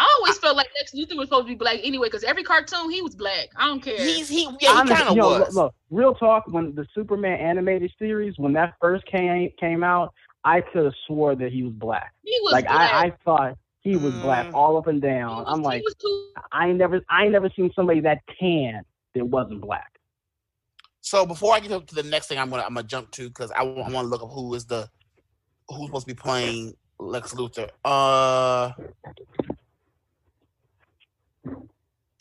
[0.03, 2.91] I always felt like Lex Luthor was supposed to be black anyway, because every cartoon
[2.91, 3.51] he was black.
[3.57, 3.97] I don't care.
[3.99, 5.39] He's he yeah he kind of was.
[5.41, 6.45] Look, look, real talk.
[6.49, 10.12] When the Superman animated series, when that first came came out,
[10.45, 12.12] I could have swore that he was black.
[12.24, 12.93] he was Like black.
[12.93, 14.55] I, I thought he was black Mm.
[14.55, 15.37] all up and down.
[15.37, 18.83] was- I'm like, too I ain't never, I ain't never seen somebody that tan
[19.15, 19.99] that wasn't black.
[21.01, 23.29] So before I get up to the next thing, I'm gonna I'm gonna jump to
[23.29, 24.89] because I want to look up who is the
[25.69, 27.69] who's supposed to be playing Lex Luthor.
[27.85, 28.73] Uh,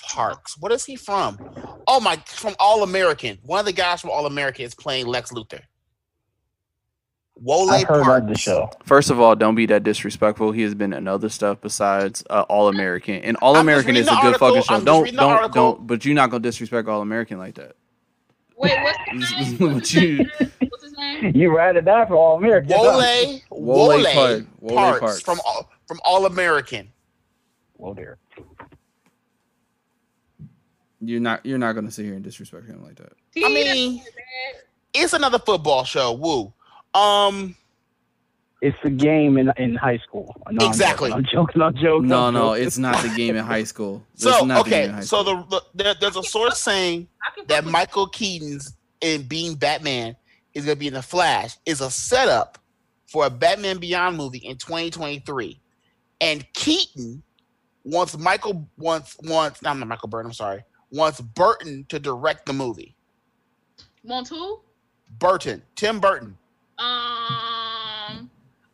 [0.10, 0.58] Parks.
[0.60, 1.38] What is he from?
[1.88, 3.38] Oh my, from All American.
[3.44, 5.62] One of the guys from All American is playing Lex Luthor.
[7.36, 8.22] Wole I've heard Parks.
[8.24, 8.70] of the show.
[8.84, 10.52] First of all, don't be that disrespectful.
[10.52, 14.08] He has been in other stuff besides uh, All American, and All I'm American is
[14.08, 14.48] a the good article.
[14.50, 14.76] fucking show.
[14.76, 15.50] I'm Don't don't article.
[15.74, 15.88] don't.
[15.88, 17.76] But you're not gonna disrespect All American like that.
[18.58, 18.98] Wait, what's
[19.32, 19.82] his name?
[20.20, 20.30] You-
[20.70, 21.32] What's his name?
[21.36, 22.70] You ride or die for all American.
[22.78, 23.02] Wole,
[23.50, 25.22] Wole Wole, Park- Wole Parks, Parks.
[25.22, 26.92] from all, from All American.
[27.74, 28.18] Whoa there.
[31.02, 33.14] You're not you're not gonna sit here and disrespect him like that.
[33.38, 34.02] I mean,
[34.94, 36.14] it's another football show.
[36.14, 36.54] Woo.
[36.94, 37.56] Um.
[38.62, 40.36] It's a game in in high school.
[40.52, 41.10] No, I'm Exactly.
[41.10, 41.62] joking, I'm joking.
[41.64, 42.08] I'm joking.
[42.10, 44.04] No, I'm no, it's not the game in high school.
[44.14, 45.46] It's So not the okay, in high so school.
[45.50, 47.08] the, the there, there's a source saying
[47.48, 50.16] that Michael Keaton's in being Batman
[50.54, 52.60] is going to be in the Flash is a setup
[53.08, 55.60] for a Batman Beyond movie in 2023,
[56.22, 57.24] and Keaton
[57.84, 60.30] wants Michael wants wants no, not Michael Burton.
[60.30, 62.96] I'm sorry, wants Burton to direct the movie.
[64.04, 64.62] Want who?
[65.20, 66.38] Burton, Tim Burton.
[66.80, 68.30] Um,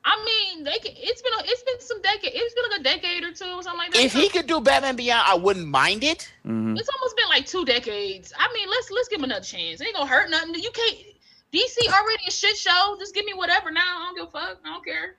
[0.06, 2.31] I mean, they can, it's been a, it's been some decade.
[2.34, 4.03] It's been like a decade or two or something like that.
[4.03, 6.31] If he could do Batman Beyond, I wouldn't mind it.
[6.45, 6.77] Mhm.
[6.80, 8.34] it's almost been like two decades.
[8.38, 9.81] I mean, let's let's give him another chance.
[9.81, 10.56] It ain't gonna hurt nothing.
[10.56, 10.98] You can't.
[11.53, 12.95] DC already a shit show.
[12.99, 13.81] Just give me whatever now.
[13.81, 14.60] I don't give a fuck.
[14.65, 15.15] I don't care.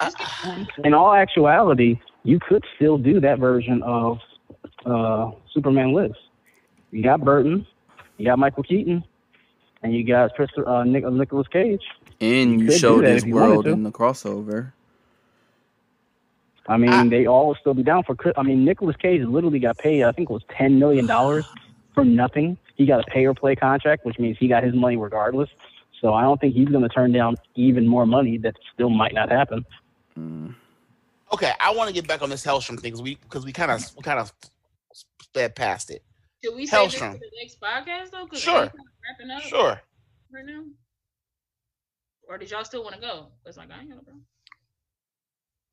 [0.00, 0.16] Just
[0.84, 4.18] in all actuality, you could still do that version of
[4.88, 6.16] uh, Superman Lives.
[6.90, 7.66] You got Burton,
[8.16, 9.04] you got Michael Keaton,
[9.82, 11.82] and you got Christopher, uh, Nic- Nicolas Cage.
[12.20, 14.72] And You you showed that his if you wanted world in the crossover.
[16.66, 17.04] I mean, Ah.
[17.04, 18.16] they all will still be down for.
[18.36, 20.02] I mean, Nicolas Cage literally got paid.
[20.02, 21.46] I think it was ten million dollars
[21.94, 22.58] for nothing.
[22.76, 25.48] He got a pay or play contract, which means he got his money regardless.
[26.00, 28.38] So I don't think he's going to turn down even more money.
[28.38, 29.64] That still might not happen.
[30.18, 30.54] Mm.
[31.32, 33.70] Okay, I want to get back on this Helstrom thing because we because we kind
[33.70, 34.32] of we kind of
[35.38, 36.02] sped past it.
[36.44, 37.12] Should we say this Helstrom.
[37.12, 38.26] for the next podcast though?
[38.26, 38.62] 'Cause Sure.
[38.64, 38.72] ain't
[39.08, 39.80] Wrapping up Sure.
[40.32, 40.64] right now.
[42.28, 43.28] Or did y'all still want to go?
[43.46, 44.12] It's like I ain't gonna go.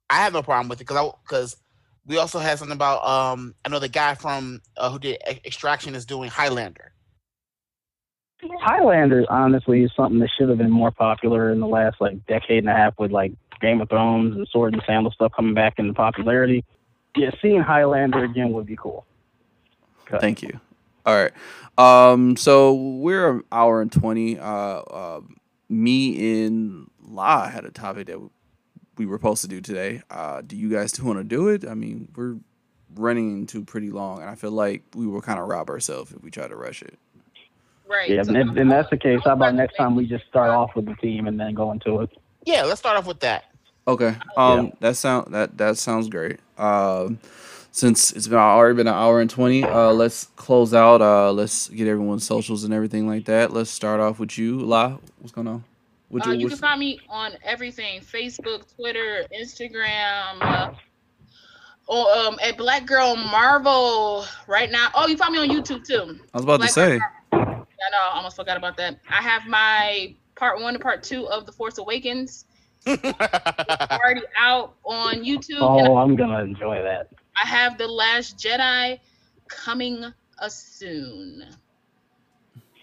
[0.10, 1.58] I have no problem with it because I because
[2.06, 5.42] we also had something about um I know the guy from uh, who did E-
[5.46, 6.94] Extraction is doing Highlander.
[8.62, 12.60] Highlander, honestly, is something that should have been more popular in the last like decade
[12.60, 15.80] and a half with like Game of Thrones and Sword and Sandal stuff coming back
[15.80, 16.64] into popularity.
[17.16, 19.06] Yeah, seeing Highlander again would be cool.
[20.08, 20.18] Okay.
[20.20, 20.60] Thank you.
[21.06, 21.32] All right.
[21.78, 22.38] Um.
[22.38, 24.40] So we're an hour and twenty.
[24.40, 24.46] Uh.
[24.46, 25.22] uh
[25.70, 28.20] me and La had a topic that
[28.98, 30.02] we were supposed to do today.
[30.10, 31.68] Uh, do you guys want to do it?
[31.68, 32.38] I mean, we're
[32.96, 36.24] running into pretty long, and I feel like we will kind of rob ourselves if
[36.24, 36.98] we try to rush it.
[37.88, 38.10] Right.
[38.10, 40.50] Yeah, so if, if that's the case, how about next time we we just start
[40.50, 42.10] off with the team and then go into it?
[42.44, 43.46] Yeah, let's start off with that.
[43.88, 44.16] Okay.
[44.36, 46.40] Um, that sound that that sounds great.
[46.58, 47.20] Um,
[47.76, 51.02] since it's been already been an hour and twenty, uh, let's close out.
[51.02, 53.52] Uh, let's get everyone's socials and everything like that.
[53.52, 54.98] Let's start off with you, La.
[55.20, 55.66] What's going on?
[56.08, 60.38] What Uh, you can find me on everything: Facebook, Twitter, Instagram.
[60.40, 60.72] Uh,
[61.88, 64.90] or um, at Black Girl Marvel right now.
[64.96, 66.18] Oh, you find me on YouTube too.
[66.34, 66.98] I was about to say.
[67.34, 67.38] I
[67.92, 69.00] know, I almost forgot about that.
[69.10, 72.46] I have my part one and part two of The Force Awakens
[72.88, 77.10] already out on YouTube, and Oh, I'm gonna enjoy that.
[77.46, 79.00] I have The Last Jedi
[79.48, 80.04] coming
[80.48, 81.46] soon.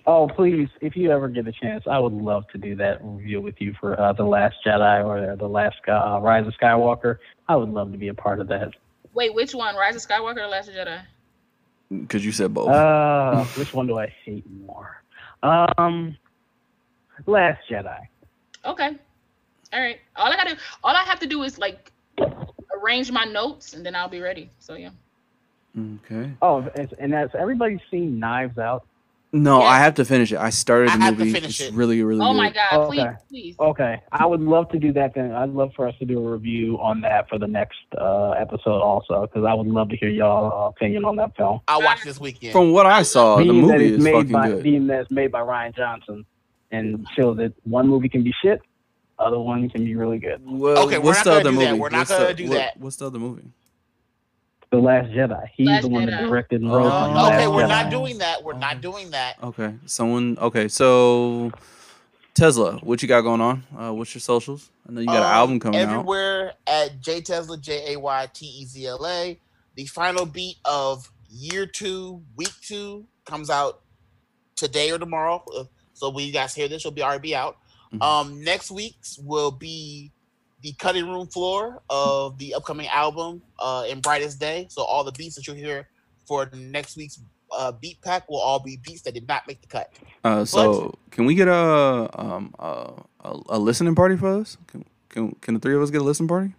[0.06, 3.40] Oh, please, if you ever get a chance, I would love to do that review
[3.40, 7.18] with you for uh, the Last Jedi or the Last uh, Rise of Skywalker.
[7.48, 8.70] I would love to be a part of that.
[9.14, 9.74] Wait, which one?
[9.74, 11.00] Rise of Skywalker or Last Jedi?
[11.90, 12.68] Because you said both.
[12.68, 15.02] Uh, which one do I hate more?
[15.42, 16.16] Um,
[17.26, 17.98] Last Jedi.
[18.64, 18.96] Okay.
[19.72, 19.98] All right.
[20.14, 21.90] All I gotta, all I have to do is like
[22.82, 24.50] arrange my notes, and then I'll be ready.
[24.58, 24.90] So yeah.
[26.06, 26.30] okay.
[26.42, 26.66] Oh,
[26.98, 28.86] and that's everybody's seen Knives Out.
[29.34, 29.64] No, Yeah.
[29.64, 30.36] I have to finish it.
[30.38, 31.32] I started I the have to movie.
[31.32, 31.74] finish it's it.
[31.74, 32.36] really, really Oh good.
[32.36, 32.68] my God!
[32.72, 33.16] Oh, please, okay.
[33.30, 33.56] please.
[33.58, 35.14] Okay, I would love to do that.
[35.14, 38.32] Then I'd love for us to do a review on that for the next uh,
[38.32, 41.60] episode, also, because I would love to hear y'all opinion on that film.
[41.66, 42.52] I'll watch this weekend.
[42.52, 44.62] From what I saw, the being that movie it's is made fucking by good.
[44.62, 46.26] being that it's made by Rian Johnson,
[46.70, 48.60] and shows that one movie can be shit,
[49.22, 50.40] other one can be really good.
[50.44, 51.70] Well, Okay, we're what's not the gonna other do that.
[51.70, 51.80] movie?
[51.80, 52.76] We're not What's gonna the- do what- that.
[52.80, 53.42] What's the other movie?
[54.70, 55.48] The Last Jedi.
[55.54, 57.68] He's Last the one that directed and Oh, wrote okay, The Last okay, we're Jedi.
[57.68, 58.42] not doing that.
[58.42, 59.36] We're not doing that.
[59.42, 60.38] Okay, someone.
[60.40, 61.52] Okay, so
[62.34, 63.64] Tezla, what you got going on?
[63.78, 64.70] Uh, what's your socials?
[64.88, 65.90] I know you got an Um, album coming out.
[65.90, 69.38] everywhere at Jay Tezla J A Y T E Z L A.
[69.74, 73.80] The final beat of year two, week two comes out
[74.56, 75.44] today or tomorrow.
[75.54, 77.58] Uh, So when you guys hear this, will be already out.
[77.92, 78.02] Mhm.
[78.02, 80.10] Um, next week's will be
[80.62, 84.66] the cutting room floor of the upcoming album uh, in Brightest Day.
[84.70, 85.88] So all the beats that you'll hear
[86.26, 87.18] for next week's
[87.50, 89.92] uh, beat pack will all be beats that did not make the cut.
[90.24, 92.92] Uh, so can we get a um a,
[93.24, 94.56] a, a listening party for us?
[94.68, 96.54] Can, can can the three of us get a listening party?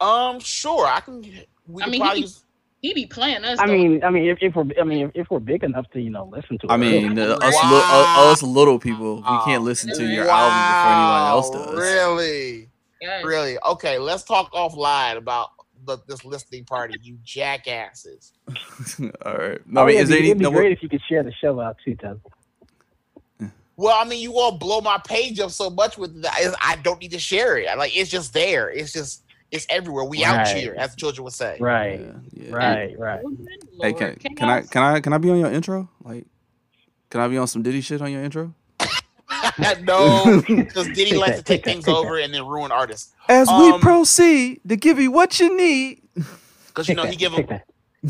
[0.00, 1.22] Um, sure, I can.
[1.66, 2.44] We I can mean, probably he- use-
[2.80, 3.58] He be playing us.
[3.58, 3.72] I though.
[3.72, 6.10] mean, I mean, if, if we're, I mean, if, if we're big enough to, you
[6.10, 6.70] know, listen to it.
[6.70, 7.28] I mean, Right.
[7.28, 7.70] uh, us, Wow.
[7.72, 7.82] li-
[8.26, 9.42] uh, us little people, we Wow.
[9.44, 11.76] can't listen to your Wow, album before anyone else does.
[11.76, 12.68] Really,
[13.00, 13.24] Yes.
[13.24, 13.58] really.
[13.66, 15.48] Okay, let's talk offline about
[15.86, 16.94] the, this listening party.
[17.02, 18.32] You jackasses.
[19.24, 19.60] All right.
[19.66, 21.22] No, oh, I mean, yeah, is there it'd be No, great if you could share
[21.24, 22.20] the show out too, Tezla.
[23.76, 26.40] Well, I mean, you all blow my page up so much with that.
[26.40, 27.68] is- I don't need to share it.
[27.68, 28.70] I, like it's just there.
[28.70, 30.04] It's just it's everywhere.
[30.04, 31.56] We out here, as the children would say.
[31.60, 32.54] Right, yeah, yeah.
[32.54, 33.20] right, right.
[33.80, 35.88] Hey, can, can I can I can I be on your intro?
[36.02, 36.26] Like,
[37.10, 38.54] can I be on some Diddy shit on your intro?
[39.82, 43.12] no, because Diddy likes to take take things over and then ruin artists.
[43.28, 46.02] As Um, we proceed to give you what you need.
[46.68, 47.60] Because you know he give take them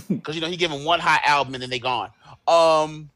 [0.09, 2.11] because you know he give them one hot album and then they gone.
[2.47, 3.11] Um.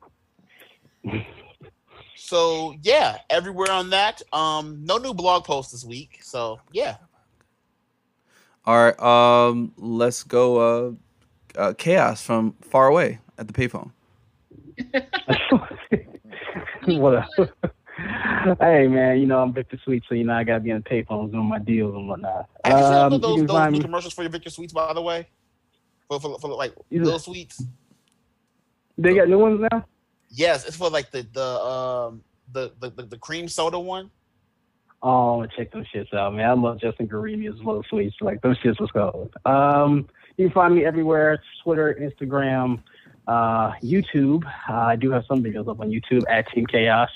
[2.17, 4.23] So yeah, everywhere on that.
[4.33, 6.21] Um, no new blog post this week.
[6.23, 6.97] So yeah,
[8.65, 8.99] All right.
[9.01, 10.57] Um, let's go.
[10.59, 10.93] Uh,
[11.59, 13.91] uh, Kayos from far away at the payphone.
[16.87, 17.27] what a,
[18.61, 20.89] hey man, you know I'm Victor Sweet, so you know I gotta be on the
[20.91, 22.49] payphones doing my deals and whatnot.
[22.65, 24.51] have you seen Um, those, you those, can find new me- commercials for your Victor
[24.51, 25.29] Sweets, by the way?
[26.09, 27.03] For, for, for like Yeah.
[27.05, 27.63] little sweets.
[28.99, 29.85] They got new ones now.
[30.31, 32.23] Yes, it's for like the the um
[32.53, 34.11] the the, the, the cream soda one.
[35.03, 36.49] Oh, I'm gonna check those shits out, man.
[36.49, 38.17] I love Justin Guarini's Little Sweets.
[38.21, 39.35] Like those shits was cold.
[39.45, 42.83] Um, you can find me everywhere: Twitter, Instagram,
[43.27, 44.45] uh, YouTube.
[44.69, 47.09] Uh, I do have some videos up on YouTube at Team Kayos.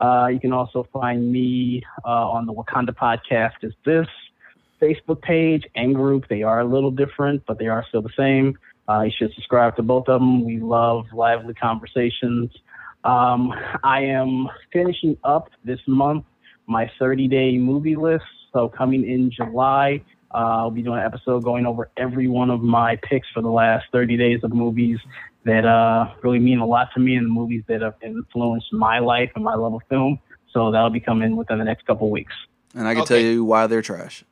[0.00, 3.52] Uh, you can also find me uh, on the Wakinda podcast.
[3.62, 4.06] Is this
[4.80, 6.28] Facebook page and group?
[6.28, 8.58] They are a little different, but they are still the same.
[8.88, 10.44] Uh, you should subscribe to both of them.
[10.44, 12.50] We love lively conversations.
[13.04, 13.52] Um,
[13.84, 16.24] I am finishing up this month
[16.66, 18.24] my 30 day movie list.
[18.52, 20.02] So coming in July,
[20.32, 23.50] uh, I'll be doing an episode going over every one of my picks for the
[23.50, 24.98] last 30 days of movies
[25.44, 28.98] that uh, really mean a lot to me and the movies that have influenced my
[28.98, 30.18] life and my love of film.
[30.52, 32.32] So that'll be coming within the next couple weeks.
[32.74, 34.24] And I can tell you why they're trash.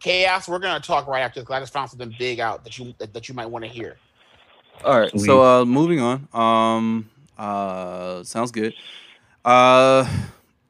[0.00, 0.48] Kayos.
[0.48, 3.12] We're gonna talk right after because I just found something big out that you that,
[3.14, 3.96] that you might want to hear.
[4.84, 5.10] All right.
[5.10, 5.26] Sweet.
[5.26, 6.28] So uh moving on.
[6.32, 8.74] Um uh sounds good.
[9.44, 10.08] Uh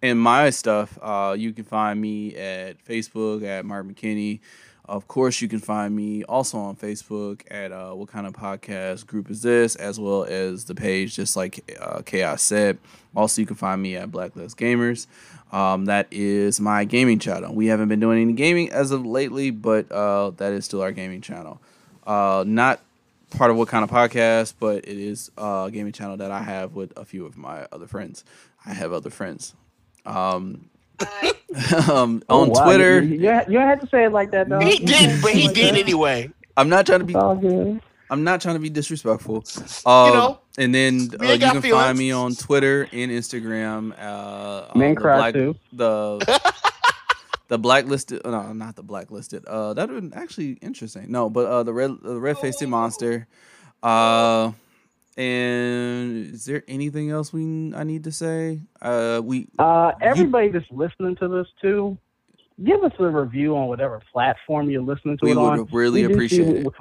[0.02, 4.40] and my stuff, uh, you can find me at Facebook at Mark McKinney.
[4.84, 9.06] Of course, you can find me also on Facebook at uh, What Kind of Podcast
[9.06, 12.78] Group Is This, as well as the page, just like uh, Kayos said.
[13.14, 15.06] Also, you can find me at Blacklist Gamers.
[15.52, 17.54] Um, that is my gaming channel.
[17.54, 20.92] We haven't been doing any gaming as of lately, but uh, that is still our
[20.92, 21.60] gaming channel.
[22.06, 22.80] Uh, not
[23.30, 26.74] part of What Kind of Podcast, but it is a gaming channel that I have
[26.74, 28.24] with a few of my other friends.
[28.64, 29.54] I have other friends.
[30.09, 30.68] Um,
[31.90, 32.64] um, Oh, on wow.
[32.64, 34.60] Twitter, You, you, you you had to say it like that, though.
[34.60, 36.30] He did, but he did anyway.
[36.56, 37.80] I'm not trying to be It's all good.
[38.10, 39.44] I'm not trying to be disrespectful.
[39.85, 43.93] Um, know, and then uh, you ain't got can find me on Twitter and Instagram.
[43.98, 45.56] Uh, Men uh, the cry black, too.
[45.72, 46.52] the
[47.48, 48.22] the blacklisted.
[48.24, 49.44] uh, No, not the blacklisted.
[49.44, 51.10] Uh, that would actually interesting.
[51.12, 53.26] No, but uh, the red the red faced monster.
[53.82, 54.52] Uh,
[55.18, 58.60] and is there anything else we I need to say?
[58.80, 61.98] Uh, we Uh, everybody that's listening to this too,
[62.64, 65.66] give us a review on whatever platform you're listening to we it on.
[65.72, 66.72] really We appreciate see- it.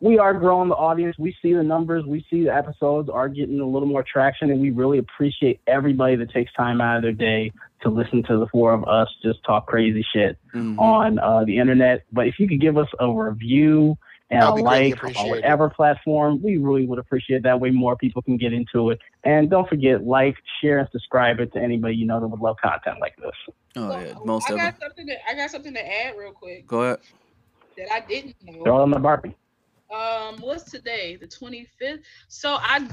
[0.00, 1.18] We are growing the audience.
[1.18, 2.06] We see the numbers.
[2.06, 6.14] We see the episodes are getting a little more traction, and we really appreciate everybody
[6.14, 9.42] that takes time out of their day to listen to the four of us just
[9.44, 10.78] talk crazy shit Mhm.
[10.78, 12.04] on uh, the internet.
[12.12, 13.98] But if you could give us a review
[14.30, 15.30] and That a would be greatly like on appreciated.
[15.30, 18.98] whatever platform, we really would appreciate that way more people can get into it.
[19.24, 22.56] And don't forget, like, share, and subscribe it to anybody you know that would love
[22.62, 23.54] content like this.
[23.76, 24.66] Oh yeah, most I of them.
[24.70, 25.06] got something.
[25.06, 26.98] To, I got something to add real quick Go ahead.
[27.76, 28.64] that I didn't know.
[28.64, 29.36] Throw it on the Barbie.
[29.94, 31.16] Um, what's today?
[31.16, 32.00] The twenty fifth.
[32.28, 32.86] So I,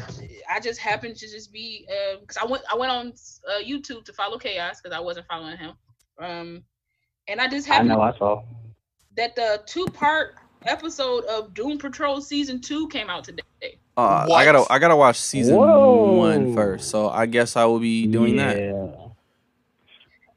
[0.49, 1.85] I just happened to just be
[2.21, 3.07] because I went I went on
[3.49, 5.71] uh, YouTube to follow Kayos because I wasn't following him.
[6.19, 6.63] Um,
[7.27, 7.91] and I just happened.
[7.91, 8.43] I happened know, I saw.
[9.17, 10.35] that the two part
[10.65, 13.41] episode of Doom Patrol season two came out today.
[13.97, 16.13] Uh, I gotta I gotta watch season Whoa.
[16.17, 18.57] one first, so I guess I will be doing that.
[18.57, 18.95] yeah.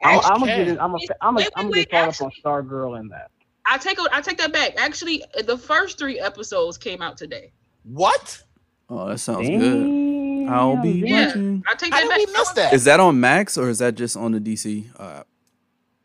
[0.05, 0.65] I'm, I'm gonna Okay.
[0.67, 0.81] get.
[0.81, 0.99] I'm gonna.
[1.21, 1.47] I'm gonna.
[1.57, 3.31] I'm gonna get wait, caught up on Stargirl in that.
[3.67, 4.75] I take a, I take that back.
[4.81, 7.51] Actually, the first three episodes came out today.
[7.83, 8.43] What?
[8.89, 10.49] Oh, that sounds good.
[10.49, 11.27] I'll be Yeah.
[11.27, 11.63] watching.
[11.69, 12.19] I take How that did back.
[12.19, 12.73] we miss that?
[12.73, 14.87] Is that on Max or is that just on the DC?
[14.99, 15.25] Uh,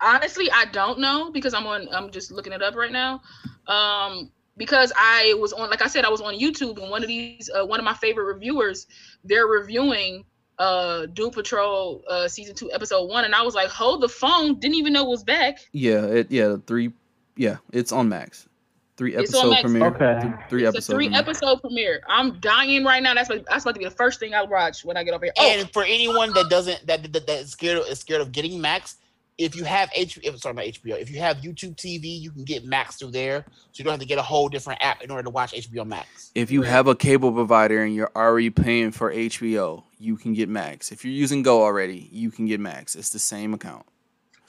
[0.04, 1.88] Honestly, I don't know because I'm on.
[1.94, 3.22] I'm just looking it up right now.
[3.68, 7.08] Um, because I was on, like I said, I was on YouTube and one of
[7.08, 8.86] these, uh, one of my favorite reviewers,
[9.24, 10.26] they're reviewing
[10.60, 14.60] uh Doom Patrol uh season two episode one, and I was like, hold the phone,
[14.60, 15.60] didn't even know it was back.
[15.72, 16.92] yeah, it yeah three.
[17.36, 18.48] Yeah, it's on Max.
[18.96, 19.62] Three episode Max.
[19.64, 19.88] premiere.
[19.88, 20.20] Okay.
[20.22, 20.94] Th- Three It's a episode.
[20.94, 21.20] three premiere.
[21.22, 22.02] episode premiere.
[22.08, 23.16] I'm dying right now.
[23.16, 25.26] That's what, that's about to be the first thing I watch when I get over
[25.26, 25.34] here.
[25.40, 28.32] Oh, And for anyone that doesn't that that, that is scared of, is scared of
[28.32, 28.98] getting Max,
[29.38, 32.44] if you have H, if, sorry not HBO, if you have YouTube TV, you can
[32.44, 35.10] get Max through there, so you don't have to get a whole different app in
[35.10, 36.32] order to watch HBO Max.
[36.36, 40.50] If you have a cable provider and you're already paying for HBO, you can get
[40.50, 40.92] Max.
[40.92, 42.96] If you're using Go already, you can get Max.
[42.96, 43.86] It's the same account.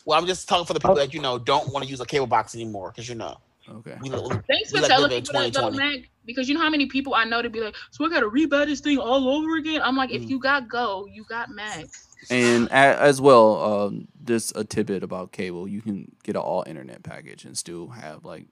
[0.05, 0.99] Well, I'm just talking for the people Oh.
[0.99, 3.39] that you know don't want to use a cable box anymore because you know
[3.71, 3.97] Okay.
[4.03, 4.17] we, we,
[4.47, 6.01] Thanks We for telling living in people that though, Mac.
[6.27, 8.67] Because you know how many people I know to be like, so I gotta rebuy
[8.67, 9.81] this thing all over again.
[9.83, 10.29] I'm like, if Mm.
[10.29, 12.09] you got Go, you got Max.
[12.31, 17.03] And as well, um, just a tidbit about cable: you can get an all internet
[17.03, 18.47] package and still have like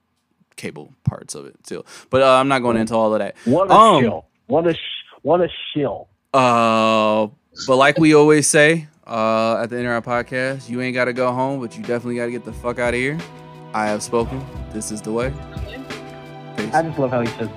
[0.55, 1.83] cable parts of it too.
[2.09, 3.35] But uh, I'm not going into all of that.
[3.45, 4.25] What a Um, shill.
[4.47, 6.07] What a sh- what a shill.
[6.33, 7.27] Uh,
[7.67, 11.05] but like we always say uh, at the end of our podcast, you ain't got
[11.05, 13.17] to go home, but you definitely got to get the fuck out of here.
[13.73, 14.43] I have spoken.
[14.71, 15.31] This is the way.
[16.57, 16.73] Peace.
[16.73, 17.49] I just love how he says